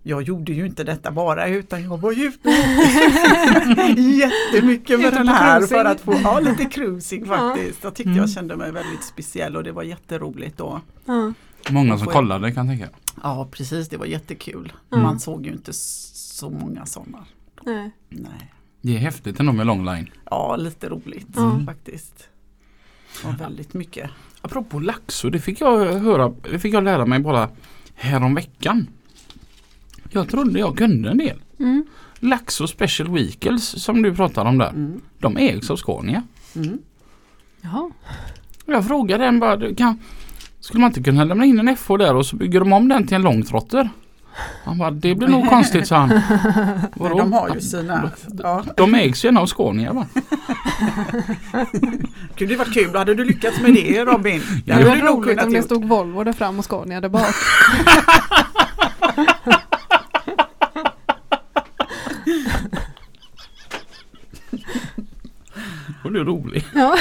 jag 0.03 0.23
gjorde 0.23 0.53
ju 0.53 0.67
inte 0.67 0.85
detta 0.85 1.11
bara 1.11 1.47
utan 1.49 1.83
jag 1.85 1.99
var 1.99 2.13
ju 2.13 2.25
ute 2.25 2.49
jättemycket 4.01 5.01
med 5.01 5.13
den 5.13 5.29
här 5.29 5.59
cruising. 5.59 5.77
för 5.79 5.85
att 5.85 6.01
få 6.01 6.15
ja, 6.23 6.41
lite 6.41 6.65
cruising 6.65 7.25
Ja. 7.27 7.37
faktiskt. 7.37 7.85
Jag 7.85 7.95
tyckte 7.95 8.11
Mm. 8.11 8.21
jag 8.21 8.31
kände 8.31 8.57
mig 8.57 8.73
väldigt 8.73 9.05
speciell 9.05 9.57
och 9.57 9.65
det 9.65 9.73
var 9.73 9.83
jätteroligt 9.83 10.57
då. 10.59 10.81
Ja. 11.05 11.33
Många 11.71 11.99
som 11.99 12.07
kollade 12.07 12.53
kan 12.53 12.69
jag 12.69 12.79
tänka. 12.79 12.97
Ja 13.23 13.49
precis, 13.51 13.89
det 13.89 13.97
var 13.97 14.07
jättekul. 14.07 14.73
Mm. 14.93 15.05
Man 15.05 15.21
såg 15.21 15.47
ju 15.47 15.53
inte 15.53 15.73
så 15.73 16.51
många 16.51 16.87
sådana. 16.87 17.27
Nej. 17.63 17.91
Nej. 18.09 18.53
Det 18.81 18.95
är 18.95 18.99
häftigt 18.99 19.41
ändå 19.41 19.53
med 19.53 19.67
longline. 19.67 20.11
Ja, 20.31 20.57
lite 20.57 20.89
roligt 20.89 21.27
Ja. 21.37 21.61
faktiskt. 21.67 22.29
Var 23.25 23.33
väldigt 23.33 23.75
mycket. 23.75 24.11
Apropå 24.41 24.81
Laxo, 24.81 25.31
det 25.31 25.39
fick 25.39 25.61
jag 25.61 25.87
höra, 25.87 26.33
det 26.51 26.59
fick 26.59 26.75
jag 26.75 26.85
lära 26.85 27.07
mig 27.07 27.19
bara 27.19 27.49
häromveckan. 27.95 28.89
Jag 30.11 30.29
trodde 30.29 30.59
jag 30.59 30.79
kunde 30.79 31.11
en 31.11 31.19
del. 31.19 31.43
Mm. 31.59 31.85
Laxo 32.21 32.67
Special 32.67 33.09
Vehicles 33.11 33.83
som 33.83 34.03
du 34.03 34.15
pratar 34.15 34.45
om 34.45 34.59
där. 34.59 34.69
Mm. 34.69 35.01
De 35.19 35.37
ägs 35.37 35.71
av 35.71 35.77
Scania. 35.77 36.23
Mm. 36.57 36.79
Jaha. 37.61 37.91
Jag 38.67 38.87
frågade 38.87 39.25
en 39.25 39.41
bara, 39.41 39.75
kan, 39.75 40.01
skulle 40.61 40.81
man 40.81 40.91
inte 40.91 41.03
kunna 41.03 41.25
lämna 41.25 41.45
in 41.45 41.59
en 41.59 41.77
FH 41.77 41.97
där 41.99 42.15
och 42.15 42.27
så 42.27 42.37
bygger 42.37 42.61
de 42.61 42.73
om 42.73 42.89
den 42.89 43.07
till 43.07 43.17
en 43.17 43.23
långtrotter? 43.23 43.91
Han 44.67 44.79
bara, 44.79 44.91
det 44.91 45.15
blir 45.15 45.29
nog 45.29 45.49
konstigt 45.49 45.89
sa 45.89 45.97
han. 45.97 46.09
Vadå? 46.95 47.19
de 47.19 47.33
har 47.33 47.55
ju 47.55 47.61
sina, 47.61 48.11
ja, 48.43 48.65
De 48.77 48.95
ägs 48.95 49.25
ju 49.25 49.39
av 49.39 49.47
Scania 49.47 49.93
va? 49.93 50.07
kunde 52.37 52.55
det 52.55 52.57
varit 52.57 52.75
kul, 52.75 52.97
hade 52.97 53.15
du 53.15 53.25
lyckats 53.25 53.61
med 53.61 53.75
det 53.75 54.05
Robin? 54.05 54.43
Det 54.65 54.73
hade 54.73 54.85
hade 54.85 54.97
du 54.97 55.03
varit 55.03 55.15
nog 55.15 55.27
roligt 55.27 55.43
om 55.43 55.53
det 55.53 55.63
stod 55.63 55.85
Volvo 55.85 56.25
där 56.25 56.33
fram 56.33 56.59
och 56.59 56.65
Scania 56.65 57.01
där 57.01 57.09
bak. 57.09 57.35
Och 66.05 66.13
du 66.13 66.21
är 66.21 66.25
rolig. 66.25 66.67
Ja. 66.75 66.99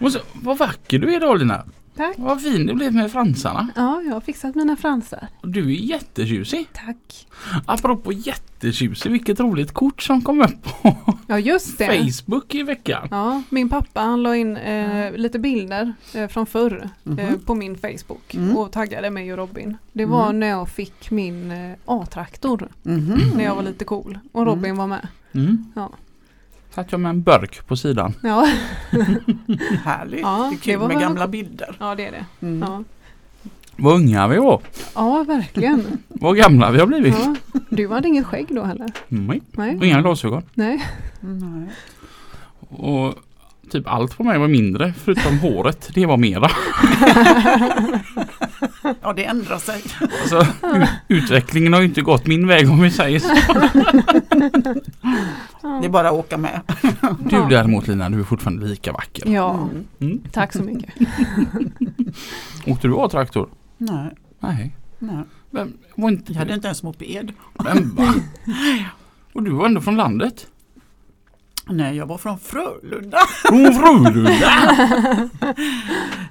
Och 0.00 0.12
så, 0.12 0.18
vad 0.32 0.58
vacker 0.58 0.98
du 0.98 1.12
är 1.12 1.16
idag 1.16 1.38
Lina. 1.38 1.64
Tack. 1.96 2.14
Vad 2.18 2.42
fin 2.42 2.66
du 2.66 2.74
blev 2.74 2.92
med 2.94 3.12
fransarna. 3.12 3.68
Ja, 3.76 4.02
jag 4.06 4.12
har 4.14 4.20
fixat 4.20 4.54
mina 4.54 4.76
fransar. 4.76 5.28
Du 5.42 5.60
är 5.60 5.74
jättetjusig. 5.76 6.68
Tack. 6.72 7.26
Apropå 7.66 8.12
jättetjusig, 8.12 9.10
vilket 9.10 9.40
roligt 9.40 9.72
kort 9.72 10.02
som 10.02 10.22
kom 10.22 10.40
upp 10.40 10.62
på 10.82 10.96
Ja, 11.26 11.38
just 11.38 11.78
det. 11.78 11.86
Facebook 11.86 12.54
i 12.54 12.62
veckan. 12.62 13.08
Ja, 13.10 13.42
min 13.50 13.68
pappa 13.68 14.00
han 14.00 14.22
la 14.22 14.36
in 14.36 14.56
eh, 14.56 15.12
lite 15.16 15.38
bilder 15.38 15.92
eh, 16.14 16.28
från 16.28 16.46
förr 16.46 16.88
Mhm. 17.02 17.18
eh, 17.18 17.34
på 17.46 17.54
min 17.54 17.78
Facebook 17.78 18.34
Mm. 18.34 18.56
och 18.56 18.72
taggade 18.72 19.10
mig 19.10 19.32
och 19.32 19.38
Robin. 19.38 19.76
Det 19.92 20.04
var 20.06 20.24
Mm. 20.26 20.40
när 20.40 20.46
jag 20.46 20.68
fick 20.68 21.10
min 21.10 21.50
eh, 21.50 21.72
A-traktor 21.84 22.68
Mhm. 22.82 23.20
när 23.36 23.44
jag 23.44 23.54
var 23.54 23.62
lite 23.62 23.84
cool 23.84 24.18
och 24.32 24.46
Robin 24.46 24.76
var 24.76 24.86
med. 24.86 25.08
Mm. 25.32 25.64
Ja. 25.74 25.90
Satt 26.74 26.92
jag 26.92 27.00
med 27.00 27.10
en 27.10 27.22
burk 27.22 27.66
på 27.66 27.76
sidan. 27.76 28.14
Ja, 28.22 28.48
Härligt, 29.84 30.20
Ja, 30.20 30.38
det 30.38 30.46
är 30.46 30.50
det 30.50 30.56
kul 30.64 30.76
var 30.78 30.88
med 30.88 31.00
gamla 31.00 31.28
bilder. 31.28 31.76
ja 31.80 31.94
det 31.94 32.06
är 32.06 32.12
det. 32.12 32.24
Mm. 32.46 32.60
Ja, 32.68 32.82
Vad 33.76 33.94
unga 33.94 34.28
vi 34.28 34.36
var. 34.36 34.60
ja 34.94 35.24
verkligen. 35.28 35.98
Vad 36.08 36.36
gamla 36.36 36.70
vi 36.70 36.78
har 36.78 36.86
blivit. 36.86 37.14
Ja. 37.18 37.34
Du 37.70 37.88
hade 37.88 38.08
inget 38.08 38.26
skägg 38.26 38.46
då 38.50 38.62
heller? 38.64 38.90
Nej. 39.08 39.42
Nej. 39.52 39.76
Och 39.76 39.84
inga 39.86 40.00
glasögon. 40.02 40.42
Nej. 40.54 40.82
Nej. 41.20 41.68
Och 42.68 43.14
typ 43.72 43.88
allt 43.88 44.16
på 44.16 44.24
mig 44.24 44.38
var 44.38 44.48
mindre 44.48 44.92
förutom 45.04 45.38
håret. 45.42 45.90
Det 45.94 46.06
var 46.06 46.16
mera. 46.16 46.50
Ja, 49.02 49.12
det 49.12 49.24
ändrar 49.24 49.58
sig. 49.58 49.82
Alltså, 50.20 50.46
utvecklingen 51.08 51.72
har 51.72 51.80
ju 51.80 51.86
inte 51.86 52.00
gått 52.02 52.26
min 52.26 52.46
väg 52.46 52.70
om 52.70 52.80
vi 52.82 52.90
säger 52.90 53.18
så. 53.18 53.28
Det 55.80 55.86
är 55.86 55.88
bara 55.88 56.08
att 56.08 56.14
åka 56.14 56.36
med. 56.38 56.60
Du 57.18 57.46
däremot 57.50 57.88
Lina, 57.88 58.10
du 58.10 58.20
är 58.20 58.24
fortfarande 58.24 58.66
lika 58.66 58.92
vacker. 58.92 59.28
Ja, 59.28 59.52
Mm. 59.54 59.84
Mm. 60.00 60.20
tack 60.32 60.52
så 60.52 60.62
mycket. 60.62 60.94
Åkte 62.66 62.88
du 62.88 62.94
A-traktor? 62.96 63.48
Nej, 63.78 64.10
Nej. 64.40 64.76
nej. 64.98 65.24
Vem, 65.50 65.72
var 65.94 66.08
inte 66.10 66.32
Jag 66.32 66.38
hade 66.38 66.54
inte 66.54 66.66
ens 66.66 66.82
moped. 66.82 67.32
Vem, 67.64 67.94
va? 67.94 68.14
Och 69.32 69.42
du 69.42 69.50
var 69.50 69.66
ändå 69.66 69.80
från 69.80 69.96
landet? 69.96 70.46
Nej, 71.66 71.96
jag 71.96 72.06
var 72.06 72.18
från 72.18 72.38
Frölunda. 72.38 73.18
Från 73.48 73.72
Frölunda? 73.74 74.50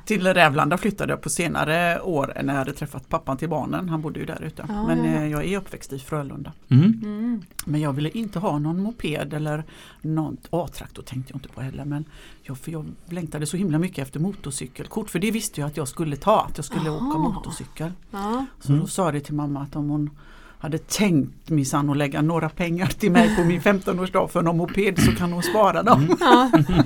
Till 0.06 0.28
Rävlanda 0.34 0.78
flyttade 0.78 1.14
jag 1.14 1.22
på 1.22 1.30
senare 1.30 2.02
år 2.02 2.34
när 2.44 2.54
jag 2.54 2.60
hade 2.60 2.74
träffat 2.74 3.10
pappan 3.10 3.38
till 3.38 3.50
barnen. 3.50 3.90
Han 3.90 4.02
bodde 4.02 4.20
ju 4.20 4.26
där 4.26 4.42
ute. 4.44 4.66
Ja, 4.68 4.84
Men 4.88 4.98
ja. 5.06 5.12
eh, 5.22 5.28
jag 5.28 5.46
är 5.46 5.58
uppväxt 5.58 5.94
i 5.94 6.00
Frölunda. 6.00 6.54
Mm. 6.70 6.84
Mm. 7.04 7.42
Men 7.66 7.82
jag 7.82 7.94
ville 7.94 8.10
inte 8.10 8.40
ha 8.40 8.60
någon 8.60 8.82
moped 8.82 9.34
eller 9.34 9.64
någon 10.02 10.38
A-traktor 10.50 11.04
tänkte 11.04 11.32
jag 11.34 11.38
inte 11.38 11.50
på 11.50 11.62
heller. 11.62 11.86
Men 11.86 12.06
jag, 12.44 12.58
för 12.58 12.72
jag 12.72 12.86
längtade 13.10 13.46
så 13.46 13.58
himla 13.58 13.80
mycket 13.80 14.00
efter 14.08 14.20
motorcykelkort. 14.20 15.10
För 15.10 15.20
det 15.20 15.32
visste 15.32 15.62
jag 15.62 15.68
att 15.68 15.78
jag 15.78 15.88
skulle 15.88 16.16
ta, 16.16 16.42
att 16.42 16.58
jag 16.58 16.66
skulle 16.66 16.90
Aha. 16.90 17.08
åka 17.10 17.18
motorcykel. 17.20 17.92
Ja. 18.12 18.46
Så 18.60 18.70
Mm. 18.70 18.82
då 18.82 18.88
sa 18.88 19.06
jag 19.06 19.14
det 19.14 19.20
till 19.22 19.34
mamma 19.34 19.62
att 19.62 19.76
om 19.76 19.90
hon 19.90 20.10
hade 20.62 20.78
tänkt 20.78 21.50
minsann 21.50 21.90
att 21.90 21.98
lägga 21.98 22.22
några 22.22 22.50
pengar 22.50 22.86
till 22.88 23.12
mig 23.12 23.36
på 23.36 23.44
min 23.44 23.62
15-årsdag 23.62 24.28
för 24.28 24.42
någon 24.42 24.58
moped 24.58 25.00
så 25.00 25.12
kan 25.12 25.34
hon 25.34 25.44
spara 25.44 25.84
dem. 25.84 26.04
Mm. 26.04 26.84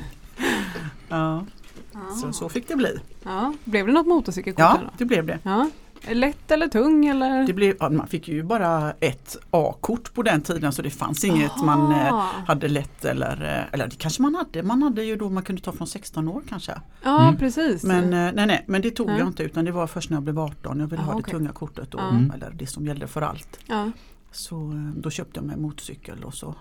Ja. 1.09 1.45
Ja, 1.93 2.15
så, 2.21 2.33
så 2.33 2.49
fick 2.49 2.67
det 2.67 2.75
bli. 2.75 2.99
ja. 3.23 3.53
Blev 3.63 3.87
det 3.87 3.93
något 3.93 4.07
motorcykelkort? 4.07 4.59
Ja, 4.59 4.79
det 4.97 5.05
blev 5.05 5.25
det. 5.25 5.39
ja. 5.43 5.69
Lätt 6.13 6.51
eller 6.51 6.67
tung 6.67 7.05
eller? 7.05 7.47
det 7.47 7.53
blev, 7.53 7.75
ja, 7.79 7.89
man 7.89 8.07
fick 8.07 8.27
ju 8.27 8.43
bara 8.43 8.91
ett 8.99 9.37
A-kort 9.51 10.13
på 10.13 10.21
den 10.23 10.41
tiden 10.41 10.71
så 10.71 10.81
det 10.81 10.89
fanns 10.89 11.23
inget 11.23 11.51
Aha. 11.51 11.65
man 11.65 11.91
eh, 11.91 12.21
hade 12.47 12.67
lätt 12.67 13.05
eller, 13.05 13.57
eh, 13.59 13.73
eller 13.73 13.87
det 13.87 13.95
kanske 13.97 14.21
man 14.21 14.35
hade. 14.35 14.63
Man 14.63 14.83
hade 14.83 15.03
ju 15.03 15.15
då 15.15 15.29
man 15.29 15.43
kunde 15.43 15.61
ta 15.61 15.71
från 15.71 15.87
16 15.87 16.27
år 16.27 16.41
kanske. 16.49 16.71
Ja 17.03 17.21
Mm. 17.27 17.37
precis. 17.39 17.83
Men 17.83 18.03
eh, 18.03 18.31
nej, 18.33 18.47
nej, 18.47 18.63
men 18.67 18.81
det 18.81 18.91
tog 18.91 19.07
Nej. 19.07 19.19
jag 19.19 19.27
inte 19.27 19.43
utan 19.43 19.65
det 19.65 19.71
var 19.71 19.87
först 19.87 20.09
när 20.09 20.17
jag 20.17 20.23
blev 20.23 20.39
18. 20.39 20.79
Jag 20.79 20.87
ville 20.87 21.01
Ah, 21.01 21.05
ha 21.05 21.13
det 21.13 21.19
okej. 21.19 21.31
tunga 21.33 21.51
kortet 21.51 21.91
då, 21.91 21.97
Ja. 21.97 22.09
Mm. 22.09 22.31
eller 22.31 22.51
det 22.51 22.67
som 22.67 22.85
gällde 22.85 23.07
för 23.07 23.21
allt. 23.21 23.59
ja. 23.67 23.91
Så 24.31 24.73
då 24.97 25.09
köpte 25.09 25.39
jag 25.39 25.45
mig 25.45 25.57
motorcykel 25.57 26.23
och 26.23 26.33
så 26.33 26.55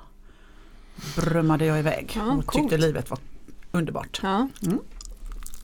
brömmade 1.16 1.66
jag 1.66 1.78
iväg 1.78 2.12
Ja, 2.16 2.22
och 2.32 2.46
coolt. 2.46 2.52
tyckte 2.70 2.78
livet 2.86 3.10
var 3.10 3.18
underbart. 3.72 4.20
Ja. 4.22 4.48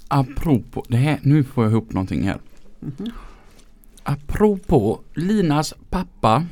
Apropå 0.09 0.85
det 0.89 0.97
här, 0.97 1.19
nu 1.23 1.45
får 1.45 1.65
jag 1.65 1.71
ihop 1.73 1.93
någonting 1.93 2.23
här. 2.23 2.39
Mhm. 2.81 3.11
Apropå 4.03 5.01
Linas 5.15 5.75
pappa 5.91 6.47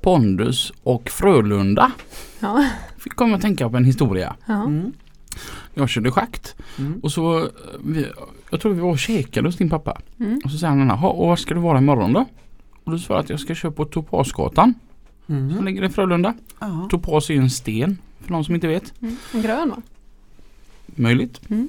Pondus 0.00 0.72
och 0.82 1.10
Frölunda. 1.10 1.92
Ja. 2.40 2.66
Fick 2.98 3.14
komma 3.16 3.36
att 3.36 3.42
tänka 3.42 3.70
på 3.70 3.76
en 3.76 3.84
historia. 3.84 4.36
Ja. 4.46 4.54
Mm. 4.64 4.92
Jag 5.74 5.88
körde 5.88 6.10
schakt 6.10 6.56
Mm. 6.78 7.00
och 7.02 7.12
så, 7.12 7.48
vi, 7.84 8.06
jag 8.50 8.60
tror 8.60 8.74
vi 8.74 8.80
var 8.80 8.90
och 8.90 8.98
käkade 8.98 9.48
hos 9.48 9.56
din 9.56 9.70
pappa. 9.70 10.00
Mm. 10.20 10.40
Och 10.44 10.50
så 10.50 10.58
säger 10.58 10.74
han, 10.74 10.88
"Jaha, 10.88 11.08
och 11.08 11.28
var 11.28 11.36
ska 11.36 11.54
du 11.54 11.60
vara 11.60 11.78
imorgon 11.78 12.12
då? 12.12 12.24
Och 12.84 12.92
då 12.92 12.98
svarade 12.98 13.20
jag 13.20 13.24
att 13.24 13.30
jag 13.30 13.40
ska 13.40 13.54
köra 13.54 13.72
på 13.72 13.84
Topasgatan 13.84 14.74
som 15.26 15.36
Mm. 15.36 15.64
ligger 15.64 15.84
i 15.84 15.88
Frölunda. 15.88 16.34
Ja. 16.60 16.86
Topas 16.90 17.30
är 17.30 17.34
ju 17.34 17.40
en 17.40 17.50
sten 17.50 17.98
för 18.20 18.32
någon 18.32 18.44
som 18.44 18.54
inte 18.54 18.66
vet. 18.68 19.02
Mm. 19.02 19.16
En 19.34 19.42
grön 19.42 19.68
va? 19.68 19.76
Möjligt. 20.98 21.40
Mm. 21.50 21.68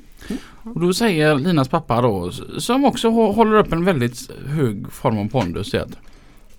Och 0.63 0.79
då 0.79 0.93
säger 0.93 1.35
Linas 1.35 1.67
pappa 1.67 2.01
då, 2.01 2.31
som 2.57 2.85
också 2.85 3.07
hå- 3.09 3.33
håller 3.35 3.57
upp 3.57 3.71
en 3.73 3.85
väldigt 3.85 4.31
hög 4.47 4.91
form 4.91 5.17
av 5.17 5.29
pondus, 5.29 5.73
att 5.73 5.97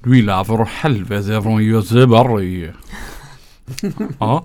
Du 0.03 0.17
gillar 0.17 0.45
för 0.45 0.65
helvete 0.65 1.43
från 1.43 1.65
Göteborg. 1.65 2.73
ja. 4.19 4.45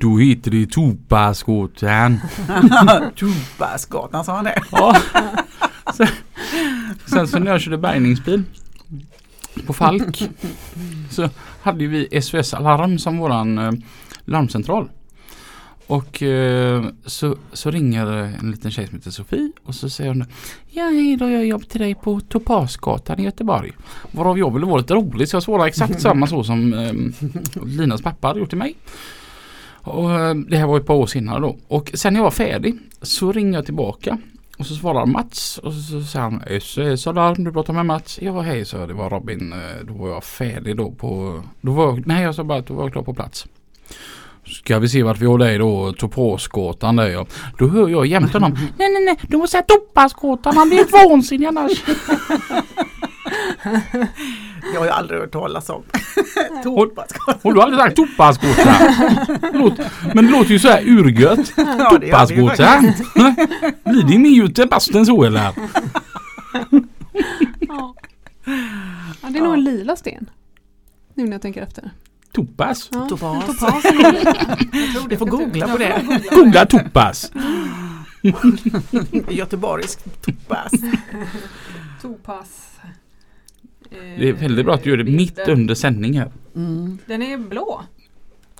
Då 0.00 0.18
heter 0.18 0.50
det 0.50 0.66
Topasgatan. 0.70 2.20
Tobasgatan 3.16 4.24
sa 4.24 4.34
han 4.36 4.44
det. 4.44 4.62
Ja. 4.72 4.96
Sen, 5.94 6.06
sen 7.06 7.28
så 7.28 7.38
när 7.38 7.50
jag 7.50 7.60
körde 7.60 7.78
bärgningsbil 7.78 8.42
på 9.66 9.72
Falk 9.72 10.28
så 11.10 11.28
hade 11.62 11.86
vi 11.86 12.22
SOS 12.22 12.54
Alarm 12.54 12.98
som 12.98 13.18
våran 13.18 13.58
eh, 13.58 13.72
larmcentral. 14.24 14.88
Och 15.86 16.22
eh, 16.22 16.84
så, 17.04 17.36
så 17.52 17.70
ringer 17.70 18.06
en 18.06 18.50
liten 18.50 18.70
tjej 18.70 18.86
som 18.86 18.96
heter 18.96 19.10
Sofie 19.10 19.52
och 19.64 19.74
så 19.74 19.90
säger 19.90 20.10
hon 20.10 20.24
Ja 20.70 20.84
hej 20.84 21.16
då, 21.16 21.30
jag 21.30 21.46
jobbar 21.46 21.64
till 21.64 21.80
dig 21.80 21.94
på 21.94 22.20
Topasgatan 22.20 23.20
i 23.20 23.24
Göteborg. 23.24 23.72
Varav 24.10 24.38
jag 24.38 24.54
ville 24.54 24.66
vara 24.66 24.78
lite 24.78 24.94
rolig 24.94 25.28
så 25.28 25.36
jag 25.36 25.42
svarade 25.42 25.68
exakt 25.68 26.00
samma 26.00 26.26
så 26.26 26.44
som 26.44 26.74
eh, 26.74 26.92
Linas 27.64 28.02
pappa 28.02 28.28
hade 28.28 28.40
gjort 28.40 28.48
till 28.48 28.58
mig. 28.58 28.74
Och 29.68 30.12
eh, 30.12 30.34
det 30.34 30.56
här 30.56 30.66
var 30.66 30.76
ett 30.76 30.86
par 30.86 30.94
år 30.94 31.06
senare 31.06 31.40
då. 31.40 31.56
Och 31.68 31.90
sen 31.94 32.12
när 32.12 32.20
jag 32.20 32.24
var 32.24 32.30
färdig 32.30 32.78
så 33.02 33.32
ringer 33.32 33.58
jag 33.58 33.64
tillbaka 33.64 34.18
och 34.58 34.66
så 34.66 34.74
svarar 34.74 35.06
Mats 35.06 35.58
och 35.58 35.72
så, 35.72 36.02
säger 36.02 36.22
han 36.22 36.42
SOS 36.60 37.06
Alarm, 37.06 37.44
du 37.44 37.52
pratar 37.52 37.72
med 37.72 37.86
Mats. 37.86 38.18
Ja 38.22 38.40
hej 38.40 38.64
så 38.64 38.86
det 38.86 38.94
var 38.94 39.10
Robin. 39.10 39.52
Eh, 39.52 39.86
då 39.86 39.94
var 39.94 40.08
jag 40.08 40.24
färdig 40.24 40.76
då 40.76 40.90
på... 40.90 41.42
Då 41.60 41.72
var 41.72 42.02
nej 42.06 42.22
jag 42.22 42.34
sa 42.34 42.44
bara 42.44 42.58
att 42.58 42.66
då 42.66 42.74
var 42.74 42.82
jag 42.82 42.92
klar 42.92 43.02
på 43.02 43.14
plats. 43.14 43.46
Ska 44.46 44.78
vi 44.78 44.88
se 44.88 45.02
vart 45.02 45.18
vi 45.20 45.26
har 45.26 45.38
dig 45.38 45.58
då, 45.58 45.92
Topasgatan 45.92 46.96
där 46.96 47.06
ja. 47.08 47.26
Då 47.58 47.68
hör 47.68 47.88
jag 47.88 48.06
jämte 48.06 48.32
honom. 48.38 48.52
Nej 48.78 48.92
nej 48.92 49.04
nej, 49.04 49.16
du 49.28 49.36
måste 49.36 49.50
säga 49.52 49.62
Topasgatan, 49.62 50.56
han 50.56 50.68
blir 50.68 51.08
vansinnig 51.08 51.46
annars. 51.46 51.72
Jag 54.72 54.80
har 54.80 54.86
ju 54.86 54.92
aldrig 54.92 55.20
hört 55.20 55.32
talas 55.32 55.68
om 55.70 55.82
topaskåta. 56.64 57.38
Och 57.42 57.54
du 57.54 57.60
har 57.60 57.66
aldrig 57.66 57.80
sagt 57.82 57.96
toppaskåta? 57.96 58.94
Låt- 59.52 59.78
Men 60.14 60.26
det 60.26 60.32
låter 60.32 60.50
ju 60.50 60.58
så 60.58 60.68
här 60.68 60.82
urgött. 60.88 61.52
Ja, 61.56 61.90
Toppaskåta. 61.90 62.80
Blir 63.84 64.02
det 64.08 64.18
mer 64.18 64.66
basten 64.66 65.06
så 65.06 65.24
eller? 65.24 65.40
Ja. 65.40 65.54
ja, 69.22 69.28
det 69.28 69.38
är 69.38 69.42
nog 69.42 69.54
en 69.54 69.64
lila 69.64 69.96
sten. 69.96 70.30
Nu 71.14 71.24
när 71.24 71.32
jag 71.32 71.42
tänker 71.42 71.62
efter. 71.62 71.90
Toppas? 72.32 72.88
Ja. 72.92 73.06
Topas. 73.08 73.46
Topas. 73.46 73.82
Du 75.08 75.16
får 75.16 75.26
googla 75.26 75.68
på 75.68 75.78
det. 75.78 76.20
Googla 76.30 76.66
toppas. 76.66 77.32
Göteborgsk 79.30 79.98
topas. 80.24 80.72
Topas. 82.02 82.70
Eh, 83.90 83.98
Det 84.18 84.28
är 84.28 84.32
väldigt 84.32 84.64
bra 84.64 84.74
att 84.74 84.82
du 84.84 84.90
gör 84.90 84.96
det 84.96 85.04
mitt 85.04 85.38
under 85.48 85.74
sändning 85.74 86.18
här. 86.18 86.32
Mm. 86.56 86.98
Den 87.06 87.22
är 87.22 87.38
blå. 87.38 87.82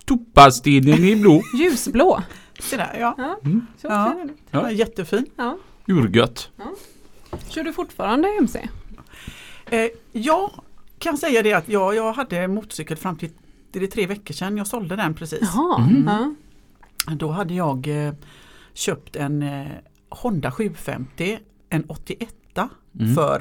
Toppasstenen 0.04 1.04
är 1.04 1.16
blå. 1.16 1.42
Ljusblå. 1.58 2.22
Se 2.60 2.76
där 2.76 2.96
ja. 3.00 3.14
Ja, 3.18 3.38
Mm. 3.44 3.66
så 3.80 3.86
Ja. 3.86 4.16
ja. 4.50 4.70
Jättefin. 4.70 5.26
Ja. 5.36 5.58
Urgött. 5.86 6.50
Kör 7.48 7.64
du 7.64 7.72
fortfarande 7.72 8.28
MC? 8.38 8.68
Eh, 9.70 9.86
jag 10.12 10.50
kan 10.98 11.18
säga 11.18 11.42
det 11.42 11.52
att 11.52 11.68
jag, 11.68 11.94
jag 11.94 12.12
hade 12.12 12.48
motorcykel 12.48 12.96
fram 12.96 13.16
till 13.16 13.30
det 13.80 13.86
är 13.86 13.90
tre 13.90 14.06
veckor 14.06 14.34
sedan. 14.34 14.56
Jag 14.56 14.66
sålde 14.66 14.96
den 14.96 15.14
precis. 15.14 15.40
Jaha. 15.54 15.82
Mm. 15.88 16.04
Ja. 17.06 17.14
Då 17.14 17.28
hade 17.30 17.54
jag 17.54 18.06
eh, 18.06 18.14
köpt 18.74 19.16
en 19.16 19.42
eh, 19.42 19.66
Honda 20.10 20.50
750, 20.52 21.38
en 21.68 21.84
81 21.88 22.34
Mm. 23.00 23.14
för 23.14 23.40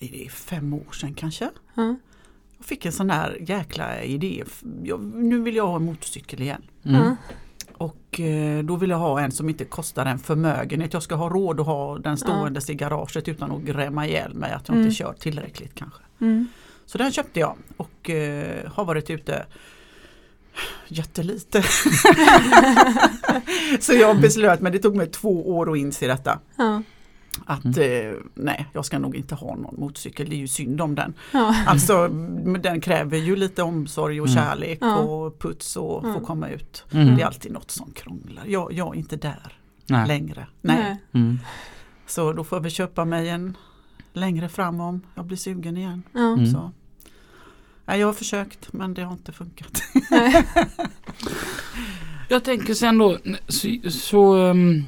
är 0.00 0.08
det 0.12 0.30
fem 0.32 0.74
år 0.74 0.92
sedan 0.92 1.14
kanske. 1.14 1.50
Ja. 1.74 1.96
Jag 2.58 2.66
fick 2.66 2.86
en 2.86 2.92
sån 2.92 3.06
där 3.06 3.36
jäkla 3.40 4.02
idé. 4.02 4.44
Jag, 4.82 5.00
nu 5.04 5.42
vill 5.42 5.56
jag 5.56 5.66
ha 5.66 5.76
en 5.76 5.84
motorcykel 5.84 6.42
igen. 6.42 6.62
Mm. 6.84 7.16
Och 7.76 8.20
eh, 8.20 8.64
då 8.64 8.76
vill 8.76 8.90
jag 8.90 8.96
ha 8.98 9.20
en 9.20 9.32
som 9.32 9.48
inte 9.48 9.64
kostar 9.64 10.06
en 10.06 10.18
förmögenhet. 10.18 10.92
Jag 10.92 11.02
ska 11.02 11.14
ha 11.14 11.28
råd 11.28 11.60
att 11.60 11.66
ha 11.66 11.98
den 11.98 12.16
ståendes 12.16 12.70
i 12.70 12.74
garaget 12.74 13.28
utan 13.28 13.52
att 13.52 13.62
grämma 13.62 14.06
ihjäl 14.06 14.34
mig 14.34 14.52
att 14.52 14.68
jag 14.68 14.74
Mm. 14.74 14.86
inte 14.86 14.96
kör 14.96 15.12
tillräckligt 15.12 15.74
kanske. 15.74 16.02
Mm. 16.84 16.86
Så 16.86 16.98
den 16.98 17.12
köpte 17.12 17.40
jag 17.40 17.56
och 17.76 18.10
eh, 18.10 18.70
har 18.72 18.84
varit 18.84 19.10
ute 19.10 19.46
jättelite. 20.88 21.62
så 23.80 23.92
jag 23.92 24.20
beslöt 24.20 24.60
mig, 24.60 24.72
det 24.72 24.78
tog 24.78 24.96
mig 24.96 25.06
två 25.06 25.56
år 25.56 25.72
att 25.72 25.78
inse 25.78 26.06
detta. 26.06 26.38
Ja. 26.56 26.82
Att 27.46 27.64
eh, 27.78 28.12
nej, 28.34 28.66
jag 28.72 28.84
ska 28.84 28.98
nog 28.98 29.16
inte 29.16 29.34
ha 29.34 29.56
någon 29.56 29.80
motorcykel, 29.80 30.28
det 30.30 30.36
är 30.36 30.38
ju 30.38 30.48
synd 30.48 30.80
om 30.80 30.94
den. 30.94 31.14
Ja. 31.32 31.54
Alltså 31.66 32.08
den 32.60 32.80
kräver 32.80 33.18
ju 33.18 33.36
lite 33.36 33.62
omsorg 33.62 34.20
och 34.20 34.28
Mm. 34.28 34.44
kärlek 34.44 34.78
Ja. 34.80 34.96
och 34.96 35.38
puts 35.38 35.76
och 35.76 36.08
Ja. 36.08 36.14
få 36.14 36.20
komma 36.20 36.48
ut. 36.48 36.84
Mm. 36.92 37.16
Det 37.16 37.22
är 37.22 37.26
alltid 37.26 37.52
något 37.52 37.70
som 37.70 37.90
krånglar. 37.92 38.44
Jag, 38.46 38.72
jag 38.72 38.94
är 38.94 38.98
inte 38.98 39.16
där 39.16 39.58
Nej. 39.86 40.08
längre. 40.08 40.46
Nej. 40.60 40.76
Nej. 40.82 40.96
Mm. 41.24 41.38
Så 42.06 42.32
då 42.32 42.44
får 42.44 42.60
vi 42.60 42.70
köpa 42.70 43.04
mig 43.04 43.28
en 43.28 43.56
längre 44.14 44.48
fram 44.48 44.80
om 44.80 45.00
jag 45.14 45.24
blir 45.26 45.36
sugen 45.36 45.76
igen. 45.76 46.02
Ja. 46.12 46.32
Mm. 46.32 46.46
Så. 46.46 46.70
Nej, 47.86 48.00
jag 48.00 48.06
har 48.06 48.12
försökt 48.14 48.72
men 48.72 48.94
det 48.94 49.02
har 49.02 49.12
inte 49.12 49.32
funkat. 49.32 49.82
Jag 52.28 52.44
tänker 52.44 52.74
sen 52.74 52.98
då 52.98 53.18
så, 53.48 53.68
så 53.90 54.36
um, 54.36 54.84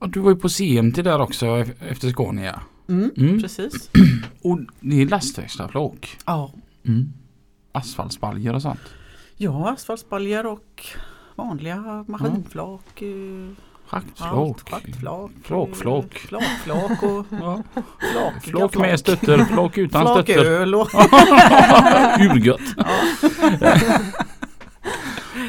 du 0.00 0.20
var 0.20 0.30
ju 0.30 0.36
på 0.36 0.48
CMT 0.48 0.94
där 1.04 1.20
också 1.20 1.46
efter 1.80 2.10
Scania. 2.10 2.60
Mm, 2.88 3.10
Mm. 3.16 3.42
Precis. 3.42 3.90
Och 4.42 4.58
det 4.80 5.02
är 5.02 5.06
lastväxlarflak. 5.06 6.16
Ja. 6.26 6.52
Mm. 6.86 7.12
Asfaltsbaljer 7.72 8.54
och 8.54 8.62
sånt. 8.62 8.80
ja, 9.36 9.70
asfaltsbaljer 9.70 10.46
och 10.46 10.86
vanliga 11.36 12.04
maskinflak. 12.08 13.02
eh, 13.02 13.48
Schaktflak. 13.92 14.74
eh, 14.74 15.34
Flakflak. 15.44 16.14
Flakflak 16.18 17.02
och 17.02 17.26
Ja. 17.40 17.62
flak, 18.00 18.42
Flak 18.44 18.76
med 18.76 18.98
stötter, 19.00 19.44
flak 19.44 19.78
utan 19.78 20.06
stötter. 20.06 20.34
Flaköl 20.34 20.74
och 20.74 20.88
Urgött. 22.20 22.60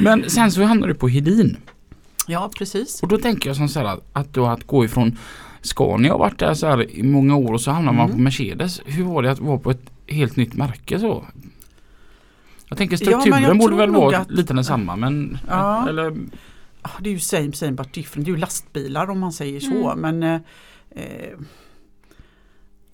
Men 0.01 0.29
sen 0.29 0.51
så 0.51 0.63
hamnade 0.63 0.93
du 0.93 0.99
på 0.99 1.07
Hedin. 1.07 1.57
Ja, 2.27 2.49
precis. 2.57 3.03
Och 3.03 3.07
då 3.09 3.17
tänker 3.17 3.49
jag 3.49 3.55
som 3.57 3.69
så 3.69 3.79
här 3.79 3.85
att, 3.85 4.03
att 4.13 4.33
då 4.33 4.45
att 4.45 4.63
gå 4.67 4.85
ifrån 4.85 5.17
Scania 5.61 6.11
har 6.11 6.19
varit 6.19 6.39
där 6.39 6.53
så 6.53 6.67
här 6.67 6.91
i 6.91 7.03
många 7.03 7.35
år 7.35 7.53
och 7.53 7.61
så 7.61 7.71
hamnar 7.71 7.93
man 7.93 8.05
Mm. 8.05 8.15
på 8.17 8.21
Mercedes. 8.21 8.81
Hur 8.85 9.03
var 9.03 9.21
det 9.23 9.31
att 9.31 9.39
vara 9.39 9.57
på 9.57 9.71
ett 9.71 9.89
helt 10.07 10.35
nytt 10.35 10.53
märke 10.53 10.99
så? 10.99 11.23
Jag 12.69 12.77
tänker 12.77 12.93
Ja, 12.93 12.97
strukturen 12.97 13.43
jag 13.43 13.57
borde 13.57 13.75
väl 13.75 13.91
vara 13.91 14.17
att- 14.17 14.31
lite 14.31 14.53
densamma 14.53 14.95
men 14.95 15.37
Ja. 15.49 15.89
eller 15.89 16.15
Det 17.01 17.09
är 17.09 17.13
ju 17.13 17.19
same 17.19 17.51
same 17.53 17.71
but 17.71 17.93
different. 17.93 18.25
Det 18.25 18.31
är 18.31 18.33
ju 18.35 18.39
lastbilar 18.39 19.09
om 19.09 19.19
man 19.19 19.33
säger 19.33 19.59
så. 19.59 19.91
Mm. 19.91 19.99
Men 20.19 20.23
eh, 20.23 21.03
eh, 21.03 21.37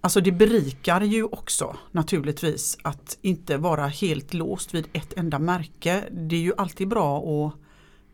Alltså 0.01 0.21
det 0.21 0.31
berikar 0.31 1.01
ju 1.01 1.23
också 1.23 1.75
naturligtvis 1.91 2.77
att 2.81 3.17
inte 3.21 3.57
vara 3.57 3.87
helt 3.87 4.33
låst 4.33 4.73
vid 4.73 4.85
ett 4.93 5.13
enda 5.17 5.39
märke. 5.39 6.03
Det 6.11 6.35
är 6.35 6.39
ju 6.39 6.53
alltid 6.57 6.87
bra 6.87 7.17
att 7.19 7.53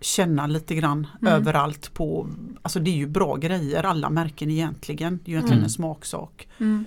känna 0.06 0.48
lite 0.48 0.76
grann 0.76 1.08
Mm. 1.22 1.34
överallt 1.34 1.94
på, 1.94 2.28
alltså 2.62 2.80
det 2.80 2.90
är 2.92 2.96
ju 2.96 3.08
bra 3.08 3.36
grejer 3.36 3.84
alla 3.84 4.10
märken 4.10 4.50
egentligen. 4.52 5.20
Det 5.24 5.30
är 5.30 5.32
ju 5.32 5.34
egentligen 5.38 5.58
Mm. 5.60 5.64
en 5.64 5.70
smaksak. 5.70 6.48
Mm. 6.60 6.86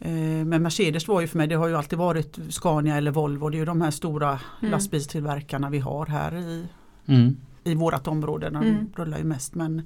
Eh, 0.00 0.46
Men 0.46 0.62
Mercedes 0.62 1.08
var 1.08 1.20
ju 1.20 1.26
för 1.26 1.38
mig, 1.38 1.46
det 1.46 1.54
har 1.54 1.68
ju 1.68 1.76
alltid 1.76 1.98
varit 1.98 2.38
Scania 2.48 2.96
eller 2.96 3.10
Volvo. 3.10 3.48
Det 3.50 3.56
är 3.56 3.58
ju 3.58 3.64
de 3.64 3.80
här 3.80 3.90
stora 3.90 4.40
Mm. 4.60 4.70
lastbilstillverkarna 4.72 5.70
vi 5.70 5.78
har 5.78 6.06
här 6.06 6.34
i, 6.38 6.66
mm. 7.06 7.36
I 7.64 7.74
vårat 7.74 8.08
område. 8.08 8.50
De 8.50 8.62
Mm. 8.62 8.86
rullar 8.96 9.18
ju 9.18 9.24
mest 9.24 9.54
men 9.54 9.82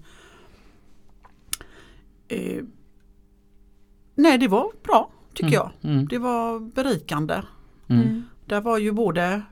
eh, 2.28 2.62
Nej 4.14 4.38
det 4.38 4.48
var 4.48 4.70
bra 4.82 5.10
tycker 5.34 5.46
Mm. 5.48 5.52
jag. 5.54 5.70
Mm. 5.92 6.06
Det 6.06 6.18
var 6.18 6.60
berikande. 6.60 7.42
Mm. 7.88 8.02
Mm. 8.02 8.22
Det 8.46 8.60
var 8.60 8.78
ju 8.78 8.92
både 8.92 9.42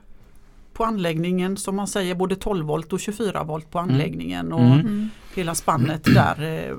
på 0.73 0.83
anläggningen 0.83 1.57
som 1.57 1.75
man 1.75 1.87
säger 1.87 2.15
både 2.15 2.35
12 2.35 2.65
volt 2.65 2.93
och 2.93 2.99
24 2.99 3.43
volt 3.43 3.71
på 3.71 3.79
anläggningen 3.79 4.53
och 4.53 4.59
Mm. 4.59 4.79
Mm. 4.79 5.09
hela 5.35 5.55
spannet 5.55 6.03
där. 6.03 6.43
Eh, 6.69 6.77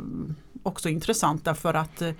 också 0.63 0.89
intressant 0.89 1.45
därför 1.45 1.75
att 1.75 2.03
eh, 2.03 2.11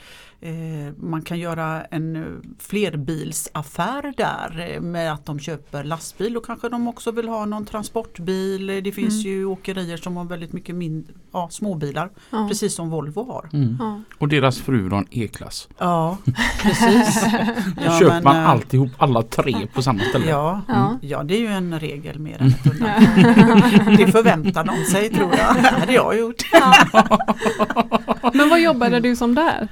man 0.97 1.23
kan 1.23 1.39
göra 1.39 1.85
en 1.85 2.17
eh, 2.17 2.23
flerbilsaffär 2.59 4.13
där 4.17 4.71
eh, 4.75 4.81
med 4.81 5.13
att 5.13 5.27
de 5.27 5.39
köper 5.39 5.85
lastbil 5.85 6.37
och 6.37 6.47
kanske 6.47 6.69
de 6.69 6.89
också 6.89 7.11
vill 7.11 7.29
ha 7.29 7.45
någon 7.45 7.65
transportbil. 7.65 8.71
Eh, 8.71 8.77
Det 8.77 8.93
finns 8.93 9.15
Mm. 9.25 9.27
ju 9.39 9.45
åkerier 9.45 9.97
som 9.97 10.17
har 10.17 10.25
väldigt 10.25 10.53
mycket 10.53 10.75
min, 10.75 11.09
ja, 11.33 11.49
småbilar 11.51 12.11
Ja. 12.31 12.47
precis 12.49 12.75
som 12.75 12.91
Volvo 12.91 13.33
har. 13.33 13.51
Mm. 13.53 13.77
Ja. 13.81 14.01
Och 14.19 14.29
deras 14.29 14.59
fru 14.59 14.91
har 14.91 14.99
en 14.99 15.07
E-klass. 15.11 15.69
Ja 15.79 16.19
precis. 16.63 17.25
Då 17.85 17.99
köper 18.01 18.23
man 18.23 18.37
eh, 18.37 18.49
alltihop 18.51 18.91
alla 18.99 19.23
tre 19.23 19.67
på 19.75 19.83
samma 19.83 20.01
ställe. 20.01 20.27
Ja, 20.31 20.61
Ja. 20.69 20.99
ja, 21.03 21.23
det 21.23 21.35
är 21.35 21.41
ju 21.41 21.47
en 21.49 21.81
regel 21.81 22.19
mer 22.19 22.43
än 22.43 22.49
ett 22.49 22.67
undantag. 22.67 23.97
Det 23.97 24.13
förväntar 24.13 24.65
de 24.65 24.85
sig 24.85 25.11
tror 25.11 25.31
jag. 25.37 25.55
Det 25.63 25.69
hade 25.81 25.93
jag 25.93 26.19
gjort. 26.19 26.43
Men 28.35 28.49
vad 28.51 28.61
jobbade 28.61 29.01
du 29.01 29.17
som 29.17 29.35
där? 29.35 29.69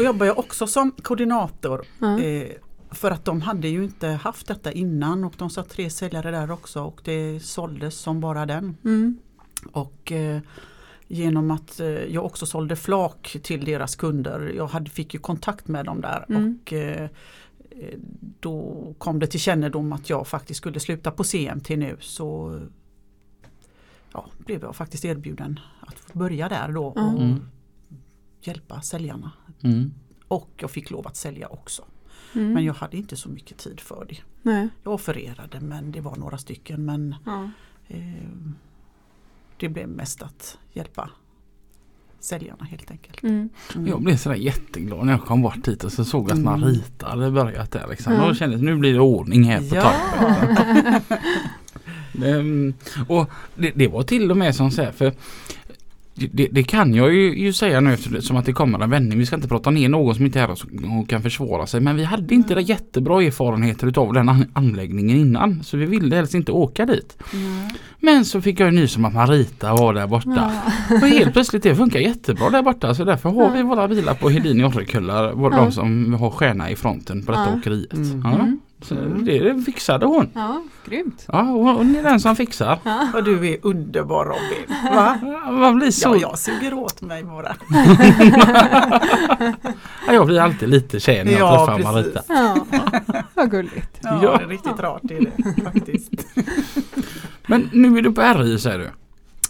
Då 0.00 0.04
jobbar 0.06 0.26
jag 0.26 0.38
också 0.38 0.66
som 0.66 0.90
koordinator. 0.90 1.84
Ja. 1.98 2.20
Eh, 2.20 2.48
För 2.90 3.10
att 3.10 3.24
de 3.24 3.40
hade 3.40 3.68
ju 3.68 3.84
inte 3.84 4.08
haft 4.08 4.46
detta 4.46 4.72
innan 4.72 5.24
och 5.24 5.34
de 5.38 5.50
satt 5.50 5.68
tre 5.68 5.90
säljare 5.90 6.30
där 6.30 6.50
också 6.50 6.82
och 6.82 7.00
det 7.04 7.40
såldes 7.40 7.94
som 7.94 8.20
bara 8.20 8.46
den. 8.46 8.76
Mm. 8.84 9.18
Och 9.72 10.12
eh, 10.12 10.40
genom 11.08 11.50
att 11.50 11.80
eh, 11.80 11.86
jag 11.88 12.24
också 12.24 12.46
sålde 12.46 12.76
flak 12.76 13.36
till 13.42 13.64
deras 13.64 13.96
kunder, 13.96 14.52
jag 14.56 14.66
hade, 14.66 14.90
fick 14.90 15.14
ju 15.14 15.20
kontakt 15.20 15.68
med 15.68 15.84
dem 15.84 16.00
där 16.00 16.24
Mm. 16.28 16.58
och 16.62 16.72
eh, 16.72 17.02
eh, 17.70 17.98
då 18.40 18.86
kom 18.98 19.18
det 19.18 19.26
till 19.26 19.40
kännedom 19.40 19.92
att 19.92 20.10
jag 20.10 20.26
faktiskt 20.26 20.58
skulle 20.58 20.80
sluta 20.80 21.10
på 21.10 21.24
CMT 21.24 21.68
nu 21.76 21.96
så 22.00 22.60
ja, 24.12 24.26
blev 24.38 24.62
jag 24.62 24.76
faktiskt 24.76 25.04
erbjuden 25.04 25.60
att 25.80 26.14
börja 26.14 26.48
där 26.48 26.72
då 26.72 26.84
och 26.86 26.98
Mm. 27.22 27.40
Hjälpa 28.42 28.80
säljarna. 28.82 29.32
Mm. 29.62 29.92
Och 30.28 30.50
jag 30.56 30.70
fick 30.70 30.90
lov 30.90 31.06
att 31.06 31.16
sälja 31.16 31.48
också. 31.48 31.84
Mm. 32.34 32.52
Men 32.52 32.64
jag 32.64 32.74
hade 32.74 32.96
inte 32.96 33.16
så 33.16 33.28
mycket 33.28 33.58
tid 33.58 33.80
för 33.80 34.06
det. 34.08 34.16
Nej. 34.42 34.68
Jag 34.84 34.92
offererade 34.92 35.60
men 35.60 35.92
det 35.92 36.00
var 36.00 36.16
några 36.16 36.38
stycken 36.38 36.84
men 36.84 37.14
Ja. 37.26 37.50
eh, 37.88 38.28
det 39.56 39.68
blev 39.68 39.88
mest 39.88 40.22
att 40.22 40.58
hjälpa 40.72 41.10
säljarna 42.20 42.64
helt 42.64 42.90
enkelt. 42.90 43.22
Mm. 43.22 43.48
Mm. 43.74 43.86
Jag 43.86 44.02
blev 44.02 44.16
sådär 44.16 44.36
jätteglad 44.36 45.06
när 45.06 45.12
jag 45.12 45.22
kom 45.24 45.42
bort 45.42 45.68
hit 45.68 45.84
och 45.84 45.92
så 45.92 46.04
såg 46.04 46.30
att 46.30 46.38
Mm. 46.38 46.60
Marita 46.60 47.06
hade 47.08 47.30
börjat 47.30 47.70
där. 47.70 47.86
Liksom. 47.90 48.12
Ja. 48.12 48.28
Och 48.28 48.36
kände 48.36 48.56
att 48.56 48.62
nu 48.62 48.76
blir 48.76 48.92
det 48.94 49.00
ordning 49.00 49.44
här 49.44 49.58
på 49.70 49.76
Ja. 49.76 49.92
torpet. 50.20 51.20
Ehm, 52.24 52.74
och 53.08 53.30
det, 53.54 53.70
det 53.74 53.88
var 53.88 54.02
till 54.02 54.30
och 54.30 54.36
med 54.36 54.54
som 54.54 54.70
så 54.70 54.82
här 54.82 54.92
för 54.92 55.12
det, 56.32 56.48
det 56.50 56.62
kan 56.62 56.94
jag 56.94 57.14
ju, 57.14 57.38
ju 57.38 57.52
säga 57.52 57.80
nu 57.80 57.92
eftersom 57.92 58.36
att 58.36 58.46
det 58.46 58.52
kommer 58.52 58.78
en 58.78 58.90
vändning. 58.90 59.18
Vi 59.18 59.26
ska 59.26 59.36
inte 59.36 59.48
prata 59.48 59.70
ner 59.70 59.88
någon 59.88 60.14
som 60.14 60.26
inte 60.26 60.40
är 60.40 60.46
här 60.46 60.56
och, 61.00 61.08
kan 61.08 61.22
försvara 61.22 61.66
sig. 61.66 61.80
Men 61.80 61.96
vi 61.96 62.04
hade 62.04 62.34
inte 62.34 62.54
det 62.54 62.60
jättebra 62.60 63.22
erfarenheter 63.22 63.86
utav 63.86 64.12
den 64.12 64.28
an, 64.28 64.44
anläggningen 64.52 65.16
innan. 65.16 65.62
Så 65.64 65.76
vi 65.76 65.86
ville 65.86 66.16
helst 66.16 66.34
inte 66.34 66.52
åka 66.52 66.86
dit. 66.86 67.18
Nej. 67.32 67.80
Men 68.00 68.24
så 68.24 68.40
fick 68.40 68.60
jag 68.60 68.66
ju 68.66 68.80
nys 68.80 68.96
om 68.96 69.04
att 69.04 69.14
Marita 69.14 69.74
var 69.74 69.94
där 69.94 70.06
borta. 70.06 70.52
Ja. 70.90 70.94
Och 70.94 71.08
helt 71.08 71.32
plötsligt 71.32 71.62
det 71.62 71.74
funkar 71.74 72.00
jättebra 72.00 72.50
där 72.50 72.62
borta. 72.62 72.94
Så 72.94 73.04
därför 73.04 73.28
har 73.28 73.50
vi 73.50 73.62
våra 73.62 73.88
bilar 73.88 74.14
på 74.14 74.28
Hedin 74.28 74.60
i 74.60 74.64
Orrekulla. 74.64 75.34
De 75.34 75.72
som 75.72 76.14
har 76.14 76.30
stjärna 76.30 76.70
i 76.70 76.76
fronten 76.76 77.22
på 77.22 77.32
detta 77.32 77.54
åkeriet. 77.54 77.94
Mm. 78.90 79.26
Ja. 79.26 79.42
Det, 79.54 79.62
fixade 79.62 80.06
hon. 80.06 80.30
ja, 80.34 80.62
grymt. 80.86 81.24
Ja, 81.28 81.42
hon 81.42 81.96
är 81.96 82.02
den 82.02 82.20
som 82.20 82.36
fixar. 82.36 82.78
Ja. 82.84 83.08
Och 83.14 83.24
du 83.24 83.48
är 83.48 83.56
underbar 83.62 84.24
Robin. 84.24 84.76
Va? 84.94 85.18
Ja, 85.22 85.50
Man 85.50 85.78
blir 85.78 85.90
så... 85.90 86.08
Ja, 86.08 86.16
jag 86.16 86.38
suger 86.38 86.74
åt 86.74 87.00
mig 87.00 87.24
bara. 87.24 87.56
Ja, 90.06 90.12
jag 90.12 90.26
blir 90.26 90.40
alltid 90.40 90.68
lite 90.68 91.00
tjej 91.00 91.24
när 91.24 91.32
jag 91.32 91.40
Ja, 91.40 91.66
träffar 91.66 91.92
precis. 91.92 92.14
Marita. 92.14 92.22
Ja, 92.28 92.66
vad 93.34 93.50
gulligt. 93.50 93.98
Ja, 94.02 94.20
Ja. 94.22 94.36
det 94.38 94.44
är 94.44 94.48
riktigt 94.48 94.78
rart 94.80 95.00
det 95.02 95.16
är 95.16 95.20
det 95.36 95.62
faktiskt. 95.62 96.10
Men 97.46 97.68
nu 97.72 97.98
är 97.98 98.02
du 98.02 98.12
på 98.12 98.20
RI 98.22 98.58
säger 98.58 98.78
du? 98.78 98.88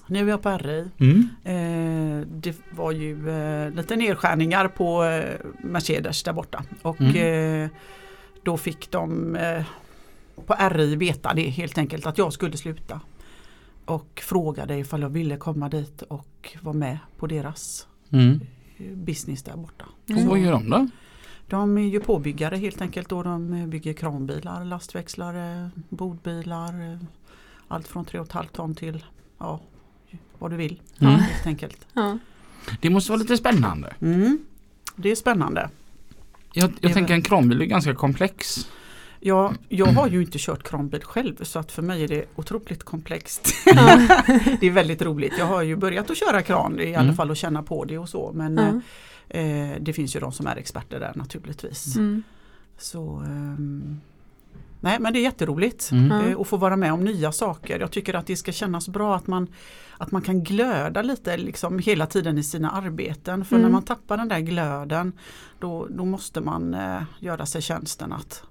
Nu 0.06 0.18
är 0.24 0.28
jag 0.28 0.42
på 0.42 0.50
RI. 0.50 0.84
Mm. 0.98 1.28
Eh, 1.44 2.26
det 2.26 2.56
var 2.70 2.92
ju 2.92 3.28
eh, 3.30 3.70
lite 3.74 3.96
nedskärningar 3.96 4.68
på 4.68 5.04
eh, 5.04 5.24
Mercedes 5.64 6.22
där 6.22 6.32
borta. 6.32 6.62
Och 6.82 7.00
Mm. 7.00 7.68
Då 8.42 8.56
fick 8.56 8.90
de 8.90 9.36
eh, 9.36 9.64
på 10.46 10.54
RI 10.70 10.96
veta 10.96 11.34
det 11.34 11.48
helt 11.50 11.78
enkelt 11.78 12.06
att 12.06 12.18
jag 12.18 12.32
skulle 12.32 12.56
sluta. 12.56 13.00
Och 13.84 14.22
frågade 14.24 14.76
ifall 14.78 15.02
jag 15.02 15.08
ville 15.08 15.36
komma 15.36 15.68
dit 15.68 16.02
och 16.02 16.56
vara 16.62 16.74
med 16.76 16.98
på 17.16 17.26
deras 17.26 17.86
Mm. 18.12 18.40
eh, 18.78 18.86
business 18.96 19.42
där 19.42 19.56
borta. 19.56 19.84
Och 20.08 20.22
vad 20.22 20.38
gör 20.38 20.52
de 20.52 20.70
då? 20.70 20.88
De 21.46 21.78
är 21.78 21.82
ju 21.82 22.00
påbyggare 22.00 22.56
helt 22.56 22.80
enkelt 22.80 23.12
och 23.12 23.24
de 23.24 23.70
bygger 23.70 23.92
kranbilar, 23.92 24.64
lastväxlare, 24.64 25.70
bordbilar. 25.88 26.92
eh, 26.92 26.98
Allt 27.68 27.88
från 27.88 28.04
3,5 28.04 28.46
ton 28.52 28.74
till 28.74 29.04
ja, 29.38 29.60
vad 30.38 30.50
du 30.50 30.56
vill 30.56 30.80
Mm. 31.00 31.14
helt 31.14 31.46
enkelt. 31.46 31.86
Ja. 31.92 32.18
Det 32.80 32.90
måste 32.90 33.10
vara 33.12 33.18
lite 33.20 33.36
spännande. 33.36 33.94
Mm. 34.00 34.38
Det 34.96 35.10
är 35.10 35.14
spännande. 35.16 35.70
Jag, 36.52 36.72
jag 36.80 36.92
tänker 36.94 37.14
en 37.14 37.22
kranbil 37.22 37.60
är 37.60 37.64
ganska 37.64 37.94
komplex. 37.94 38.68
Ja, 39.20 39.52
jag 39.68 39.86
har 39.86 40.08
ju 40.08 40.20
inte 40.22 40.38
kört 40.40 40.62
kranbil 40.62 41.02
själv 41.04 41.36
så 41.44 41.58
att 41.58 41.72
för 41.72 41.82
mig 41.82 42.04
är 42.04 42.08
det 42.08 42.24
otroligt 42.36 42.82
komplext. 42.82 43.52
Ja. 43.66 43.98
det 44.60 44.66
är 44.66 44.70
väldigt 44.70 45.02
roligt. 45.02 45.32
Jag 45.38 45.46
har 45.46 45.62
ju 45.62 45.76
börjat 45.76 46.10
att 46.10 46.16
köra 46.16 46.42
kran 46.42 46.80
i 46.80 46.94
alla 46.94 47.04
Mm. 47.04 47.16
fall 47.16 47.30
och 47.30 47.36
känna 47.36 47.62
på 47.62 47.84
det 47.84 47.98
och 47.98 48.08
så. 48.08 48.32
Men 48.34 48.56
Ja. 49.28 49.38
eh, 49.38 49.70
det 49.80 49.92
finns 49.92 50.16
ju 50.16 50.20
de 50.20 50.32
som 50.32 50.46
är 50.46 50.56
experter 50.56 51.00
där 51.00 51.12
naturligtvis. 51.14 51.96
Mm. 51.96 52.22
Så, 52.78 53.22
ehm, 53.26 54.00
nej 54.80 54.96
men 55.00 55.12
det 55.12 55.18
är 55.18 55.22
jätteroligt. 55.22 55.90
Mm. 55.92 56.12
Eh, 56.26 56.32
och 56.34 56.46
få 56.48 56.56
vara 56.56 56.76
med 56.76 56.92
om 56.92 57.04
nya 57.04 57.32
saker. 57.32 57.80
Jag 57.80 57.90
tycker 57.90 58.14
att 58.14 58.26
det 58.26 58.36
ska 58.36 58.52
kännas 58.52 58.88
bra 58.88 59.16
att 59.16 59.26
man, 59.26 59.48
att 59.98 60.10
man 60.12 60.22
kan 60.22 60.42
glöda 60.44 61.02
lite 61.02 61.36
liksom 61.36 61.78
hela 61.78 62.06
tiden 62.06 62.38
i 62.38 62.42
sina 62.42 62.70
arbeten. 62.70 63.44
För 63.44 63.56
Mm. 63.56 63.62
när 63.66 63.72
man 63.72 63.82
tappar 63.82 64.16
den 64.16 64.28
där 64.28 64.40
glöden 64.40 65.12
då, 65.58 65.86
då 65.90 66.04
måste 66.04 66.40
man 66.40 66.74
eh, 66.74 67.02
göra 67.18 67.46
sig 67.46 67.62
tjänsten 67.62 68.12
att 68.12 68.42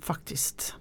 faktiskt 0.00 0.74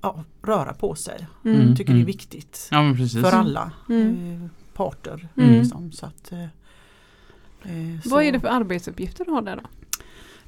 ja, 0.00 0.24
röra 0.42 0.74
på 0.74 0.94
sig. 0.94 1.26
Mm. 1.44 1.68
Jag 1.68 1.76
tycker 1.76 1.92
det 1.92 1.96
är 1.98 2.02
Mm. 2.02 2.06
viktigt 2.06 2.68
Ja 2.70 2.94
för 3.22 3.32
alla 3.32 3.72
Mm. 3.88 4.42
eh, 4.44 4.50
parter. 4.74 5.28
Mm. 5.36 5.50
Liksom, 5.52 5.92
så 5.92 6.06
att, 6.06 6.32
eh, 6.32 6.42
eh, 6.42 8.00
så 8.04 8.08
Vad 8.10 8.24
är 8.24 8.32
det 8.32 8.40
för 8.40 8.48
arbetsuppgifter 8.48 9.24
du 9.24 9.30
har 9.30 9.42
där 9.42 9.56
då? 9.56 9.62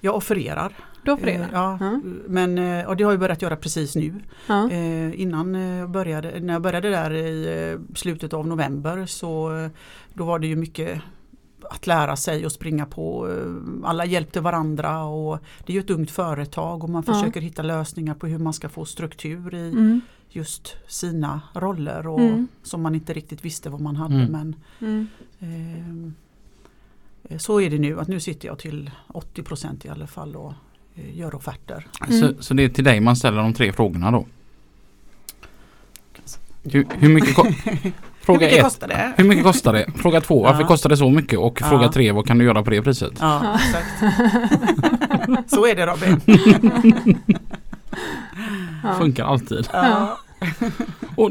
Jag 0.00 0.14
offererar. 0.16 0.72
Du 1.04 1.10
opererar? 1.12 1.42
Eh, 1.44 1.48
ja, 1.52 1.78
Ja. 1.80 2.00
Men, 2.28 2.58
eh, 2.58 2.86
och 2.88 2.96
det 2.96 3.04
har 3.04 3.12
jag 3.12 3.20
börjat 3.20 3.42
göra 3.42 3.56
precis 3.56 3.96
nu. 3.96 4.14
Eh, 4.48 5.20
innan 5.20 5.54
jag 5.54 5.90
började, 5.90 6.40
när 6.40 6.52
jag 6.52 6.62
började 6.62 6.90
där 6.90 7.12
i 7.14 7.78
slutet 7.94 8.32
av 8.32 8.46
november 8.46 9.06
så 9.06 9.50
då 10.14 10.24
var 10.24 10.38
det 10.38 10.46
ju 10.46 10.56
mycket 10.56 11.00
att 11.70 11.86
lära 11.86 12.16
sig 12.16 12.44
och 12.46 12.52
springa 12.52 12.86
på. 12.86 13.28
Alla 13.84 14.04
hjälpte 14.04 14.40
varandra 14.40 15.04
och 15.04 15.38
det 15.66 15.72
är 15.72 15.74
ju 15.74 15.80
ett 15.80 15.90
ungt 15.90 16.10
företag 16.10 16.84
och 16.84 16.90
man 16.90 17.02
försöker 17.02 17.40
hitta 17.40 17.62
lösningar 17.62 18.14
på 18.14 18.26
hur 18.26 18.38
man 18.38 18.52
ska 18.52 18.68
få 18.68 18.84
struktur 18.84 19.54
i 19.54 19.68
Mm. 19.70 20.00
just 20.28 20.76
sina 20.86 21.40
roller 21.54 22.06
och 22.06 22.20
Mm. 22.20 22.48
som 22.62 22.82
man 22.82 22.94
inte 22.94 23.12
riktigt 23.12 23.44
visste 23.44 23.70
vad 23.70 23.80
man 23.80 23.96
hade. 23.96 24.14
Mm. 24.14 24.32
Men 24.32 24.56
Mm. 25.40 26.14
eh, 27.22 27.38
så 27.38 27.60
är 27.60 27.70
det 27.70 27.78
nu 27.78 28.00
att 28.00 28.08
nu 28.08 28.20
sitter 28.20 28.48
jag 28.48 28.58
till 28.58 28.90
80% 29.08 29.84
i 29.84 29.88
alla 29.88 30.06
fall 30.06 30.36
och 30.36 30.52
gör 31.14 31.34
offerter. 31.34 31.86
Mm. 32.08 32.20
Så, 32.20 32.42
så 32.42 32.54
det 32.54 32.64
är 32.64 32.68
till 32.68 32.84
dig 32.84 33.00
man 33.00 33.16
ställer 33.16 33.38
de 33.38 33.54
tre 33.54 33.72
frågorna 33.72 34.10
då? 34.10 34.26
Hur, 36.62 36.86
hur 36.98 37.08
mycket, 37.08 37.34
ko- 37.34 37.44
fråga 38.20 38.38
hur 38.38 38.46
mycket 38.46 38.58
ett. 38.58 38.62
kostar 38.64 38.88
det? 38.88 39.12
Hur 39.16 39.24
mycket 39.24 39.44
kostar 39.44 39.72
det? 39.72 39.86
Fråga 39.96 40.20
två, 40.20 40.42
varför 40.44 40.60
Ja. 40.60 40.66
kostar 40.66 40.90
det 40.90 40.96
så 40.96 41.10
mycket? 41.10 41.38
Och 41.38 41.58
Ja. 41.60 41.66
fråga 41.68 41.88
tre, 41.88 42.12
vad 42.12 42.26
kan 42.26 42.38
du 42.38 42.44
göra 42.44 42.62
på 42.62 42.70
det 42.70 42.82
priset? 42.82 43.12
Ja, 43.20 43.40
Ja. 43.44 43.54
exakt. 43.54 45.50
så 45.54 45.66
är 45.66 45.74
det 45.76 45.86
Robin. 45.86 46.20
Ja. 48.82 48.94
Funkar 48.98 49.24
alltid. 49.24 49.68
Ja. 49.72 50.18
Och, 51.16 51.30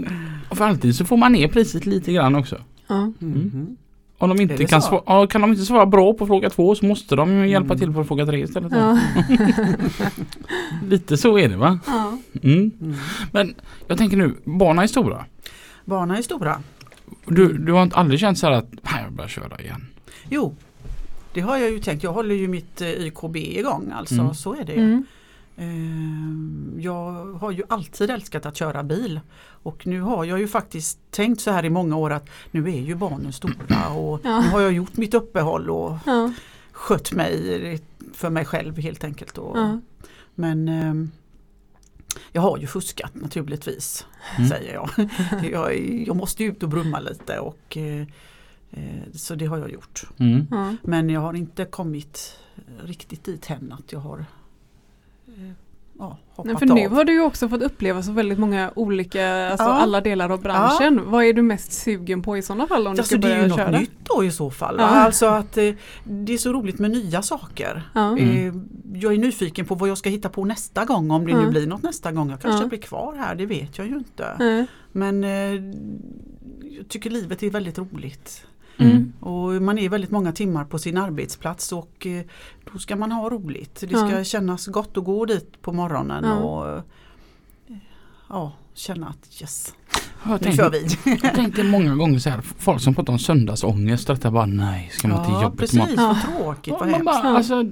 och 0.49 0.57
för 0.57 0.65
alltid 0.65 0.95
så 0.95 1.05
får 1.05 1.17
man 1.17 1.31
ner 1.31 1.47
priset 1.47 1.85
lite 1.85 2.13
grann 2.13 2.35
också. 2.35 2.57
Ja. 2.87 3.11
Mhm. 3.19 3.77
Om 4.21 4.29
de 4.29 4.41
inte 4.41 4.65
kan, 4.65 4.81
svara, 4.81 5.27
kan 5.27 5.41
de 5.41 5.49
inte 5.51 5.63
svara 5.65 5.85
bra 5.85 6.13
på 6.13 6.27
fråga 6.27 6.49
två 6.49 6.75
så 6.75 6.85
måste 6.85 7.15
de 7.15 7.31
ju 7.31 7.49
hjälpa 7.49 7.65
Mm. 7.73 7.77
till 7.79 7.93
på 7.93 8.03
fråga 8.03 8.25
tre 8.25 8.39
istället. 8.43 8.71
Ja. 8.75 8.99
Lite 10.89 11.17
så 11.17 11.37
är 11.37 11.49
det 11.49 11.57
va? 11.57 11.79
Ja. 11.87 12.17
Mm. 12.43 12.71
Mm. 12.81 12.95
Men 13.31 13.53
jag 13.87 13.97
tänker 13.97 14.17
nu, 14.17 14.35
barnen 14.43 14.83
är 14.83 14.87
stora. 14.87 15.25
Barnen 15.85 16.17
är 16.17 16.21
stora. 16.21 16.61
Du, 17.25 17.57
du 17.57 17.71
har 17.73 17.83
inte 17.83 17.95
aldrig 17.95 18.19
känt 18.19 18.37
så 18.39 18.47
här 18.47 18.53
att 18.53 18.71
"Nej, 18.71 19.03
jag 19.03 19.13
börjar 19.13 19.29
köra 19.29 19.59
igen? 19.61 19.85
Jo, 20.29 20.55
det 21.33 21.41
har 21.41 21.57
jag 21.57 21.71
ju 21.71 21.79
tänkt. 21.79 22.03
Jag 22.03 22.13
håller 22.13 22.35
ju 22.35 22.47
mitt 22.47 22.81
eh, 22.81 22.87
YKB 22.89 23.35
igång 23.59 23.91
alltså. 23.95 24.15
Mm. 24.15 24.33
Så 24.33 24.55
är 24.55 24.63
det. 24.65 24.73
ju. 24.73 25.03
Ehm, 25.59 26.75
Jag 26.81 27.33
har 27.33 27.51
ju 27.51 27.63
alltid 27.69 28.09
älskat 28.09 28.45
att 28.45 28.57
köra 28.57 28.83
bil. 28.83 29.19
Och 29.63 29.87
nu 29.87 30.01
har 30.01 30.25
jag 30.25 30.39
ju 30.39 30.47
faktiskt 30.47 30.99
tänkt 31.11 31.41
så 31.41 31.51
här 31.51 31.65
i 31.65 31.69
många 31.69 31.95
år 31.97 32.09
att 32.11 32.29
nu 32.51 32.63
är 32.69 32.79
ju 32.81 32.95
barnen 32.95 33.33
stora 33.33 33.89
och 33.89 34.19
Ja. 34.23 34.39
nu 34.41 34.47
har 34.47 34.61
jag 34.61 34.71
gjort 34.71 34.97
mitt 34.97 35.13
uppehåll 35.13 35.69
och 35.69 35.97
Ja. 36.05 36.31
skött 36.71 37.11
mig 37.11 37.81
för 38.13 38.29
mig 38.29 38.45
själv 38.45 38.77
helt 38.77 39.03
enkelt. 39.03 39.37
Och, 39.37 39.57
Ja. 39.57 39.79
Men 40.35 40.67
ehm, 40.67 41.11
jag 42.31 42.41
har 42.41 42.57
ju 42.57 42.67
fuskat 42.67 43.15
naturligtvis, 43.15 44.05
Mm. 44.37 44.49
säger 44.49 44.73
jag. 44.73 44.89
jag. 45.51 45.89
Jag 46.07 46.15
måste 46.15 46.43
ju 46.43 46.49
ut 46.51 46.63
och 46.63 46.69
brumma 46.69 46.99
lite 46.99 47.39
och 47.39 47.77
eh, 47.77 48.01
eh, 48.71 49.03
så 49.13 49.35
det 49.35 49.45
har 49.45 49.57
jag 49.57 49.71
gjort. 49.71 50.03
Mm. 50.17 50.47
Ja. 50.51 50.75
Men 50.83 51.09
jag 51.09 51.21
har 51.21 51.33
inte 51.33 51.65
kommit 51.65 52.35
riktigt 52.83 53.23
dit 53.23 53.45
hän 53.45 53.71
att 53.79 53.91
jag 53.91 53.99
har 53.99 54.25
ja, 55.99 56.17
Nej, 56.45 56.57
för 56.57 56.65
nu 56.65 56.85
av. 56.85 56.91
har 56.91 57.03
du 57.05 57.13
ju 57.13 57.21
också 57.21 57.49
fått 57.49 57.61
uppleva 57.61 58.03
så 58.03 58.11
väldigt 58.11 58.39
många 58.39 58.71
olika, 58.75 59.47
alltså 59.49 59.67
Ja. 59.67 59.73
alla 59.73 60.01
delar 60.01 60.29
av 60.29 60.41
branschen. 60.41 61.01
Vad 61.11 61.23
är 61.25 61.33
du 61.33 61.41
mest 61.41 61.71
sugen 61.73 62.21
på 62.21 62.37
i 62.37 62.41
sådana 62.41 62.67
fall 62.67 62.87
om 62.87 62.93
du 62.95 62.99
Alltså 63.01 63.03
ska 63.15 63.17
det 63.17 63.27
är 63.27 63.31
börja 63.31 63.41
ju 63.43 63.47
något 63.49 63.57
köra? 63.57 63.79
nytt 63.79 63.91
då 64.15 64.23
i 64.23 64.31
så 64.31 64.51
fall. 64.51 64.75
Ja. 64.79 64.85
Alltså 64.85 65.25
att 65.25 65.57
eh, 65.57 65.71
det 66.03 66.33
är 66.33 66.37
så 66.37 66.53
roligt 66.53 66.79
med 66.79 66.91
nya 66.91 67.21
saker. 67.21 67.89
Ja. 67.95 68.17
Mm. 68.17 68.69
Jag 68.93 69.13
är 69.13 69.17
nyfiken 69.17 69.65
på 69.65 69.75
vad 69.75 69.89
jag 69.89 69.97
ska 69.97 70.09
hitta 70.09 70.29
på 70.29 70.45
nästa 70.45 70.85
gång 70.85 71.11
om 71.11 71.25
det 71.25 71.31
Ja. 71.31 71.41
nu 71.41 71.49
blir 71.49 71.67
något 71.67 71.83
nästa 71.83 72.11
gång. 72.11 72.29
Jag 72.29 72.41
kanske 72.41 72.63
Ja. 72.63 72.67
blir 72.69 72.79
kvar 72.79 73.15
här, 73.15 73.35
det 73.35 73.45
vet 73.45 73.77
jag 73.77 73.87
ju 73.87 73.95
inte. 73.97 74.67
Men 74.91 75.23
eh, 75.23 75.29
jag 76.77 76.87
tycker 76.87 77.09
livet 77.09 77.43
är 77.43 77.49
väldigt 77.49 77.77
roligt. 77.79 78.45
Mm. 78.79 79.13
Och 79.19 79.61
man 79.61 79.77
är 79.77 79.89
väldigt 79.89 80.11
många 80.11 80.31
timmar 80.31 80.65
på 80.65 80.79
sin 80.79 80.97
arbetsplats 80.97 81.71
och 81.71 82.07
eh, 82.07 82.21
då 82.73 82.79
ska 82.79 82.95
man 82.95 83.11
ha 83.11 83.29
roligt. 83.29 83.79
Det 83.79 83.87
ska 83.87 84.09
Ja. 84.11 84.23
kännas 84.23 84.67
gott 84.67 84.97
att 84.97 85.03
gå 85.03 85.25
dit 85.25 85.61
på 85.61 85.73
morgonen 85.73 86.23
Ja. 86.27 86.35
och 86.35 86.69
eh, 86.77 86.83
ja, 88.29 88.51
känna 88.73 89.07
att 89.07 89.41
yes, 89.41 89.73
Jag 90.25 90.41
nu 90.45 90.51
kör 90.51 90.69
tänkte, 90.69 90.97
vi. 91.09 91.19
jag 91.23 91.33
tänkte 91.35 91.63
många 91.63 91.95
gånger 91.95 92.19
så 92.19 92.29
här, 92.29 92.41
folk 92.41 92.81
som 92.81 92.95
pratar 92.95 93.13
om 93.13 93.19
söndagsångest, 93.19 94.07
detta 94.07 94.31
bara 94.31 94.45
nej, 94.45 94.89
ska 94.93 95.07
man 95.07 95.25
till 95.25 95.33
Ja, 95.33 95.43
jobbet 95.43 95.59
precis, 95.59 95.97
vad 95.97 96.17
tråkigt, 96.21 96.71
vad 96.73 96.79
man 96.81 96.89
hemskt. 96.89 97.05
bara, 97.05 97.37
alltså, 97.37 97.65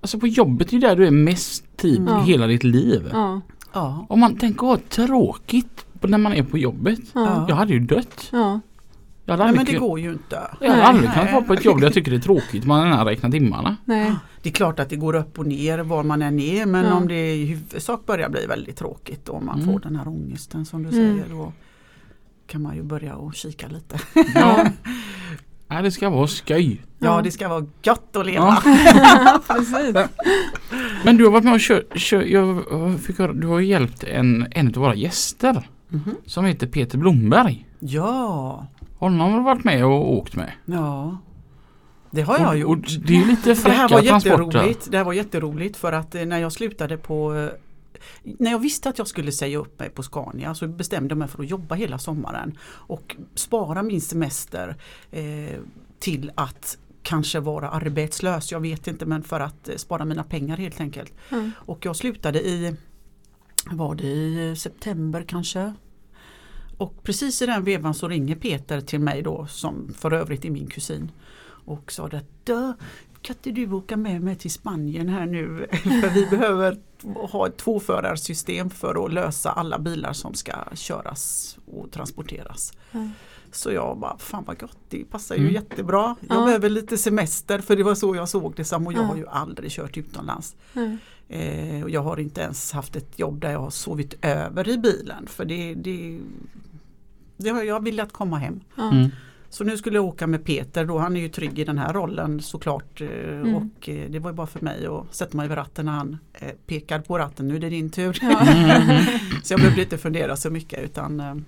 alltså 0.00 0.18
på 0.18 0.26
jobbet 0.26 0.68
är 0.68 0.72
ju 0.72 0.78
där 0.80 0.96
du 0.96 1.06
är 1.06 1.10
mest 1.10 1.76
tid 1.76 2.04
Ja. 2.08 2.22
i 2.22 2.24
hela 2.26 2.46
ditt 2.46 2.64
liv. 2.64 3.10
Ja. 3.12 3.40
Om 4.08 4.20
man 4.20 4.36
tänker 4.36 4.66
ha 4.66 4.76
tråkigt 4.88 5.86
när 6.00 6.18
man 6.18 6.32
är 6.32 6.42
på 6.42 6.58
jobbet. 6.58 7.00
Ja. 7.12 7.44
Jag 7.48 7.56
hade 7.56 7.72
ju 7.72 7.78
dött. 7.80 8.32
Ja. 9.38 9.38
Jag 9.38 9.46
hade 9.46 9.56
Nej 9.58 9.64
men 9.66 9.74
det 9.74 9.86
går 9.86 10.00
ju 10.00 10.12
inte. 10.12 10.40
jag 10.60 10.68
hade 10.68 10.78
Nej. 10.80 10.86
aldrig 10.86 11.12
kunnat 11.12 11.32
vara 11.32 11.42
på 11.42 11.52
ett 11.52 11.64
jobb 11.64 11.78
där 11.80 11.86
jag 11.86 11.94
tycker 11.94 12.10
det 12.10 12.16
är 12.16 12.20
tråkigt. 12.20 12.64
Man 12.64 12.92
har 12.92 13.04
räknat 13.04 13.32
timmarna. 13.32 13.76
Nej. 13.84 14.12
Det 14.42 14.48
är 14.48 14.52
klart 14.52 14.78
att 14.80 14.88
det 14.90 14.96
går 14.96 15.14
upp 15.14 15.38
och 15.38 15.46
ner 15.46 15.78
var 15.78 16.02
man 16.02 16.22
än 16.22 16.38
är 16.40 16.66
men 16.66 16.84
Ja. 16.86 16.94
om 16.94 17.08
det 17.08 17.34
i 17.34 17.44
huvudsak 17.46 18.06
börjar 18.06 18.28
bli 18.28 18.46
väldigt 18.46 18.76
tråkigt 18.76 19.28
och 19.28 19.42
man 19.42 19.60
Mm. 19.60 19.72
får 19.72 19.80
den 19.80 19.96
här 19.96 20.08
ångesten 20.08 20.64
som 20.66 20.82
du 20.82 20.88
Mm. 20.88 21.00
säger 21.18 21.34
då 21.34 21.52
kan 22.46 22.62
man 22.62 22.76
ju 22.76 22.82
börja 22.82 23.14
och 23.14 23.34
kika 23.34 23.68
lite. 23.68 24.00
Ja. 24.34 24.66
Nej, 25.68 25.82
det 25.82 25.90
ska 25.90 26.10
vara 26.10 26.26
skoj. 26.26 26.80
Ja, 26.98 27.06
Ja. 27.16 27.22
det 27.22 27.30
ska 27.30 27.48
vara 27.48 27.66
gott 27.84 28.16
att 28.16 28.26
leva. 28.26 28.56
Precis. 29.48 29.96
Men 31.04 31.16
du 31.16 31.24
har 31.24 31.30
varit 31.30 31.44
med 31.44 31.54
och 31.54 31.60
kört, 31.60 31.98
kör, 31.98 32.22
jag 32.22 32.64
fick 33.00 33.18
höra, 33.18 33.32
du 33.32 33.46
har 33.46 33.60
hjälpt 33.60 34.04
en, 34.04 34.46
en 34.50 34.66
av 34.66 34.74
våra 34.74 34.94
gäster 34.94 35.68
Mhm. 35.88 36.14
som 36.26 36.44
heter 36.44 36.66
Peter 36.66 36.98
Blomberg. 36.98 37.66
Ja, 37.78 38.66
Honom 39.02 39.32
har 39.32 39.40
varit 39.40 39.64
med 39.64 39.84
och 39.84 40.12
åkt 40.12 40.36
med. 40.36 40.52
ja. 40.64 41.18
Det 42.10 42.22
har 42.22 42.38
jag 42.38 42.48
och, 42.48 42.56
gjort. 42.56 42.78
och 42.78 43.02
det 43.06 43.12
är 43.12 43.18
ju 43.18 43.26
lite 43.26 43.54
Det 43.64 43.70
här 43.70 43.88
var 43.88 44.02
jätteroligt. 44.02 44.90
Det 44.90 44.96
här 44.96 45.04
var 45.04 45.12
jätteroligt 45.12 45.76
för 45.76 45.92
att 45.92 46.14
eh, 46.14 46.26
när 46.26 46.38
jag 46.38 46.52
slutade 46.52 46.96
på 46.96 47.34
eh, 47.34 47.48
när 48.22 48.50
jag 48.50 48.58
visste 48.58 48.88
att 48.88 48.98
jag 48.98 49.06
skulle 49.06 49.32
säga 49.32 49.58
upp 49.58 49.78
mig 49.78 49.90
på 49.90 50.02
Scania 50.02 50.54
så 50.54 50.68
bestämde 50.68 51.12
jag 51.12 51.18
mig 51.18 51.28
för 51.28 51.42
att 51.42 51.50
jobba 51.50 51.74
hela 51.74 51.98
sommaren 51.98 52.58
och 52.64 53.16
spara 53.34 53.82
min 53.82 54.00
semester 54.00 54.76
eh, 55.10 55.58
till 55.98 56.32
att 56.34 56.78
kanske 57.02 57.40
vara 57.40 57.70
arbetslös. 57.70 58.52
Jag 58.52 58.60
vet 58.60 58.86
inte 58.86 59.06
men 59.06 59.22
för 59.22 59.40
att 59.40 59.68
eh, 59.68 59.76
spara 59.76 60.04
mina 60.04 60.24
pengar 60.24 60.56
helt 60.56 60.80
enkelt. 60.80 61.12
Mm. 61.30 61.50
Och 61.56 61.86
jag 61.86 61.96
slutade 61.96 62.40
i, 62.40 62.76
var 63.70 63.94
det 63.94 64.06
i 64.06 64.56
september 64.56 65.24
kanske? 65.28 65.72
Och 66.82 67.02
precis 67.02 67.42
i 67.42 67.46
den 67.46 67.64
vevan 67.64 67.94
så 67.94 68.08
ringer 68.08 68.34
Peter 68.36 68.80
till 68.80 69.00
mig 69.00 69.22
då 69.22 69.46
som 69.46 69.94
för 69.98 70.12
övrigt 70.12 70.44
är 70.44 70.50
min 70.50 70.66
kusin. 70.66 71.10
Och 71.64 71.92
sa 71.92 72.06
att 72.06 72.44
"Dö, 72.46 72.72
kan 73.22 73.36
inte 73.36 73.50
du 73.50 73.72
åka 73.72 73.96
med 73.96 74.22
mig 74.22 74.36
till 74.36 74.50
Spanien 74.50 75.08
här 75.08 75.26
nu? 75.26 75.66
För 75.82 76.14
vi 76.14 76.26
behöver 76.26 76.76
ha 77.30 77.46
ett 77.46 77.56
tvåförarsystem 77.56 78.70
för 78.70 79.04
att 79.06 79.12
lösa 79.12 79.50
alla 79.52 79.78
bilar 79.78 80.12
som 80.12 80.34
ska 80.34 80.52
köras 80.74 81.58
och 81.72 81.90
transporteras. 81.90 82.72
Mm. 82.92 83.10
Så 83.52 83.72
jag 83.72 83.98
bara, 83.98 84.18
fan 84.18 84.44
vad 84.46 84.58
gott, 84.60 84.76
det 84.88 85.04
passar 85.04 85.34
ju 85.34 85.40
Mm. 85.40 85.54
jättebra. 85.54 86.16
Jag 86.20 86.36
Ja. 86.40 86.44
behöver 86.44 86.68
lite 86.70 86.98
semester 86.98 87.58
för 87.58 87.76
det 87.76 87.82
var 87.82 87.94
så 87.94 88.16
jag 88.16 88.28
såg 88.28 88.52
det 88.56 88.64
som 88.64 88.86
och 88.86 88.92
jag 88.92 89.02
Ja. 89.02 89.06
har 89.06 89.16
ju 89.16 89.26
aldrig 89.26 89.70
kört 89.70 89.96
utomlands. 89.96 90.56
Mm. 90.74 90.98
Eh, 91.28 91.82
och 91.82 91.90
jag 91.90 92.02
har 92.02 92.20
inte 92.20 92.40
ens 92.40 92.72
haft 92.72 92.96
ett 92.96 93.18
jobb 93.18 93.40
där 93.40 93.50
jag 93.50 93.58
har 93.60 93.70
sovit 93.70 94.14
över 94.24 94.68
i 94.68 94.78
bilen 94.78 95.26
för 95.26 95.44
det, 95.44 95.74
det, 95.74 96.18
det 97.36 97.50
har 97.50 97.62
jag 97.62 97.84
velat 97.84 98.12
komma 98.12 98.38
hem. 98.38 98.60
Mm. 98.78 99.08
Så 99.48 99.64
nu 99.64 99.76
skulle 99.76 99.96
jag 99.96 100.04
åka 100.04 100.26
med 100.26 100.44
Peter 100.44 100.84
då, 100.84 100.98
han 100.98 101.16
är 101.16 101.20
ju 101.20 101.28
trygg 101.28 101.58
i 101.58 101.64
den 101.64 101.78
här 101.78 101.92
rollen 101.92 102.40
såklart. 102.42 103.00
eh, 103.00 103.08
Mm. 103.08 103.54
Och 103.54 103.88
eh, 103.88 104.10
det 104.10 104.18
var 104.18 104.30
ju 104.30 104.34
bara 104.36 104.46
för 104.46 104.60
mig 104.60 104.86
att 104.86 105.14
sätta 105.14 105.36
mig 105.36 105.48
vid 105.48 105.56
ratten 105.56 105.84
när 105.86 105.92
han 105.92 106.18
eh, 106.32 106.48
pekar 106.66 107.00
på 107.00 107.18
ratten, 107.18 107.48
nu 107.48 107.56
är 107.56 107.60
det 107.60 107.68
din 107.68 107.90
tur. 107.90 108.18
Ja. 108.22 108.46
så 109.42 109.52
jag 109.52 109.60
behövde 109.60 109.82
inte 109.82 109.98
fundera 109.98 110.36
så 110.36 110.50
mycket 110.50 110.84
utan 110.84 111.44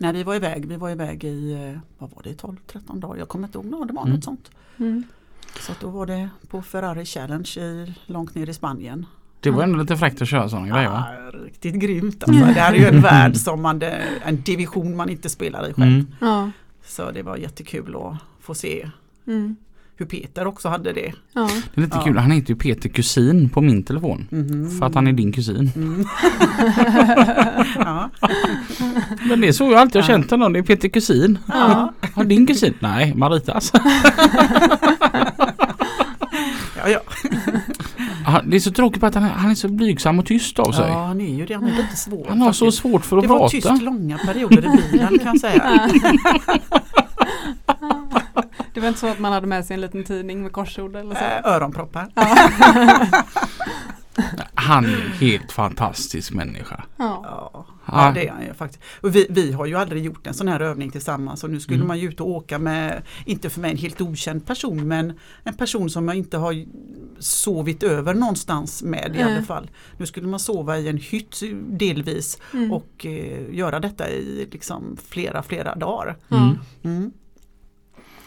när 0.00 0.12
vi 0.12 0.22
var 0.22 0.34
iväg, 0.34 0.66
vi 0.66 0.76
var 0.76 0.90
iväg 0.90 1.24
i, 1.24 1.76
vad 1.98 2.10
var 2.10 2.22
det, 2.22 2.42
12-13 2.42 3.00
dagar, 3.00 3.16
jag 3.18 3.28
kommer 3.28 3.48
inte 3.48 3.58
ihåg, 3.58 3.86
det 3.88 3.92
var 3.94 4.02
Mm. 4.02 4.14
något 4.14 4.24
sånt. 4.24 4.50
Mm. 4.78 5.02
Så 5.60 5.72
då 5.80 5.88
var 5.90 6.06
det 6.06 6.28
på 6.48 6.62
Ferrari 6.62 7.04
Challenge 7.04 7.50
i, 7.58 7.94
långt 8.06 8.34
ner 8.34 8.48
i 8.48 8.54
Spanien. 8.54 9.06
Det 9.46 9.56
var 9.56 9.62
ändå 9.62 9.78
lite 9.78 9.96
fräckt 9.96 10.22
att 10.22 10.28
köra 10.28 10.48
sådana 10.48 10.68
grejer 10.68 10.88
va? 10.90 11.04
Ja, 11.32 11.38
riktigt 11.44 11.74
grymt 11.74 12.22
alltså. 12.24 12.44
Det 12.44 12.60
här 12.60 12.72
är 12.72 12.78
ju 12.78 12.86
en 12.86 13.00
värld 13.10 13.36
som 13.36 13.62
man, 13.62 13.82
en 14.24 14.42
division 14.42 14.96
man 14.96 15.08
inte 15.10 15.28
spelar 15.28 15.68
i 15.70 15.72
själv. 15.72 15.86
Mm. 15.92 16.06
Ja. 16.20 16.50
Så 16.86 17.10
det 17.10 17.22
var 17.22 17.36
jättekul 17.36 17.96
att 17.96 18.16
få 18.44 18.54
se 18.54 18.90
Mm. 19.26 19.56
hur 19.96 20.06
Peter 20.06 20.46
också 20.46 20.68
hade 20.68 20.92
det. 20.92 21.12
Ja. 21.32 21.48
Det 21.74 21.80
är 21.80 21.84
lite 21.84 21.96
Ja. 21.96 22.04
kul, 22.04 22.18
han 22.18 22.30
heter 22.30 22.48
ju 22.50 22.56
Peter 22.56 22.88
Kusin 22.88 23.48
på 23.48 23.60
min 23.60 23.82
telefon. 23.82 24.26
Mhm. 24.30 24.78
För 24.78 24.86
att 24.86 24.94
han 24.94 25.06
är 25.06 25.12
din 25.12 25.32
kusin. 25.32 25.70
Mm. 25.76 26.04
ja. 27.78 28.10
Men 29.28 29.40
det 29.40 29.48
är 29.48 29.52
så 29.52 29.64
jag 29.64 29.74
alltid 29.74 30.02
har 30.02 30.08
Ja. 30.10 30.14
känt 30.16 30.30
honom, 30.30 30.52
det 30.52 30.58
är 30.58 30.62
Peter 30.62 30.88
Kusin. 30.88 31.38
Ja. 31.48 31.92
Din 32.24 32.46
kusin? 32.46 32.74
Nej, 32.80 33.14
Maritas. 33.14 33.72
Ja, 36.76 36.88
ja. 36.88 37.00
Det 38.44 38.56
är 38.56 38.60
så 38.60 38.72
tråkigt 38.72 39.00
på 39.00 39.06
att 39.06 39.14
han 39.14 39.24
är, 39.24 39.28
han 39.28 39.50
är 39.50 39.54
så 39.54 39.68
blygsam 39.68 40.18
och 40.18 40.26
tyst 40.26 40.58
av 40.58 40.72
sig. 40.72 40.88
ja, 40.88 41.04
han 41.06 41.20
är 41.20 41.34
ju 41.34 41.46
det. 41.46 41.54
Han 41.54 41.64
är 41.64 41.76
lite 41.76 41.96
svår. 41.96 42.26
Han 42.28 42.40
har 42.40 42.52
så 42.52 42.64
faktiskt. 42.64 42.82
svårt 42.82 43.04
för 43.04 43.16
att 43.16 43.22
det 43.22 43.28
var 43.28 43.38
prata. 43.38 43.50
tyst 43.50 43.82
långa 43.82 44.18
perioder 44.18 44.64
i 44.64 44.90
bilen 44.92 45.18
kan 45.18 45.26
jag 45.26 45.40
säga. 45.40 45.90
Det 48.74 48.80
var 48.80 48.88
inte 48.88 49.00
så 49.00 49.06
att 49.06 49.18
man 49.18 49.32
hade 49.32 49.46
med 49.46 49.66
sig 49.66 49.74
en 49.74 49.80
liten 49.80 50.04
tidning 50.04 50.42
med 50.42 50.52
korsord 50.52 50.96
eller 50.96 51.14
så? 51.14 51.20
Äh, 51.24 51.52
öronproppar. 51.54 52.08
Han 54.54 54.84
är 54.84 54.88
en 54.90 55.12
helt 55.20 55.52
fantastisk 55.52 56.32
människa. 56.32 56.84
Ja. 56.96 57.66
Ja, 57.86 58.12
det 58.14 58.26
är 58.26 58.32
han 58.32 58.42
ju 58.46 58.54
faktiskt. 58.54 58.82
Och 59.00 59.16
vi, 59.16 59.26
vi 59.30 59.52
har 59.52 59.66
ju 59.66 59.74
aldrig 59.74 60.04
gjort 60.04 60.26
en 60.26 60.34
sån 60.34 60.48
här 60.48 60.60
övning 60.60 60.90
tillsammans 60.90 61.44
och 61.44 61.50
nu 61.50 61.60
skulle 61.60 61.76
Mm. 61.76 61.88
man 61.88 61.98
ju 61.98 62.08
ut 62.08 62.20
och 62.20 62.28
åka 62.28 62.58
med, 62.58 63.02
inte 63.26 63.50
för 63.50 63.60
mig 63.60 63.70
en 63.70 63.76
helt 63.76 64.00
okänd 64.00 64.46
person 64.46 64.88
men 64.88 65.12
en 65.42 65.54
person 65.54 65.90
som 65.90 66.08
jag 66.08 66.16
inte 66.16 66.36
har 66.38 66.64
sovit 67.18 67.82
över 67.82 68.14
någonstans 68.14 68.82
med 68.82 69.16
i 69.16 69.20
Mm. 69.20 69.34
alla 69.34 69.42
fall. 69.42 69.70
Nu 69.98 70.06
skulle 70.06 70.26
man 70.26 70.40
sova 70.40 70.78
i 70.78 70.88
en 70.88 70.96
hytt 70.98 71.40
delvis 71.68 72.38
Mm. 72.54 72.72
och 72.72 73.06
eh, 73.06 73.54
göra 73.54 73.80
detta 73.80 74.10
i 74.10 74.48
liksom 74.52 74.96
flera 75.08 75.42
flera 75.42 75.74
dagar. 75.74 76.16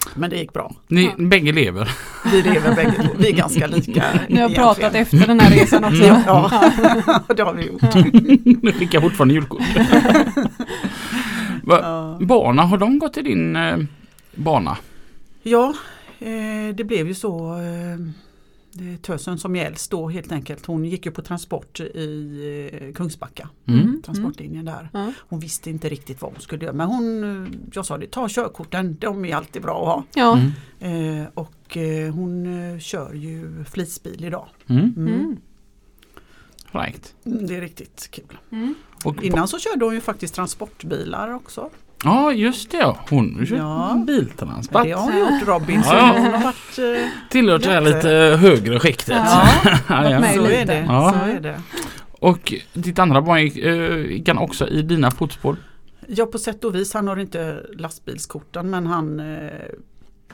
Ja. 0.04 0.10
Men 0.14 0.30
det 0.30 0.36
gick 0.36 0.52
bra. 0.52 0.74
Ni 0.88 1.04
Ja. 1.04 1.12
bägge 1.24 1.52
lever. 1.52 1.90
Vi 2.32 2.42
lever 2.42 2.74
bägge. 2.74 3.10
Vi 3.18 3.28
är 3.28 3.32
ganska 3.36 3.66
lika. 3.66 3.92
Ni 3.92 4.00
har 4.00 4.20
egentligen. 4.26 4.54
pratat 4.54 4.94
efter 4.94 5.26
den 5.26 5.40
här 5.40 5.50
resan 5.50 5.84
också? 5.84 6.04
Mm. 6.04 6.20
Ja, 6.26 6.50
det 7.36 7.42
har 7.42 7.52
vi 7.54 7.66
gjort. 7.66 7.82
Nu 8.62 8.72
skickar 8.72 8.94
jag 8.96 9.02
fortfarande 9.02 9.34
julkort. 9.34 9.62
Va, 11.62 11.78
Ja. 11.82 12.18
Barna, 12.26 12.62
har 12.62 12.78
de 12.78 12.98
gått 12.98 13.16
i 13.16 13.22
din 13.22 13.56
eh, 13.56 13.76
bana? 14.34 14.76
Ja, 15.42 15.74
eh, 16.20 16.74
det 16.74 16.84
blev 16.84 17.06
ju 17.06 17.14
så. 17.14 17.52
Eh, 17.54 17.98
Tösen 19.02 19.38
som 19.38 19.56
är 19.56 19.66
äldst 19.66 19.90
då 19.90 20.08
helt 20.08 20.32
enkelt. 20.32 20.66
Hon 20.66 20.84
gick 20.84 21.06
ju 21.06 21.12
på 21.12 21.22
transport 21.22 21.80
i 21.80 22.78
eh, 22.82 22.92
Kungsbacka. 22.94 23.48
Mm. 23.66 24.02
Transportlinjen 24.02 24.64
där. 24.64 24.88
Ja. 24.92 25.12
Hon 25.28 25.40
visste 25.40 25.70
inte 25.70 25.88
riktigt 25.88 26.20
vad 26.22 26.32
hon 26.32 26.40
skulle 26.40 26.64
göra 26.64 26.74
men 26.74 26.86
hon, 26.86 27.24
eh, 27.44 27.52
jag 27.72 27.86
sa 27.86 27.98
det, 27.98 28.06
ta 28.10 28.28
körkorten, 28.28 28.96
de 29.00 29.24
är 29.24 29.34
alltid 29.36 29.62
bra 29.62 29.80
att 29.80 29.86
ha. 29.86 30.04
Ja. 30.14 30.38
Mm. 30.80 31.20
Eh, 31.22 31.26
och 31.34 31.76
eh, 31.76 32.14
hon 32.14 32.46
kör 32.80 33.12
ju 33.14 33.64
flisbil 33.64 34.24
idag. 34.24 34.48
Mm. 34.66 34.94
Mm. 34.96 35.14
Mm. 35.14 35.36
Right. 36.72 37.14
Mm, 37.24 37.46
Det 37.46 37.56
är 37.56 37.60
riktigt 37.60 38.08
kul. 38.10 38.38
Mm. 38.52 38.74
Och, 39.04 39.22
Innan 39.22 39.48
så 39.48 39.58
körde 39.58 39.84
hon 39.84 39.94
ju 39.94 40.00
faktiskt 40.00 40.34
transportbilar 40.34 41.34
också. 41.34 41.70
Ja 42.04 42.32
just 42.32 42.70
det 42.70 42.76
ja. 42.76 42.96
Hon 43.10 43.34
har 43.38 43.46
kört 43.46 43.58
Ja. 43.58 44.02
biltransport. 44.06 44.82
Det 44.84 44.90
har 44.92 45.02
hon 45.12 45.18
gjort 45.18 45.48
Robin. 45.48 45.82
Så 45.82 45.94
Ja, 45.94 46.14
hon 46.18 46.26
har 46.26 46.42
varit, 46.42 46.78
eh, 47.00 47.08
Tillhört 47.30 47.62
det 47.62 47.70
här 47.70 47.80
lite 47.80 48.08
högre 48.40 48.80
skiktet. 48.80 49.08
Ja. 49.24 49.48
Ja, 49.88 50.32
så 50.34 50.44
är 50.46 50.66
det. 50.66 50.84
Ja. 50.88 51.14
Så 51.24 51.30
är 51.30 51.40
det. 51.40 51.60
Och 52.12 52.54
ditt 52.72 52.98
andra 52.98 53.22
barn 53.22 53.42
gick, 53.42 53.56
eh, 53.56 53.96
gick 53.96 54.28
han 54.28 54.38
också 54.38 54.68
i 54.68 54.82
dina 54.82 55.10
fotspår? 55.10 55.56
Ja 56.06 56.26
på 56.26 56.38
sätt 56.38 56.64
och 56.64 56.74
vis, 56.74 56.94
han 56.94 57.08
har 57.08 57.16
inte 57.16 57.62
lastbilskorten 57.78 58.70
men 58.70 58.86
han 58.86 59.20
eh, 59.20 59.50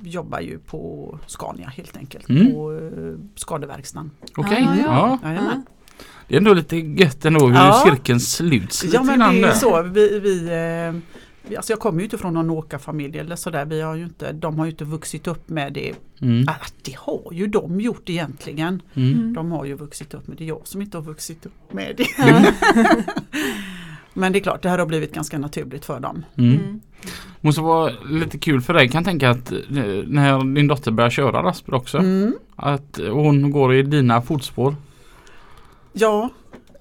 jobbar 0.01 0.41
ju 0.41 0.59
på 0.59 1.19
Scania 1.27 1.69
helt 1.69 1.97
enkelt. 1.97 2.29
Mm. 2.29 2.53
På 2.53 2.73
eh, 2.73 3.15
skadeverkstan. 3.35 4.11
Okej. 4.37 4.69
Ja, 4.85 5.19
ja. 5.23 5.33
Ja. 5.35 5.63
Det 6.29 6.35
är 6.35 6.39
ändå 6.39 6.55
lite 6.55 6.77
gött 6.77 7.25
ändå 7.25 7.47
hur 7.47 7.55
Ja. 7.55 7.83
cirkeln 7.87 8.21
sluts 8.21 8.85
Ja 8.85 9.03
men 9.03 9.19
det 9.19 9.25
är 9.25 9.43
där. 9.43 9.53
så. 9.53 9.83
Vi, 9.83 10.19
vi, 10.21 10.39
eh, 10.47 10.93
vi- 10.93 11.01
alltså 11.57 11.73
jag 11.73 11.81
kommer 11.81 11.99
ju 11.99 12.05
inte 12.05 12.19
från 12.19 12.35
någon 12.35 12.51
åkarfamilj 12.51 13.19
eller 13.19 13.37
sådär. 13.37 13.65
Vi 13.65 13.81
har 13.81 13.95
ju 13.95 14.05
inte, 14.05 14.33
de 14.33 14.59
har 14.59 14.67
ju 14.67 14.71
inte 14.71 14.85
vuxit 14.85 15.27
upp 15.27 15.49
med 15.49 15.73
det. 15.73 15.95
Mm. 16.21 16.45
Ah, 16.49 16.67
det 16.83 16.97
har 16.97 17.33
ju 17.33 17.47
de 17.47 17.81
gjort 17.81 18.09
egentligen. 18.11 18.83
Mm. 18.95 19.13
Mm. 19.13 19.33
De 19.33 19.53
har 19.53 19.65
ju 19.65 19.75
vuxit 19.75 20.15
upp 20.15 20.29
med 20.29 20.37
det. 20.37 20.45
Jag 20.45 20.61
som 20.65 20.83
inte 20.83 20.97
har 20.97 21.03
vuxit 21.05 21.47
upp 21.47 21.73
med 21.73 21.95
det. 21.97 22.07
Ja. 22.19 22.45
Men 24.15 24.33
det 24.33 24.39
är 24.39 24.41
klart, 24.41 24.63
det 24.63 24.69
här 24.69 24.79
har 24.79 24.87
blivit 24.87 25.15
ganska 25.15 25.39
naturligt 25.39 25.85
för 25.85 26.01
dem. 26.01 26.25
Mm. 26.37 26.55
Mm. 26.55 26.81
Måste 27.41 27.61
vara 27.61 27.93
lite 28.11 28.39
kul 28.39 28.61
för 28.61 28.75
dig 28.75 28.89
kan 28.89 28.99
jag 28.99 29.05
tänka 29.05 29.31
att 29.31 29.53
eh, 29.53 29.59
när 30.07 30.55
din 30.55 30.67
dotter 30.67 30.91
börjar 30.91 31.11
köra 31.11 31.43
lastbil 31.43 31.75
också. 31.75 31.99
Mm. 31.99 32.35
Att 32.57 33.01
hon 33.11 33.51
går 33.51 33.75
i 33.75 33.83
dina 33.83 34.23
fotspår. 34.23 34.75
Ja, 35.93 36.31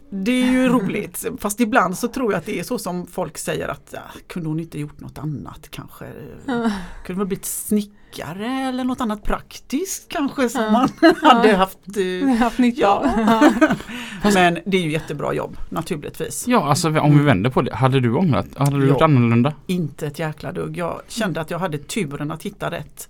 det 0.10 0.32
är 0.32 0.52
ju 0.52 0.68
roligt. 0.68 1.26
Fast 1.40 1.60
ibland 1.60 1.98
så 1.98 2.08
tror 2.08 2.32
jag 2.32 2.40
att 2.40 2.46
det 2.46 2.60
är 2.60 2.64
så 2.64 2.78
som 2.80 3.08
folk 3.08 3.38
säger 3.38 3.68
att 3.68 3.90
ja, 3.94 4.00
kunde 4.28 4.50
hon 4.50 4.60
inte 4.60 4.80
gjort 4.80 5.00
något 5.00 5.18
annat 5.18 5.70
kanske? 5.70 6.06
Ja. 6.46 6.72
Kunde 7.06 7.22
hon 7.22 7.28
blivit 7.28 7.46
snickare 7.46 8.48
eller 8.48 8.84
något 8.84 9.02
annat 9.02 9.24
praktiskt 9.24 10.10
kanske 10.10 10.50
som 10.50 10.64
Ja. 10.64 10.72
man 10.72 10.90
hade 11.22 11.56
haft. 11.56 11.80
Eh, 12.24 12.30
haft 12.30 12.58
nytta 12.60 12.82
Ja. 12.82 12.88
av. 12.90 13.06
Ja. 13.20 13.76
Men 14.34 14.58
det 14.66 14.78
är 14.78 14.82
ju 14.82 14.92
jättebra 14.92 15.34
jobb 15.34 15.58
naturligtvis. 15.70 16.48
Ja 16.48 16.70
alltså 16.70 17.00
om 17.00 17.18
vi 17.18 17.24
vänder 17.24 17.50
på 17.50 17.62
det. 17.62 17.76
Hade 17.76 18.00
du 18.00 18.14
ångrat? 18.16 18.48
Hade 18.58 18.80
du 18.80 18.88
gjort 18.88 19.02
annorlunda? 19.02 19.54
Inte 19.68 20.08
ett 20.08 20.20
jäkla 20.20 20.52
dugg. 20.52 20.78
Jag 20.78 21.02
kände 21.08 21.42
att 21.42 21.52
jag 21.52 21.60
hade 21.60 21.78
turen 21.78 22.32
att 22.32 22.44
hitta 22.44 22.72
rätt 22.72 23.10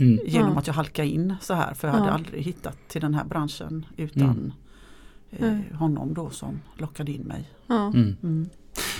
Mm. 0.00 0.18
genom 0.26 0.52
Ja. 0.52 0.58
att 0.58 0.66
jag 0.66 0.74
halkade 0.74 1.08
in 1.08 1.34
så 1.40 1.54
här. 1.54 1.74
För 1.74 1.88
jag 1.88 1.94
hade 1.94 2.06
Ja. 2.08 2.12
aldrig 2.12 2.42
hittat 2.42 2.76
till 2.88 3.00
den 3.00 3.14
här 3.14 3.24
branschen 3.24 3.86
utan 3.96 4.52
Mm. 5.30 5.50
eh, 5.50 5.56
Nej. 5.56 5.72
honom 5.78 6.14
då 6.14 6.30
som 6.30 6.60
lockade 6.76 7.12
in 7.12 7.22
mig. 7.22 7.44
Ja. 7.66 7.86
Mm. 7.86 8.16
Mm. 8.22 8.48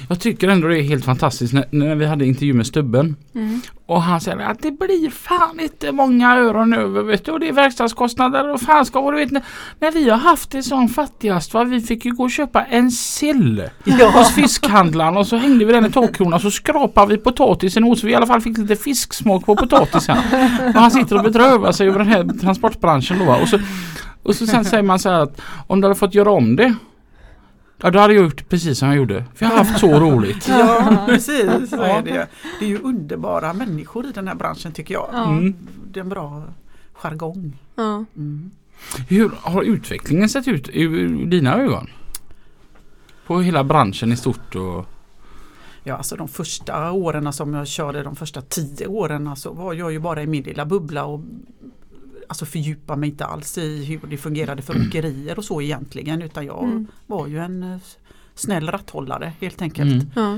Jag 0.09 0.21
tycker 0.21 0.49
ändå 0.49 0.69
det 0.69 0.79
är 0.79 0.83
helt 0.83 1.05
fantastiskt 1.05 1.53
när, 1.53 1.65
när 1.71 1.95
vi 1.95 2.07
hade 2.07 2.27
intervju 2.27 2.55
med 2.55 2.67
Stubben. 2.67 3.17
Mm. 3.35 3.61
Och 3.87 4.03
han 4.03 4.21
säger 4.21 4.39
att 4.39 4.63
det 4.63 4.71
blir 4.71 5.11
fan 5.11 5.61
inte 5.61 5.93
många 5.93 6.37
öron 6.37 6.75
över 6.75 7.03
vet 7.03 7.25
du. 7.25 7.33
Och 7.33 7.41
det 7.41 7.49
är 7.49 7.53
verkstadskostnader 7.53 8.53
och 8.53 8.61
fan 8.61 8.87
ska 8.87 9.01
och 9.01 9.13
du 9.13 9.19
vet 9.19 9.31
när, 9.31 9.43
när 9.79 9.93
vi 9.93 10.11
har 10.11 10.19
haft 10.19 10.51
det 10.51 10.63
som 10.63 10.89
fattigast 10.89 11.55
va. 11.55 11.65
Vi 11.65 11.81
fick 11.81 12.05
ju 12.05 12.15
gå 12.15 12.23
och 12.23 12.31
köpa 12.31 12.65
en 12.65 12.91
sill 12.91 13.63
hos 14.15 14.35
fiskhandlaren 14.35 15.17
och 15.17 15.27
så 15.27 15.37
hängde 15.37 15.65
vi 15.65 15.73
den 15.73 15.87
i 15.87 15.91
torkkronan 15.91 16.41
så 16.41 16.51
skrapade 16.51 17.17
vi 17.17 17.19
potatisen 17.23 17.85
åt 17.85 17.99
så 17.99 18.07
vi 18.07 18.13
i 18.13 18.17
alla 18.17 18.27
fall 18.27 18.41
fick 18.41 18.59
lite 18.59 18.77
fisksmak 18.77 19.47
på 19.47 19.57
potatisen. 19.57 20.17
Och 20.75 20.81
han 20.81 20.91
sitter 20.91 21.17
och 21.17 21.23
bedrövar 21.23 21.73
sig 21.73 21.89
över 21.89 21.99
den 21.99 22.09
här 22.09 22.39
transportbranschen 22.41 23.19
då. 23.19 23.35
Och 23.43 23.49
så, 23.49 23.59
och 24.27 24.35
så 24.37 24.47
sen 24.47 24.65
säger 24.65 24.83
man 24.83 24.99
så 24.99 25.09
här 25.09 25.21
att 25.21 25.41
om 25.67 25.81
du 25.81 25.87
hade 25.89 25.99
fått 25.99 26.15
göra 26.15 26.31
om 26.31 26.57
det 26.57 26.75
Ja 27.79 27.91
då 27.91 27.99
hade 27.99 28.15
jag 28.15 28.25
gjort 28.25 28.49
precis 28.49 28.79
som 28.79 28.89
jag 28.89 28.97
gjorde. 28.97 29.25
För 29.35 29.47
jag 29.47 29.51
har 29.51 29.59
haft 29.59 29.81
så 29.81 30.01
roligt. 30.01 30.49
Ja, 30.59 31.05
precis. 31.07 31.71
Så 31.71 31.83
är 31.83 32.03
det. 32.03 32.29
det 32.59 32.65
är 32.65 32.69
ju 32.69 32.79
underbara 32.79 33.53
människor 33.53 34.07
i 34.07 34.13
den 34.13 34.29
här 34.29 34.35
branschen 34.35 34.73
tycker 34.73 34.95
jag. 34.95 35.09
Ja. 35.13 35.29
Mm. 35.29 35.55
Det 35.91 36.01
är 36.01 36.05
en 36.05 36.09
bra 36.09 36.43
jargong. 36.93 37.59
Ja. 37.75 38.05
Mm. 38.17 38.51
Hur 39.09 39.31
har 39.41 39.63
utvecklingen 39.63 40.29
sett 40.29 40.49
ut 40.49 40.69
ur 40.73 41.27
dina 41.27 41.57
ögon? 41.57 41.87
På 43.27 43.41
hela 43.41 43.65
branschen 43.65 44.13
i 44.13 44.17
stort 44.17 44.55
och... 44.55 44.87
Ja, 45.85 45.97
alltså 45.97 46.17
de 46.17 46.29
första 46.29 46.93
åren 46.93 47.33
som 47.33 47.55
jag 47.55 47.69
körde, 47.69 48.03
de 48.03 48.17
första 48.17 48.43
tio 48.43 48.87
åren 48.87 49.37
så 49.37 49.53
var 49.53 49.75
jag 49.75 49.93
ju 49.93 49.99
bara 49.99 50.23
i 50.23 50.27
min 50.27 50.43
lilla 50.43 50.67
bubbla 50.67 51.05
och 51.05 51.21
alltså 52.29 52.47
fördjupa 52.47 52.97
mig 52.97 53.09
inte 53.09 53.25
alls 53.25 53.59
i 53.59 53.85
hur 53.85 54.01
det 54.11 54.17
fungerade 54.17 54.63
för 54.63 54.87
åkerier 54.89 55.39
och 55.39 55.45
så 55.45 55.63
egentligen 55.63 56.23
utan 56.23 56.47
jag 56.47 56.65
Mm. 56.65 56.87
var 57.07 57.27
ju 57.27 57.39
en 57.39 57.63
eh, 57.63 57.79
snäll 58.35 58.69
ratthållare 58.71 59.33
helt 59.41 59.63
enkelt. 59.63 59.93
Mm. 59.93 60.07
Ja. 60.15 60.35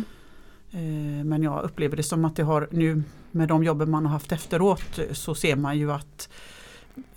Eh, 0.78 1.24
Men 1.24 1.42
jag 1.42 1.62
upplever 1.64 1.96
det 1.96 2.02
som 2.02 2.24
att 2.24 2.36
det 2.36 2.42
har 2.42 2.68
nu 2.70 3.02
med 3.30 3.48
de 3.48 3.64
jobben 3.64 3.90
man 3.90 4.06
har 4.06 4.12
haft 4.12 4.32
efteråt 4.32 4.98
eh, 4.98 5.12
så 5.12 5.34
ser 5.34 5.56
man 5.56 5.78
ju 5.78 5.92
att 5.92 6.28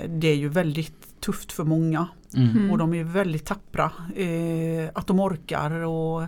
det 0.07 0.27
är 0.27 0.35
ju 0.35 0.49
väldigt 0.49 1.19
tufft 1.21 1.51
för 1.51 1.63
många 1.63 2.07
Mm. 2.35 2.49
Mm. 2.49 2.71
och 2.71 2.77
de 2.77 2.93
är 2.93 3.03
väldigt 3.03 3.45
tappra. 3.45 3.91
Att 4.93 5.07
de 5.07 5.19
orkar 5.19 5.71
och 5.71 6.23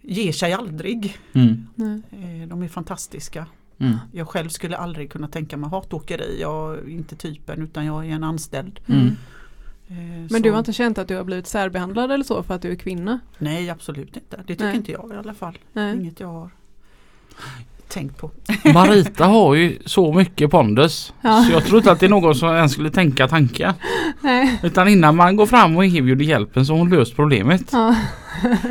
ger 0.00 0.32
sig 0.32 0.52
aldrig. 0.52 1.18
Mm. 1.32 1.66
De 2.48 2.62
är 2.62 2.68
fantastiska. 2.68 3.46
Mm. 3.78 3.96
Jag 4.12 4.28
själv 4.28 4.48
skulle 4.48 4.76
aldrig 4.76 5.12
kunna 5.12 5.28
tänka 5.28 5.56
mig 5.56 5.70
hatåkeri. 5.70 6.40
Jag 6.40 6.74
är 6.78 6.88
inte 6.88 7.16
typen 7.16 7.62
utan 7.62 7.86
jag 7.86 8.06
är 8.06 8.10
en 8.10 8.24
anställd. 8.24 8.80
Mm. 8.86 9.06
Eh, 9.88 9.96
Men 9.96 10.28
så- 10.28 10.38
du 10.38 10.50
har 10.50 10.58
inte 10.58 10.72
känt 10.72 10.98
att 10.98 11.08
du 11.08 11.16
har 11.16 11.24
blivit 11.24 11.46
särbehandlad 11.46 12.12
eller 12.12 12.24
så 12.24 12.42
för 12.42 12.54
att 12.54 12.62
du 12.62 12.70
är 12.70 12.76
kvinna? 12.76 13.20
Nej 13.38 13.70
absolut 13.70 14.16
inte. 14.16 14.36
Det 14.36 14.42
tycker 14.42 14.64
Nej. 14.64 14.76
inte 14.76 14.92
jag 14.92 15.10
i 15.14 15.16
alla 15.16 15.34
fall. 15.34 15.58
Nej. 15.72 15.96
Inget 15.96 16.20
jag 16.20 16.28
har 16.28 16.50
tänkt 17.88 18.18
på. 18.18 18.30
Marita 18.74 19.24
har 19.24 19.54
ju 19.54 19.78
så 19.86 20.12
mycket 20.12 20.50
pondus. 20.50 21.12
Ja. 21.20 21.42
Så 21.42 21.52
jag 21.52 21.64
tror 21.64 21.78
inte 21.78 21.92
att 21.92 22.00
det 22.00 22.06
är 22.06 22.10
någon 22.10 22.34
som 22.34 22.48
ens 22.48 22.72
skulle 22.72 22.90
tänka 22.90 23.28
tankar. 23.28 23.74
Nej. 24.20 24.60
Utan 24.62 24.88
innan 24.88 25.16
man 25.16 25.36
går 25.36 25.46
fram 25.46 25.76
och 25.76 25.84
erbjuder 25.84 26.24
hjälpen 26.24 26.66
så 26.66 26.72
har 26.72 26.78
hon 26.78 26.90
löst 26.90 27.16
problemet. 27.16 27.72
Ja. 27.72 27.96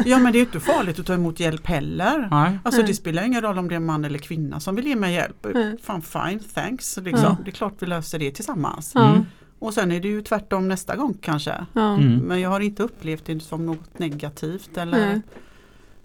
Ja 0.06 0.20
men 0.20 0.34
det 0.34 0.40
är 0.40 0.42
inte 0.42 0.60
farligt 0.60 1.00
att 1.00 1.06
ta 1.06 1.14
emot 1.14 1.40
hjälp 1.40 1.68
heller. 1.68 2.28
Nej. 2.32 2.60
Alltså 2.64 2.82
Nej. 2.82 2.88
det 2.88 2.94
spelar 2.94 3.24
ingen 3.24 3.42
roll 3.42 3.58
om 3.58 3.70
det 3.70 3.76
är 3.76 3.80
man 3.80 4.06
eller 4.06 4.20
kvinna 4.20 4.60
som 4.60 4.76
vill 4.76 4.88
ge 4.88 4.96
mig 4.96 5.14
hjälp. 5.14 5.48
Nej. 5.54 5.78
Fan 5.84 6.02
fine, 6.02 6.40
thanks. 6.54 6.98
Liksom. 6.98 7.24
Ja. 7.24 7.38
Det 7.46 7.50
är 7.50 7.54
klart 7.54 7.74
vi 7.80 7.88
löser 7.88 8.20
det 8.20 8.32
tillsammans. 8.32 8.92
Ja. 8.96 9.10
Mm. 9.10 9.26
Och 9.60 9.74
sen 9.74 9.92
är 9.92 10.00
det 10.00 10.08
ju 10.08 10.22
tvärtom 10.22 10.68
nästa 10.68 10.96
gång 10.96 11.18
kanske. 11.22 11.66
Ja. 11.74 11.94
Mm. 11.94 12.18
Men 12.18 12.42
jag 12.42 12.50
har 12.50 12.60
inte 12.60 12.84
upplevt 12.84 13.26
det 13.26 13.40
som 13.40 13.66
något 13.66 14.00
negativt 14.00 14.78
eller. 14.78 15.22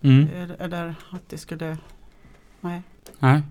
Mm. 0.02 0.28
eller, 0.34 0.56
eller 0.62 0.94
att 1.10 1.28
det 1.28 1.38
skulle 1.38 1.76
Nej, 2.60 2.82
Nej. 3.18 3.42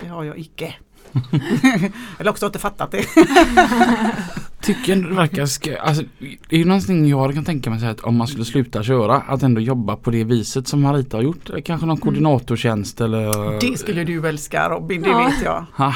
det 0.00 0.06
har 0.06 0.24
jag 0.24 0.38
icke. 0.38 0.74
eller 2.18 2.30
också 2.30 2.46
inte 2.46 2.58
fattat 2.58 2.90
det. 2.90 3.04
Tycker 4.60 4.96
det 4.96 5.14
verkar 5.14 5.46
ska, 5.46 5.76
alltså, 5.80 6.04
Det 6.18 6.56
är 6.56 6.58
ju 6.58 6.64
någonting 6.64 7.08
jag 7.08 7.34
kan 7.34 7.44
tänka 7.44 7.70
mig 7.70 7.78
så 7.78 7.84
här 7.84 7.92
att 7.92 8.00
om 8.00 8.16
man 8.16 8.26
skulle 8.26 8.44
sluta 8.44 8.82
köra 8.82 9.16
att 9.16 9.42
ändå 9.42 9.60
jobba 9.60 9.96
på 9.96 10.10
det 10.10 10.24
viset 10.24 10.68
som 10.68 10.80
Marita 10.80 11.16
har 11.16 11.22
gjort. 11.22 11.50
Kanske 11.64 11.86
någon 11.86 11.96
koordinatortjänst 11.96 13.00
eller 13.00 13.60
Det 13.70 13.78
skulle 13.78 14.04
du 14.04 14.28
älska 14.28 14.68
Robin, 14.68 15.02
det 15.02 15.08
Ja. 15.08 15.18
vet 15.24 15.42
jag. 15.44 15.64
ha, 15.74 15.94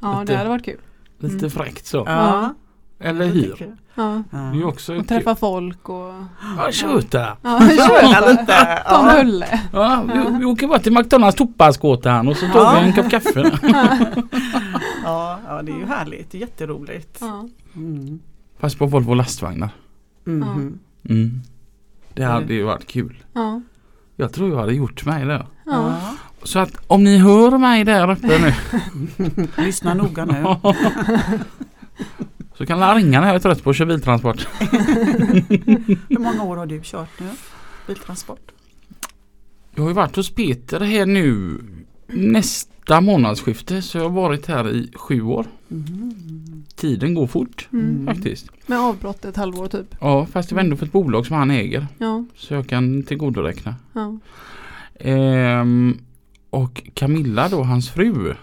ja, 0.00 0.20
Lite. 0.20 0.32
det 0.32 0.36
hade 0.38 0.50
varit 0.50 0.64
kul. 0.64 0.78
lite 1.18 1.36
Mm. 1.36 1.50
fräckt 1.50 1.86
så. 1.86 2.04
Ja. 2.06 2.54
Eller 3.00 3.26
hyr. 3.26 3.54
Ja. 3.94 4.22
Ja. 4.30 4.38
Det 4.38 4.58
är 4.58 4.64
också 4.66 4.92
Och 4.92 4.98
kul. 4.98 5.08
träffa 5.08 5.34
folk 5.36 5.88
och 5.88 6.14
Ja, 6.58 6.72
tjuta! 6.72 7.36
ja, 7.42 7.60
köra 7.60 8.30
lite. 8.30 8.82
Ta 8.88 9.10
en 9.18 9.44
Ja. 9.72 10.04
vi, 10.14 10.38
vi 10.38 10.44
åker 10.44 10.66
bara 10.68 10.78
till 10.78 10.92
McDonalds 10.92 11.36
Toppasgatan 11.36 12.28
och 12.28 12.36
så 12.36 12.46
tar 12.48 12.60
Ja. 12.60 12.78
vi 12.80 12.86
en 12.86 12.92
kopp 12.92 13.10
kaffe. 13.10 13.58
Ja, 15.04 15.38
ja, 15.48 15.62
det 15.62 15.72
är 15.72 15.76
ju 15.78 15.86
härligt. 15.86 16.34
Jätteroligt. 16.34 17.18
Ja. 17.20 17.48
Mm. 17.76 18.18
Fast 18.58 18.78
på 18.78 18.86
Volvo 18.86 19.14
lastvagnar. 19.14 19.70
Mhm. 20.24 20.78
Mm. 21.08 21.40
Det 22.14 22.24
hade 22.24 22.54
ju 22.54 22.62
varit 22.62 22.86
kul. 22.86 23.24
Ja. 23.32 23.60
Jag 24.16 24.32
tror 24.32 24.50
jag 24.50 24.58
hade 24.58 24.74
gjort 24.74 25.04
mig 25.04 25.24
det. 25.24 25.32
Ja. 25.66 25.72
Ja. 25.72 25.94
Så 26.42 26.58
att 26.58 26.72
om 26.86 27.04
ni 27.04 27.18
hör 27.18 27.58
mig 27.58 27.84
där 27.84 28.10
uppe 28.10 28.38
nu 28.38 28.54
Lyssna 29.64 29.94
noga 29.94 30.24
nu. 30.24 30.44
så 32.58 32.66
kan 32.66 32.80
ni 32.80 33.02
ringa 33.02 33.20
när 33.20 33.26
jag 33.26 33.36
är 33.36 33.40
trött 33.40 33.62
på 33.64 33.70
att 33.70 33.76
köra 33.76 33.88
biltransport. 33.88 34.46
Hur 36.08 36.18
många 36.18 36.42
år 36.42 36.56
har 36.56 36.66
du 36.66 36.80
kört 36.82 37.20
nu? 37.20 37.26
Biltransport? 37.86 38.50
Jag 39.74 39.82
har 39.82 39.90
ju 39.90 39.94
varit 39.94 40.16
hos 40.16 40.30
Peter 40.34 40.80
här 40.80 41.06
nu 41.06 41.58
nästa 42.06 43.00
månadsskifte 43.00 43.82
så 43.82 43.98
jag 43.98 44.02
har 44.04 44.10
varit 44.10 44.46
här 44.46 44.68
i 44.70 44.90
sju 44.94 45.22
år. 45.22 45.46
Mhm. 45.68 46.64
Tiden 46.76 47.14
går 47.14 47.26
fort 47.26 47.68
Mm. 47.72 48.06
faktiskt. 48.06 48.46
Med 48.66 48.78
avbrott 48.80 49.24
ett 49.24 49.36
halvår 49.36 49.66
typ. 49.68 49.94
Ja 50.00 50.26
fast 50.26 50.48
det 50.48 50.54
var 50.54 50.62
ändå 50.62 50.76
för 50.76 50.86
ett 50.86 50.92
bolag 50.92 51.26
som 51.26 51.36
han 51.36 51.50
äger 51.50 51.86
Ja. 51.98 52.24
så 52.36 52.54
jag 52.54 52.66
kan 52.68 53.02
tillgodoräkna. 53.02 53.74
Ja. 53.92 54.18
Ehm, 55.00 55.98
och 56.50 56.82
Camilla 56.94 57.48
då, 57.48 57.62
hans 57.62 57.90
fru, 57.90 58.34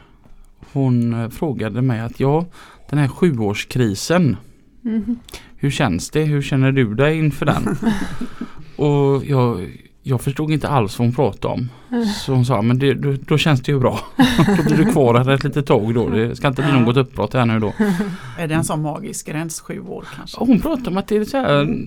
hon 0.74 1.14
eh, 1.14 1.30
frågade 1.30 1.82
mig 1.82 1.99
att 1.99 2.20
ja, 2.20 2.45
den 2.92 3.00
här 3.00 3.08
sjuårskrisen, 3.08 4.38
Mhm. 4.84 5.20
hur 5.56 5.72
känns 5.72 6.10
det? 6.10 6.24
Hur 6.24 6.42
känner 6.42 6.72
du 6.72 6.94
dig 6.96 7.18
inför 7.20 7.46
den? 7.46 7.64
och 8.76 9.26
jag, 9.26 9.70
jag 10.04 10.22
förstod 10.22 10.52
inte 10.52 10.68
alls 10.68 11.00
vad 11.00 11.08
hon 11.08 11.16
pratade 11.16 11.54
om. 11.54 11.70
Så 12.06 12.34
hon 12.34 12.46
sa, 12.46 12.62
men 12.62 12.80
det, 12.80 12.94
då, 12.94 13.16
då 13.28 13.38
känns 13.38 13.62
det 13.62 13.72
ju 13.72 13.80
bra. 13.80 14.00
då 14.58 14.64
blir 14.64 14.78
du 14.78 14.92
kvar 14.92 15.14
här 15.16 15.30
ett 15.30 15.44
litet 15.44 15.66
tag 15.66 15.94
då. 15.96 16.10
Det 16.10 16.36
ska 16.36 16.48
inte 16.48 16.62
bli 16.62 16.72
något 16.82 16.98
uppbrott 16.98 17.34
här 17.34 17.46
nu 17.46 17.60
då. 17.60 17.74
Är 18.38 18.48
det 18.48 18.56
en 18.56 18.64
sån 18.64 18.82
magisk 18.82 19.28
gräns, 19.28 19.62
sju 19.62 19.80
år 19.80 20.06
kanske? 20.16 20.39
Hon 20.39 20.60
pratade 20.60 20.89
om 20.89 20.98
att 20.98 21.08
det 21.08 21.18
är 21.18 21.26
så 21.26 21.38
här, 21.38 21.78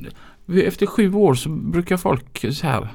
efter 0.67 0.87
sju 0.87 1.15
år 1.15 1.35
så 1.35 1.49
brukar 1.49 1.97
folk 1.97 2.45
så 2.55 2.67
här 2.67 2.89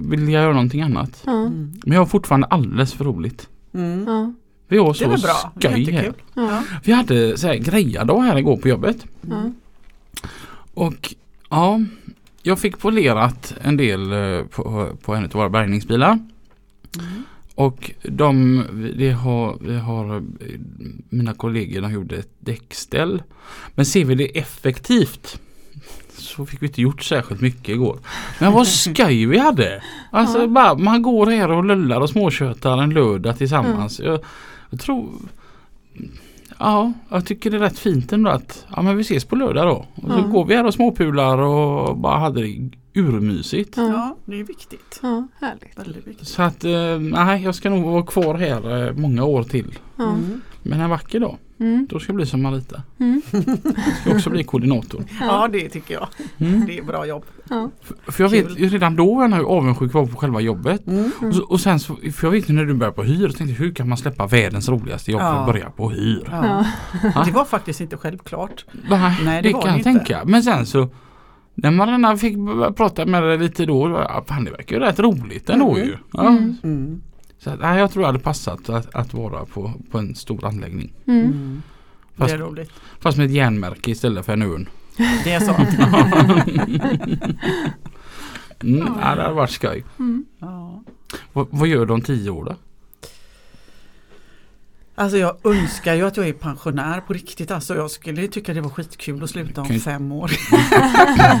vilja 0.00 0.42
göra 0.42 0.52
någonting 0.52 0.82
annat. 0.82 1.26
Mm. 1.26 1.72
Men 1.84 1.92
jag 1.92 2.00
har 2.00 2.06
fortfarande 2.06 2.46
alldeles 2.46 2.92
för 2.92 3.04
roligt. 3.04 3.48
Mm. 3.74 4.34
Vi 4.68 4.78
har 4.78 4.84
Det 4.98 5.04
är 5.04 5.16
så 5.16 5.26
bra? 5.26 5.52
skoj 5.58 5.70
här. 5.70 5.78
Jättekul. 5.78 6.14
Ja. 6.34 6.62
Vi 6.84 6.92
hade 6.92 7.38
så 7.38 7.46
här 7.46 7.54
grejadag 7.54 8.20
här 8.20 8.36
igår 8.38 8.56
på 8.56 8.68
jobbet. 8.68 9.06
Ja. 9.20 9.50
Och 10.74 11.14
ja, 11.50 11.80
jag 12.42 12.58
fick 12.58 12.78
polerat 12.78 13.54
en 13.62 13.76
del 13.76 14.12
eh, 14.12 14.44
på, 14.44 14.88
på 15.02 15.14
en 15.14 15.24
av 15.24 15.30
våra 15.30 15.48
bärgningsbilar. 15.48 16.10
Mm. 16.98 17.22
Och 17.54 17.90
de, 18.02 18.64
det 18.96 19.10
har, 19.10 19.56
vi 19.60 19.76
har, 19.78 20.16
eh, 20.16 20.22
mina 21.08 21.34
kollegor 21.34 21.80
de 21.80 21.92
gjorde 21.92 22.16
ett 22.16 22.32
däckställ. 22.40 23.22
Men 23.74 23.86
ser 23.86 24.04
vi 24.04 24.14
det 24.14 24.38
effektivt 24.38 25.40
så 26.18 26.46
fick 26.46 26.62
vi 26.62 26.66
inte 26.66 26.82
gjort 26.82 27.02
särskilt 27.02 27.40
mycket 27.40 27.68
igår. 27.68 27.98
Men 28.40 28.52
vad 28.52 28.66
skoj 28.68 29.26
vi 29.26 29.38
hade! 29.38 29.82
Alltså 30.10 30.38
Ja. 30.40 30.46
bara, 30.46 30.74
man 30.74 31.02
går 31.02 31.26
här 31.26 31.50
och 31.50 31.64
lullar 31.64 32.00
och 32.00 32.10
småtjötar 32.10 32.82
en 32.82 32.90
lördag 32.90 33.38
tillsammans. 33.38 34.00
Jag, 34.00 34.20
jag 34.74 34.80
tror 34.80 35.08
Ja, 36.58 36.92
jag 37.08 37.26
tycker 37.26 37.50
det 37.50 37.56
är 37.56 37.60
rätt 37.60 37.78
fint 37.78 38.12
ändå 38.12 38.30
att 38.30 38.66
ja, 38.76 38.82
men 38.82 38.96
vi 38.96 39.00
ses 39.00 39.24
på 39.24 39.36
lördag 39.36 39.66
då. 39.66 39.86
Och 39.94 40.12
så 40.12 40.18
Ja. 40.18 40.26
går 40.26 40.44
vi 40.44 40.56
här 40.56 40.66
och 40.66 40.74
småpular 40.74 41.38
och 41.38 41.96
bara 41.96 42.18
hade 42.18 42.42
det 42.42 42.70
urmysigt. 42.94 43.76
Ja. 43.76 43.82
Ja, 43.82 44.16
det 44.24 44.40
är 44.40 44.44
viktigt. 44.44 45.00
ja, 45.02 45.26
härligt. 45.40 45.78
Väldigt 45.78 46.06
viktigt. 46.06 46.28
Så 46.28 46.42
att 46.42 46.64
eh, 46.64 46.98
nej, 47.00 47.42
jag 47.42 47.54
ska 47.54 47.70
nog 47.70 47.84
vara 47.84 48.02
kvar 48.02 48.34
här 48.34 48.86
eh, 48.88 48.92
många 48.96 49.24
år 49.24 49.42
till. 49.42 49.78
Mm. 49.98 50.40
Men 50.62 50.80
en 50.80 50.90
vacker 50.90 51.20
dag, 51.20 51.36
Mm. 51.60 51.86
då 51.90 51.98
ska 52.00 52.10
jag 52.10 52.16
bli 52.16 52.26
som 52.26 52.42
Marita. 52.42 52.82
Mm. 53.00 53.22
Ska 54.00 54.10
också 54.14 54.30
bli 54.30 54.44
koordinator. 54.44 55.04
Ja, 55.20 55.48
det 55.52 55.68
tycker 55.68 55.94
jag. 55.94 56.08
Mm. 56.38 56.66
Det 56.66 56.78
är 56.78 56.82
bra 56.82 57.06
jobb. 57.06 57.24
Ja. 57.50 57.70
För, 57.82 58.12
för 58.12 58.24
jag 58.24 58.30
vet 58.30 58.58
ju 58.60 58.68
redan 58.68 58.96
då 58.96 59.14
var 59.14 59.28
jag 59.28 59.38
ju 59.38 59.44
avundsjuk 59.46 59.94
var 59.94 60.06
på 60.06 60.16
själva 60.16 60.40
jobbet. 60.40 60.86
Mm. 60.86 61.10
Och, 61.22 61.34
så, 61.34 61.42
och 61.44 61.60
sen 61.60 61.80
så, 61.80 61.96
för 61.96 62.26
jag 62.26 62.30
vet 62.30 62.48
när 62.48 62.64
du 62.64 62.74
började 62.74 62.96
på 62.96 63.02
hyr, 63.02 63.22
jag 63.22 63.36
tänkte 63.36 63.54
hur 63.62 63.74
kan 63.74 63.88
man 63.88 63.98
släppa 63.98 64.26
världens 64.26 64.68
roligaste 64.68 65.10
jobb 65.12 65.20
för 65.20 65.26
Ja. 65.26 65.34
att 65.40 65.46
börja 65.46 65.70
på 65.70 65.90
hyr? 65.90 66.28
Ja. 66.30 66.64
Ja. 67.14 67.24
Det 67.24 67.32
var 67.32 67.44
faktiskt 67.44 67.80
inte 67.80 67.96
självklart. 67.96 68.64
Nej, 68.90 69.16
Nej, 69.24 69.42
det, 69.42 69.48
det 69.48 69.54
var 69.54 69.62
kan 69.62 69.70
jag 69.70 69.78
inte. 69.78 69.90
tänka. 69.90 70.20
Men 70.24 70.42
sen 70.42 70.66
så 70.66 70.88
När 71.54 71.70
man 71.70 71.88
redan 71.88 72.18
fick 72.18 72.36
prata 72.76 73.06
med 73.06 73.22
dig 73.22 73.38
lite 73.38 73.66
då, 73.66 74.06
fan 74.28 74.44
det 74.44 74.50
verkar 74.50 74.76
ju 74.76 74.82
rätt 74.82 74.98
roligt 74.98 75.50
ändå 75.50 75.74
Mm. 75.74 75.86
ju. 75.86 75.96
Ja. 76.12 76.38
Så 77.44 77.50
att, 77.50 77.60
nej, 77.60 77.78
jag 77.78 77.90
tror 77.92 78.00
det 78.00 78.06
hade 78.06 78.18
passat 78.18 78.68
att, 78.68 78.94
att 78.94 79.14
vara 79.14 79.44
på, 79.44 79.72
på 79.90 79.98
en 79.98 80.14
stor 80.14 80.44
anläggning. 80.44 80.92
Mm. 81.06 81.20
Mm. 81.24 81.62
Det 82.12 82.18
Fast, 82.18 82.34
är 82.34 82.38
roligt. 82.38 82.70
fast 83.00 83.18
med 83.18 83.26
ett 83.26 83.32
järnmärke 83.32 83.90
istället 83.90 84.26
för 84.26 84.32
en 84.32 84.42
urn. 84.42 84.68
Det 85.24 85.32
är 85.32 85.40
så. 85.40 85.54
Mm, 88.60 88.78
ja, 89.02 89.14
det 89.14 89.22
hade 89.22 89.34
varit 89.34 89.50
skoj. 89.50 89.84
Mm. 89.98 90.24
ja. 90.38 90.82
Vad, 91.32 91.46
vad 91.50 91.68
gör 91.68 91.86
du 91.86 91.92
om 91.94 92.00
tio 92.02 92.30
år 92.30 92.44
då? 92.44 92.56
Alltså 94.94 95.18
jag 95.18 95.36
önskar 95.44 95.94
ju 95.94 96.06
att 96.06 96.16
jag 96.16 96.28
är 96.28 96.32
pensionär 96.32 97.00
på 97.00 97.12
riktigt. 97.12 97.50
Alltså 97.50 97.74
jag 97.74 97.90
skulle 97.90 98.28
tycka 98.28 98.54
det 98.54 98.60
var 98.60 98.70
skitkul 98.70 99.22
att 99.24 99.30
sluta 99.30 99.60
om 99.60 99.68
fem 99.80 100.12
år. 100.12 100.30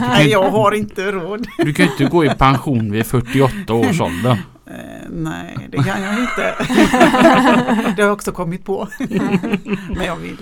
Nej 0.00 0.28
jag 0.30 0.50
har 0.50 0.72
inte 0.72 1.12
råd. 1.12 1.46
Du 1.58 1.74
kan 1.74 1.86
ju 1.86 1.90
inte 1.92 2.04
gå 2.04 2.24
i 2.24 2.30
pension 2.30 2.92
vid 2.92 3.06
48 3.06 3.74
års 3.74 4.00
ålder. 4.00 4.42
Eh, 4.66 5.08
nej 5.10 5.68
det 5.70 5.76
kan 5.82 6.02
jag 6.02 6.20
inte. 6.20 6.54
det 7.96 8.02
har 8.02 8.08
jag 8.08 8.12
också 8.12 8.32
kommit 8.32 8.64
på. 8.64 8.88
Men 9.96 10.04
jag 10.06 10.16
vill. 10.16 10.36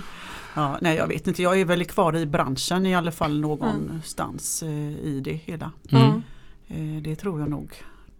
Ja, 0.54 0.78
nej 0.80 0.96
jag 0.96 1.06
vet 1.06 1.26
inte, 1.26 1.42
jag 1.42 1.60
är 1.60 1.64
väl 1.64 1.84
kvar 1.84 2.16
i 2.16 2.26
branschen 2.26 2.86
i 2.86 2.94
alla 2.94 3.12
fall 3.12 3.40
någonstans 3.40 4.62
eh, 4.62 4.68
i 5.06 5.20
det 5.24 5.32
hela. 5.32 5.70
Mm. 5.92 6.22
Eh, 6.68 7.02
det 7.02 7.16
tror 7.16 7.40
jag 7.40 7.50
nog. 7.50 7.72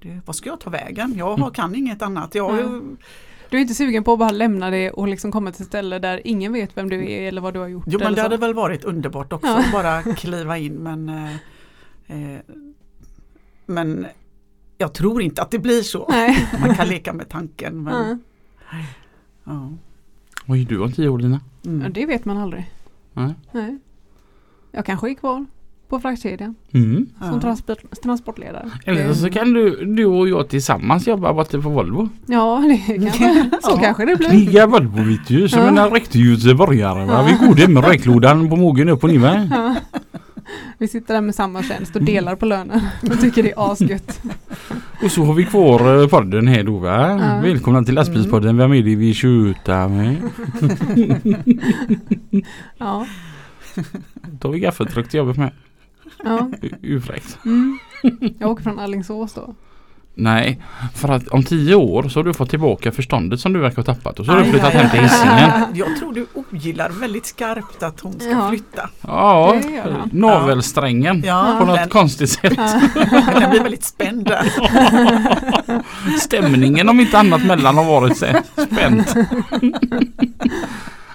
Det, 0.03 0.21
vad 0.27 0.37
ska 0.37 0.51
jag 0.51 0.61
ta 0.61 0.71
vägen? 0.71 1.15
Jag 1.17 1.37
har, 1.37 1.51
kan 1.51 1.75
inget 1.75 2.03
annat. 2.03 2.35
Jag, 2.35 2.51
Mm. 2.61 2.97
Du 3.51 3.57
är 3.59 3.63
inte 3.63 3.75
sugen 3.75 4.05
på 4.05 4.13
att 4.13 4.19
bara 4.19 4.31
lämna 4.31 4.71
det 4.71 4.91
och 4.91 5.09
liksom 5.09 5.33
komma 5.33 5.53
till 5.53 5.63
ett 5.63 5.69
ställe 5.69 5.99
där 5.99 6.21
ingen 6.25 6.53
vet 6.53 6.77
vem 6.77 6.89
du 6.89 7.13
är 7.13 7.29
eller 7.29 7.41
vad 7.41 7.55
du 7.55 7.61
har 7.61 7.69
gjort? 7.69 7.85
Jo 7.87 7.99
men 7.99 8.13
det 8.13 8.17
så? 8.17 8.23
hade 8.23 8.37
väl 8.37 8.55
varit 8.55 8.85
underbart 8.85 9.33
också 9.33 9.49
Ja. 9.49 9.59
att 9.59 9.73
bara 9.73 10.03
kliva 10.03 10.59
in 10.59 10.75
men 10.75 11.09
eh, 11.09 11.33
eh, 12.07 12.41
Men 13.67 14.07
jag 14.79 14.93
tror 14.95 15.23
inte 15.23 15.43
att 15.43 15.51
det 15.51 15.59
blir 15.59 15.83
så. 15.83 16.07
Nej. 16.11 16.49
Man 16.61 16.75
kan 16.75 16.89
leka 16.89 17.13
med 17.13 17.29
tanken. 17.29 17.83
Men, 17.83 18.21
Ja. 18.71 18.79
ja. 19.45 19.69
Vad 20.47 20.59
gör 20.59 20.67
du 20.69 20.79
om 20.83 20.93
tio 20.93 21.09
år 21.09 21.19
Lina? 21.19 21.41
Ja, 21.63 21.71
Mm. 21.71 21.93
det 21.93 22.07
vet 22.07 22.25
man 22.25 22.37
aldrig. 22.39 22.71
Nej. 23.13 23.35
Nej. 23.53 23.79
Jag 24.73 24.87
kanske 24.87 25.11
är 25.11 25.15
kvar 25.15 25.47
på 25.89 26.01
fraktkedjan 26.01 26.55
Mm. 26.73 27.07
som 27.19 27.35
Ja. 27.35 27.41
transport, 27.41 28.01
transportledare. 28.03 28.71
Eller 28.85 29.13
så 29.15 29.31
kan 29.31 29.53
du, 29.53 29.85
du 29.85 30.05
och 30.07 30.29
jag 30.29 30.49
tillsammans 30.49 31.07
jobba 31.09 31.33
borta 31.33 31.61
på 31.61 31.69
Volvo. 31.69 32.09
Ja, 32.27 32.65
det 32.69 32.99
kanske, 32.99 33.51
så 33.63 33.71
Ja. 33.71 33.79
kanske 33.83 34.05
det 34.07 34.17
blir. 34.17 34.29
Kriga 34.29 34.67
Volvo 34.67 35.03
vet 35.03 35.27
du, 35.29 35.49
som 35.49 35.61
Ja. 35.77 35.85
en 35.87 35.91
riktig 35.95 36.21
göteborgare. 36.21 37.25
Vi 37.25 37.47
går 37.65 37.69
med 37.69 37.85
räklådan 37.85 38.49
på 38.51 38.57
mogen 38.57 38.89
upp 38.89 39.05
och 39.05 39.11
ner? 39.11 39.49
Ja. 39.51 39.75
Vi 40.79 40.89
sitter 40.89 41.15
där 41.15 41.21
med 41.21 41.35
samma 41.35 41.63
tjänst 41.63 41.97
och 41.97 42.03
delar 42.03 42.37
på 42.37 42.47
lönen 42.47 42.81
och 43.11 43.21
tycker 43.21 43.43
det 43.43 43.51
är 43.53 43.73
asgött. 43.73 44.21
Och 45.05 45.11
så 45.11 45.25
har 45.25 45.35
vi 45.35 45.45
kvar 45.45 46.03
eh, 46.03 46.09
podden 46.09 46.47
här 46.47 46.63
då 46.63 46.79
va? 46.79 47.19
Ja. 47.21 47.41
Välkomna 47.43 47.83
till 47.85 47.95
lastbilspodden. 47.95 48.57
Vem 48.57 48.73
är 48.73 48.83
det 48.83 48.97
vi 48.97 49.15
tjutar 49.15 49.89
med? 49.89 50.17
Ja, 52.79 53.07
Då 54.23 54.49
har 54.49 54.53
vi 54.53 54.61
gaffeltruck 54.61 55.09
till 55.09 55.19
jobbet 55.19 55.37
med. 55.37 55.51
ja. 56.25 56.51
Urfräckt. 56.83 57.39
Mm. 57.45 57.79
Jag 58.39 58.51
åker 58.51 58.63
från 58.63 58.79
Alingsås 58.79 59.35
då. 59.35 59.55
Nej, 60.15 60.63
för 60.95 61.09
att 61.09 61.29
om 61.29 61.43
tio 61.45 61.75
år 61.75 62.09
så 62.09 62.19
har 62.19 62.25
du 62.25 62.35
fått 62.35 62.51
tillbaka 62.51 62.93
förståndet 62.93 63.41
som 63.41 63.53
du 63.53 63.61
verkar 63.61 63.77
ha 63.77 63.83
tappat 63.95 64.19
och 64.21 64.27
så 64.27 64.33
har 64.33 64.39
du 64.39 64.45
flyttat 64.45 64.75
aj, 64.75 64.81
hem 64.81 64.91
till. 64.91 65.01
Hisingen. 65.01 65.51
Jag 65.75 65.97
tror 65.97 66.13
du 66.15 66.27
ogillar 66.35 66.91
väldigt 66.91 67.27
skarpt 67.27 67.83
att 67.83 68.01
hon 68.01 68.13
ska 68.21 68.31
Ja. 68.31 68.49
flytta. 68.49 68.89
Ja, 69.01 69.57
navelsträngen. 70.13 71.23
Ja, 71.27 71.57
På 71.61 71.65
något 71.67 71.77
den, 71.79 71.89
konstigt 71.89 72.31
sätt. 72.31 72.57
den 73.41 73.51
blir 73.51 73.63
väldigt 73.63 73.85
spänd 73.85 74.25
där. 74.25 74.53
Stämningen 76.21 76.89
om 76.89 77.01
inte 77.01 77.19
annat 77.19 77.45
mellan 77.47 77.77
har 77.77 77.85
varit 77.85 78.17
spänt. 78.17 79.15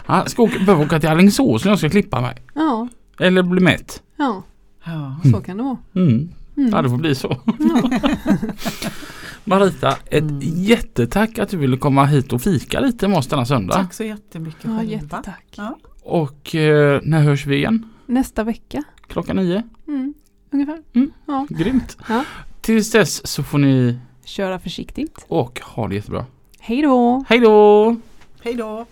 Ja, 0.09 0.23
ska 0.25 0.43
åka, 0.43 0.59
behöver 0.59 0.85
åka 0.85 0.99
till 0.99 1.09
Alingsås 1.09 1.63
när 1.65 1.71
jag 1.71 1.79
ska 1.79 1.89
klippa 1.89 2.21
mig. 2.21 2.35
Ja, 2.55 2.87
Eller 3.19 3.43
bli 3.43 3.61
mätt. 3.61 4.01
ja, 4.17 4.43
Ja. 4.85 5.15
så 5.31 5.41
kan 5.41 5.57
det 5.57 5.63
vara. 5.63 5.77
Mm. 5.95 6.29
Mm. 6.57 6.69
Ja 6.69 6.81
det 6.81 6.89
får 6.89 6.97
bli 6.97 7.15
så. 7.15 7.37
Marita, 9.43 9.91
ett 10.05 10.21
Mm. 10.23 10.39
jättetack 10.41 11.39
att 11.39 11.49
du 11.49 11.57
ville 11.57 11.77
komma 11.77 12.05
hit 12.05 12.33
och 12.33 12.41
fika 12.41 12.79
lite 12.79 13.07
med 13.07 13.17
oss 13.17 13.27
denna 13.27 13.45
söndag. 13.45 13.73
Tack 13.73 13.93
så 13.93 14.03
jättemycket 14.03 14.63
Ja, 14.63 14.69
själva. 14.77 14.83
jättetack. 14.91 15.45
Ja. 15.55 15.77
Och 16.03 16.55
eh, 16.55 17.01
när 17.03 17.21
hörs 17.21 17.45
vi 17.45 17.55
igen? 17.55 17.89
Nästa 18.05 18.43
vecka. 18.43 18.83
Klockan 19.07 19.35
nio. 19.35 19.63
Mm. 19.87 20.13
Ungefär. 20.51 20.77
Mm. 20.93 21.11
Ja. 21.25 21.47
Grymt. 21.49 21.97
Ja. 22.09 22.23
Tills 22.61 22.91
dess 22.91 23.27
så 23.27 23.43
får 23.43 23.57
ni 23.57 23.99
Köra 24.25 24.59
försiktigt. 24.59 25.25
och 25.27 25.59
ha 25.63 25.87
det 25.87 25.95
jättebra. 25.95 26.25
Hej 26.59 26.81
då! 26.81 27.23
Hej 27.29 27.39
då! 27.39 27.95
Hej 28.43 28.53
då! 28.55 28.85